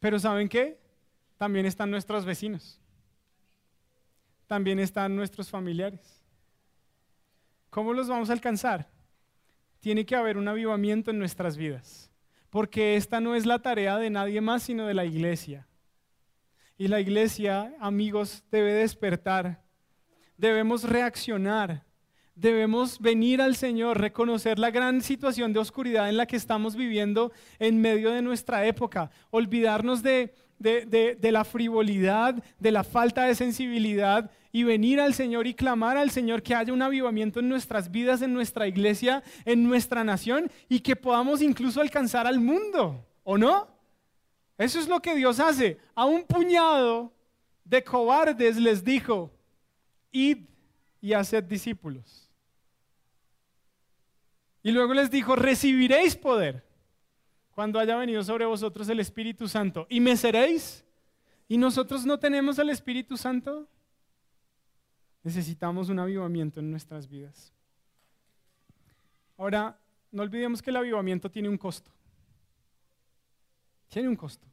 Pero 0.00 0.18
¿saben 0.18 0.48
qué? 0.48 0.78
También 1.36 1.66
están 1.66 1.90
nuestros 1.90 2.24
vecinos. 2.24 2.80
También 4.46 4.78
están 4.78 5.14
nuestros 5.14 5.50
familiares. 5.50 6.22
¿Cómo 7.70 7.92
los 7.92 8.08
vamos 8.08 8.30
a 8.30 8.32
alcanzar? 8.32 8.88
Tiene 9.80 10.06
que 10.06 10.16
haber 10.16 10.36
un 10.36 10.48
avivamiento 10.48 11.10
en 11.10 11.18
nuestras 11.18 11.56
vidas 11.56 12.08
porque 12.50 12.96
esta 12.96 13.20
no 13.20 13.34
es 13.34 13.46
la 13.46 13.58
tarea 13.60 13.98
de 13.98 14.10
nadie 14.10 14.40
más, 14.40 14.62
sino 14.62 14.86
de 14.86 14.94
la 14.94 15.04
iglesia. 15.04 15.66
Y 16.76 16.88
la 16.88 17.00
iglesia, 17.00 17.74
amigos, 17.80 18.44
debe 18.50 18.72
despertar. 18.72 19.62
Debemos 20.36 20.84
reaccionar. 20.84 21.84
Debemos 22.40 23.00
venir 23.00 23.42
al 23.42 23.56
Señor, 23.56 24.00
reconocer 24.00 24.60
la 24.60 24.70
gran 24.70 25.02
situación 25.02 25.52
de 25.52 25.58
oscuridad 25.58 26.08
en 26.08 26.16
la 26.16 26.26
que 26.26 26.36
estamos 26.36 26.76
viviendo 26.76 27.32
en 27.58 27.80
medio 27.80 28.12
de 28.12 28.22
nuestra 28.22 28.64
época, 28.64 29.10
olvidarnos 29.30 30.04
de, 30.04 30.32
de, 30.60 31.30
la 31.32 31.44
frivolidad, 31.44 32.40
de 32.60 32.70
la 32.70 32.84
falta 32.84 33.24
de 33.24 33.34
sensibilidad 33.34 34.30
y 34.52 34.62
venir 34.62 35.00
al 35.00 35.14
Señor 35.14 35.48
y 35.48 35.54
clamar 35.54 35.96
al 35.96 36.12
Señor 36.12 36.44
que 36.44 36.54
haya 36.54 36.72
un 36.72 36.80
avivamiento 36.80 37.40
en 37.40 37.48
nuestras 37.48 37.90
vidas, 37.90 38.22
en 38.22 38.34
nuestra 38.34 38.68
iglesia, 38.68 39.24
en 39.44 39.64
nuestra 39.64 40.04
nación 40.04 40.48
y 40.68 40.78
que 40.78 40.94
podamos 40.94 41.42
incluso 41.42 41.80
alcanzar 41.80 42.28
al 42.28 42.38
mundo, 42.38 43.04
¿o 43.24 43.36
no? 43.36 43.66
Eso 44.56 44.78
es 44.78 44.86
lo 44.86 45.00
que 45.00 45.16
Dios 45.16 45.40
hace. 45.40 45.78
A 45.92 46.04
un 46.04 46.22
puñado 46.22 47.12
de 47.64 47.82
cobardes 47.82 48.56
les 48.58 48.84
dijo, 48.84 49.32
id 50.12 50.38
y 51.00 51.14
haced 51.14 51.42
discípulos. 51.42 52.27
Y 54.62 54.72
luego 54.72 54.94
les 54.94 55.10
dijo, 55.10 55.36
recibiréis 55.36 56.16
poder 56.16 56.64
cuando 57.52 57.78
haya 57.78 57.96
venido 57.96 58.22
sobre 58.22 58.44
vosotros 58.44 58.88
el 58.88 59.00
Espíritu 59.00 59.48
Santo. 59.48 59.86
¿Y 59.88 60.00
me 60.00 60.16
seréis? 60.16 60.84
¿Y 61.48 61.56
nosotros 61.56 62.04
no 62.04 62.18
tenemos 62.18 62.58
al 62.58 62.70
Espíritu 62.70 63.16
Santo? 63.16 63.68
Necesitamos 65.22 65.88
un 65.88 65.98
avivamiento 65.98 66.60
en 66.60 66.70
nuestras 66.70 67.08
vidas. 67.08 67.52
Ahora, 69.36 69.78
no 70.10 70.22
olvidemos 70.22 70.62
que 70.62 70.70
el 70.70 70.76
avivamiento 70.76 71.30
tiene 71.30 71.48
un 71.48 71.58
costo. 71.58 71.90
Tiene 73.88 74.08
un 74.08 74.16
costo. 74.16 74.46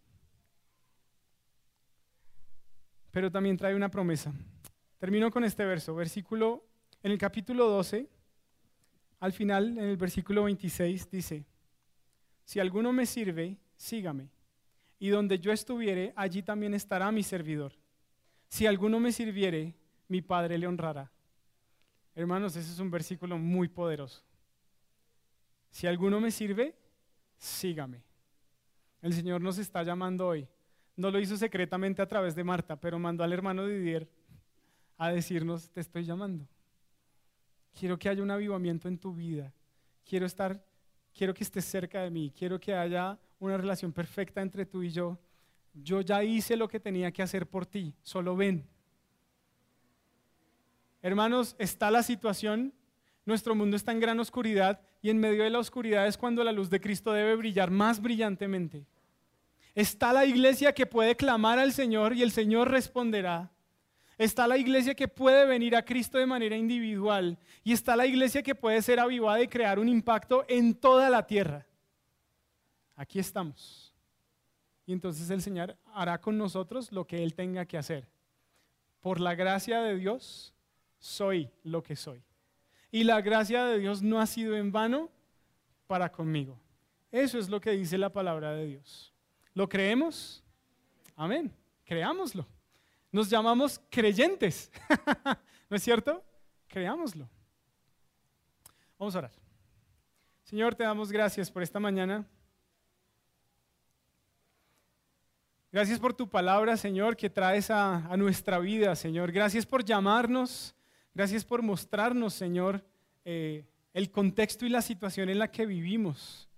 Pero 3.12 3.32
también 3.32 3.58
trae 3.58 3.76
una 3.76 3.90
promesa. 3.90 4.34
Termino 4.98 5.30
con 5.32 5.44
este 5.44 5.66
verso, 5.66 5.96
versículo, 5.96 6.66
en 7.04 7.12
el 7.12 7.18
capítulo 7.18 7.68
12, 7.68 8.10
al 9.26 9.34
final, 9.34 9.70
en 9.80 9.86
el 9.86 9.98
versículo 9.98 10.44
26, 10.44 11.10
dice, 11.10 11.46
si 12.44 12.60
alguno 12.60 12.94
me 12.94 13.08
sirve, 13.08 13.58
sígame. 13.76 14.30
Y 15.00 15.10
donde 15.10 15.40
yo 15.40 15.52
estuviere, 15.52 16.14
allí 16.16 16.44
también 16.44 16.76
estará 16.76 17.12
mi 17.12 17.24
servidor. 17.24 17.74
Si 18.48 18.68
alguno 18.68 19.00
me 19.00 19.12
sirviere, 19.12 19.74
mi 20.10 20.22
Padre 20.22 20.60
le 20.60 20.68
honrará. 20.68 21.12
Hermanos, 22.14 22.56
ese 22.56 22.72
es 22.72 22.78
un 22.78 22.92
versículo 22.92 23.40
muy 23.40 23.68
poderoso. 23.68 24.22
Si 25.72 25.88
alguno 25.88 26.22
me 26.22 26.30
sirve, 26.30 26.76
sígame. 27.36 28.04
El 29.02 29.12
Señor 29.14 29.42
nos 29.42 29.58
está 29.58 29.82
llamando 29.82 30.28
hoy. 30.28 30.48
No 30.96 31.10
lo 31.10 31.20
hizo 31.20 31.36
secretamente 31.36 32.04
a 32.04 32.08
través 32.08 32.36
de 32.36 32.44
Marta, 32.44 32.80
pero 32.80 33.00
mandó 33.00 33.24
al 33.24 33.34
hermano 33.34 33.66
Didier 33.66 34.08
a 35.00 35.10
decirnos, 35.10 35.72
te 35.72 35.82
estoy 35.82 36.04
llamando. 36.04 36.48
Quiero 37.78 38.00
que 38.00 38.10
haya 38.10 38.24
un 38.24 38.32
avivamiento 38.32 38.88
en 38.88 38.98
tu 38.98 39.14
vida. 39.14 39.54
Quiero 40.04 40.26
estar 40.26 40.64
quiero 41.16 41.34
que 41.34 41.44
estés 41.44 41.66
cerca 41.66 42.02
de 42.02 42.12
mí, 42.12 42.32
quiero 42.38 42.60
que 42.60 42.76
haya 42.76 43.18
una 43.40 43.58
relación 43.58 43.92
perfecta 43.94 44.42
entre 44.42 44.66
tú 44.66 44.84
y 44.84 44.90
yo. 44.90 45.18
Yo 45.74 46.02
ya 46.02 46.24
hice 46.24 46.56
lo 46.56 46.68
que 46.68 46.80
tenía 46.80 47.12
que 47.12 47.24
hacer 47.24 47.48
por 47.48 47.66
ti, 47.66 47.94
solo 48.04 48.36
ven. 48.36 48.68
Hermanos, 51.02 51.56
está 51.58 51.90
la 51.90 52.04
situación, 52.04 52.74
nuestro 53.26 53.56
mundo 53.56 53.78
está 53.78 53.92
en 53.92 54.00
gran 54.00 54.20
oscuridad 54.20 54.82
y 55.02 55.10
en 55.10 55.20
medio 55.20 55.44
de 55.44 55.50
la 55.50 55.60
oscuridad 55.60 56.08
es 56.08 56.18
cuando 56.18 56.44
la 56.44 56.52
luz 56.52 56.70
de 56.70 56.82
Cristo 56.82 57.14
debe 57.14 57.36
brillar 57.36 57.72
más 57.72 58.02
brillantemente. 58.02 58.86
Está 59.74 60.14
la 60.14 60.26
iglesia 60.26 60.74
que 60.74 60.86
puede 60.86 61.16
clamar 61.16 61.60
al 61.60 61.74
Señor 61.74 62.14
y 62.14 62.24
el 62.24 62.32
Señor 62.32 62.72
responderá. 62.72 63.52
Está 64.18 64.48
la 64.48 64.58
iglesia 64.58 64.96
que 64.96 65.08
puede 65.08 65.46
venir 65.46 65.76
a 65.76 65.84
Cristo 65.84 66.18
de 66.18 66.26
manera 66.26 66.56
individual 66.56 67.38
y 67.64 67.74
está 67.74 67.96
la 67.96 68.06
iglesia 68.06 68.42
que 68.42 68.56
puede 68.56 68.82
ser 68.82 69.00
avivada 69.00 69.42
y 69.42 69.48
crear 69.48 69.78
un 69.78 69.90
impacto 69.90 70.46
en 70.48 70.74
toda 70.74 71.10
la 71.10 71.28
tierra. 71.28 71.66
Aquí 72.96 73.20
estamos. 73.20 73.94
Y 74.86 74.94
entonces 74.94 75.30
el 75.30 75.42
Señor 75.42 75.76
hará 75.94 76.22
con 76.22 76.38
nosotros 76.38 76.92
lo 76.92 77.06
que 77.06 77.24
Él 77.24 77.34
tenga 77.34 77.66
que 77.66 77.78
hacer. 77.78 78.08
Por 79.02 79.20
la 79.20 79.36
gracia 79.36 79.82
de 79.82 79.98
Dios, 79.98 80.54
soy 81.00 81.50
lo 81.64 81.84
que 81.84 81.96
soy. 81.96 82.24
Y 82.92 83.04
la 83.04 83.20
gracia 83.22 83.66
de 83.66 83.80
Dios 83.80 84.02
no 84.02 84.22
ha 84.22 84.26
sido 84.26 84.56
en 84.56 84.72
vano 84.72 85.10
para 85.88 86.12
conmigo. 86.12 86.58
Eso 87.12 87.38
es 87.38 87.50
lo 87.50 87.60
que 87.60 87.72
dice 87.72 87.98
la 87.98 88.12
palabra 88.12 88.54
de 88.54 88.68
Dios. 88.68 89.14
¿Lo 89.54 89.68
creemos? 89.68 90.44
Amén. 91.16 91.52
Creámoslo. 91.84 92.46
Nos 93.16 93.30
llamamos 93.30 93.80
creyentes, 93.90 94.70
¿no 95.70 95.78
es 95.78 95.82
cierto? 95.82 96.22
creámoslo. 96.68 97.30
Vamos 99.00 99.16
a 99.16 99.20
orar. 99.20 99.32
Señor, 100.44 100.76
te 100.76 100.84
damos 100.84 101.14
gracias 101.14 101.50
por 101.50 101.64
esta 101.64 101.80
mañana. 101.80 102.28
Gracias 105.72 105.98
por 105.98 106.14
tu 106.14 106.30
palabra, 106.30 106.76
Señor, 106.76 107.16
que 107.16 107.30
traes 107.30 107.72
a, 107.72 108.18
nuestra 108.18 108.60
vida, 108.60 108.94
Señor. 108.98 109.32
Gracias 109.32 109.66
por 109.66 109.86
llamarnos. 109.86 110.76
Gracias 111.14 111.46
por 111.46 111.62
mostrarnos, 111.62 112.34
Señor, 112.34 112.84
eh, 113.24 113.66
el 113.94 114.12
contexto 114.12 114.66
y 114.66 114.70
la 114.70 114.82
situación 114.82 115.30
en 115.30 115.40
la 115.40 115.50
que 115.50 115.66
vivimos. 115.66 116.50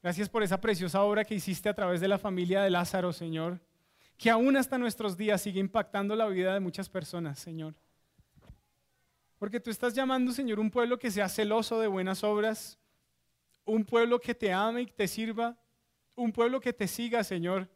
Gracias 0.00 0.28
por 0.28 0.44
esa 0.44 0.60
preciosa 0.60 1.02
obra 1.02 1.24
que 1.24 1.34
hiciste 1.34 1.68
a 1.68 1.74
través 1.74 2.00
de 2.00 2.06
la 2.06 2.18
familia 2.18 2.62
de 2.62 2.70
Lázaro, 2.70 3.12
Señor, 3.12 3.60
que 4.16 4.30
aún 4.30 4.56
hasta 4.56 4.78
nuestros 4.78 5.16
días 5.16 5.42
sigue 5.42 5.60
impactando 5.60 6.14
la 6.14 6.26
vida 6.26 6.54
de 6.54 6.60
muchas 6.60 6.88
personas, 6.88 7.38
Señor. 7.38 7.74
Porque 9.38 9.60
tú 9.60 9.70
estás 9.70 9.94
llamando, 9.94 10.32
Señor, 10.32 10.60
un 10.60 10.70
pueblo 10.70 10.98
que 10.98 11.10
sea 11.10 11.28
celoso 11.28 11.78
de 11.80 11.86
buenas 11.86 12.24
obras, 12.24 12.78
un 13.64 13.84
pueblo 13.84 14.20
que 14.20 14.34
te 14.34 14.52
ame 14.52 14.82
y 14.82 14.86
te 14.86 15.08
sirva, 15.08 15.56
un 16.16 16.32
pueblo 16.32 16.60
que 16.60 16.72
te 16.72 16.86
siga, 16.86 17.24
Señor. 17.24 17.68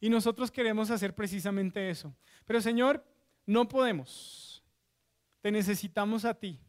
Y 0.00 0.10
nosotros 0.10 0.50
queremos 0.50 0.90
hacer 0.90 1.14
precisamente 1.14 1.90
eso. 1.90 2.14
Pero 2.44 2.60
Señor, 2.60 3.04
no 3.46 3.68
podemos. 3.68 4.62
Te 5.40 5.50
necesitamos 5.50 6.24
a 6.24 6.34
ti. 6.34 6.60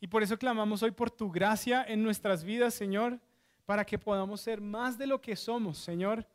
Y 0.00 0.06
por 0.06 0.22
eso 0.22 0.38
clamamos 0.38 0.82
hoy 0.82 0.92
por 0.92 1.10
tu 1.10 1.30
gracia 1.30 1.84
en 1.84 2.02
nuestras 2.02 2.44
vidas, 2.44 2.74
Señor, 2.74 3.18
para 3.64 3.84
que 3.84 3.98
podamos 3.98 4.40
ser 4.40 4.60
más 4.60 4.96
de 4.96 5.06
lo 5.06 5.20
que 5.20 5.34
somos, 5.34 5.78
Señor. 5.78 6.26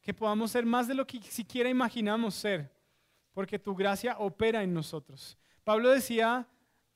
Que 0.00 0.14
podamos 0.14 0.50
ser 0.50 0.64
más 0.64 0.88
de 0.88 0.94
lo 0.94 1.06
que 1.06 1.20
siquiera 1.22 1.68
imaginamos 1.68 2.34
ser. 2.34 2.70
Porque 3.32 3.58
tu 3.58 3.74
gracia 3.74 4.16
opera 4.18 4.62
en 4.62 4.74
nosotros. 4.74 5.36
Pablo 5.64 5.90
decía, 5.90 6.46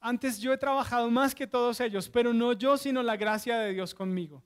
antes 0.00 0.38
yo 0.38 0.52
he 0.52 0.58
trabajado 0.58 1.10
más 1.10 1.34
que 1.34 1.46
todos 1.46 1.80
ellos, 1.80 2.08
pero 2.08 2.32
no 2.32 2.52
yo, 2.52 2.76
sino 2.76 3.02
la 3.02 3.16
gracia 3.16 3.58
de 3.58 3.72
Dios 3.72 3.94
conmigo. 3.94 4.42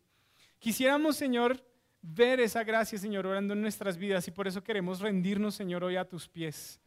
Quisiéramos, 0.58 1.16
Señor, 1.16 1.64
ver 2.00 2.40
esa 2.40 2.64
gracia, 2.64 2.98
Señor, 2.98 3.26
orando 3.26 3.54
en 3.54 3.62
nuestras 3.62 3.96
vidas 3.96 4.26
y 4.28 4.30
por 4.30 4.46
eso 4.46 4.62
queremos 4.62 5.00
rendirnos, 5.00 5.54
Señor, 5.54 5.84
hoy 5.84 5.96
a 5.96 6.08
tus 6.08 6.28
pies, 6.28 6.80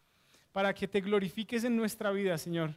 para 0.52 0.74
que 0.74 0.88
te 0.88 1.02
glorifiques 1.02 1.64
en 1.64 1.76
nuestra 1.76 2.12
vida, 2.12 2.38
Señor. 2.38 2.76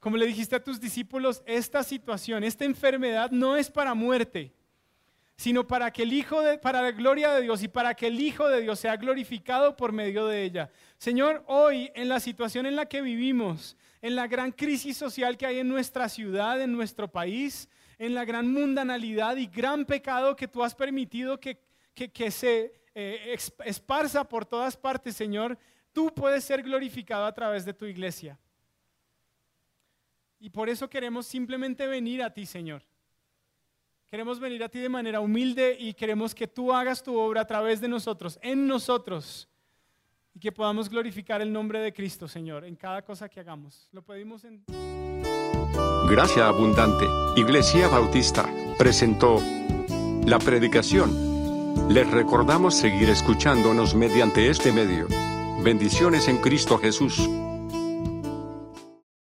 Como 0.00 0.16
le 0.16 0.26
dijiste 0.26 0.54
a 0.56 0.62
tus 0.62 0.80
discípulos, 0.80 1.42
esta 1.44 1.82
situación, 1.82 2.44
esta 2.44 2.64
enfermedad 2.64 3.30
no 3.30 3.56
es 3.56 3.70
para 3.70 3.94
muerte, 3.94 4.52
sino 5.38 5.68
para 5.68 5.92
que 5.92 6.02
el 6.02 6.12
Hijo 6.12 6.42
de, 6.42 6.58
para 6.58 6.82
la 6.82 6.90
gloria 6.90 7.32
de 7.32 7.42
Dios 7.42 7.62
y 7.62 7.68
para 7.68 7.94
que 7.94 8.08
el 8.08 8.20
Hijo 8.20 8.48
de 8.48 8.60
Dios 8.60 8.80
sea 8.80 8.96
glorificado 8.96 9.76
por 9.76 9.92
medio 9.92 10.26
de 10.26 10.42
ella. 10.42 10.68
Señor, 10.98 11.44
hoy 11.46 11.92
en 11.94 12.08
la 12.08 12.18
situación 12.18 12.66
en 12.66 12.74
la 12.74 12.86
que 12.86 13.00
vivimos, 13.00 13.76
en 14.02 14.16
la 14.16 14.26
gran 14.26 14.50
crisis 14.50 14.96
social 14.96 15.36
que 15.36 15.46
hay 15.46 15.60
en 15.60 15.68
nuestra 15.68 16.08
ciudad, 16.08 16.60
en 16.60 16.72
nuestro 16.72 17.06
país, 17.06 17.68
en 17.98 18.14
la 18.14 18.24
gran 18.24 18.52
mundanalidad 18.52 19.36
y 19.36 19.46
gran 19.46 19.84
pecado 19.84 20.34
que 20.34 20.48
tú 20.48 20.64
has 20.64 20.74
permitido 20.74 21.38
que, 21.38 21.60
que, 21.94 22.30
se 22.32 22.72
eh, 22.92 23.38
esparza 23.64 24.24
por 24.24 24.44
todas 24.44 24.76
partes, 24.76 25.14
Señor, 25.14 25.56
tú 25.92 26.12
puedes 26.12 26.42
ser 26.42 26.64
glorificado 26.64 27.24
a 27.24 27.32
través 27.32 27.64
de 27.64 27.74
tu 27.74 27.84
iglesia. 27.84 28.36
Y 30.40 30.50
por 30.50 30.68
eso 30.68 30.90
queremos 30.90 31.28
simplemente 31.28 31.86
venir 31.86 32.24
a 32.24 32.34
ti, 32.34 32.44
Señor. 32.44 32.87
Queremos 34.10 34.40
venir 34.40 34.62
a 34.64 34.68
ti 34.68 34.78
de 34.78 34.88
manera 34.88 35.20
humilde 35.20 35.76
y 35.78 35.92
queremos 35.94 36.34
que 36.34 36.46
tú 36.46 36.72
hagas 36.72 37.02
tu 37.02 37.16
obra 37.18 37.42
a 37.42 37.46
través 37.46 37.80
de 37.80 37.88
nosotros, 37.88 38.38
en 38.42 38.66
nosotros, 38.66 39.48
y 40.34 40.40
que 40.40 40.50
podamos 40.50 40.88
glorificar 40.88 41.42
el 41.42 41.52
nombre 41.52 41.80
de 41.80 41.92
Cristo, 41.92 42.26
Señor, 42.26 42.64
en 42.64 42.76
cada 42.76 43.02
cosa 43.02 43.28
que 43.28 43.40
hagamos. 43.40 43.88
Lo 43.92 44.02
pedimos 44.02 44.44
en... 44.44 44.64
Gracia 46.08 46.48
Abundante, 46.48 47.04
Iglesia 47.36 47.88
Bautista, 47.88 48.48
presentó 48.78 49.42
la 50.24 50.38
predicación 50.38 51.28
les 51.88 52.10
recordamos 52.10 52.74
seguir 52.74 53.08
escuchándonos 53.08 53.94
mediante 53.94 54.50
este 54.50 54.72
medio. 54.72 55.06
Bendiciones 55.64 56.28
en 56.28 56.36
Cristo 56.36 56.76
Jesús. 56.76 57.18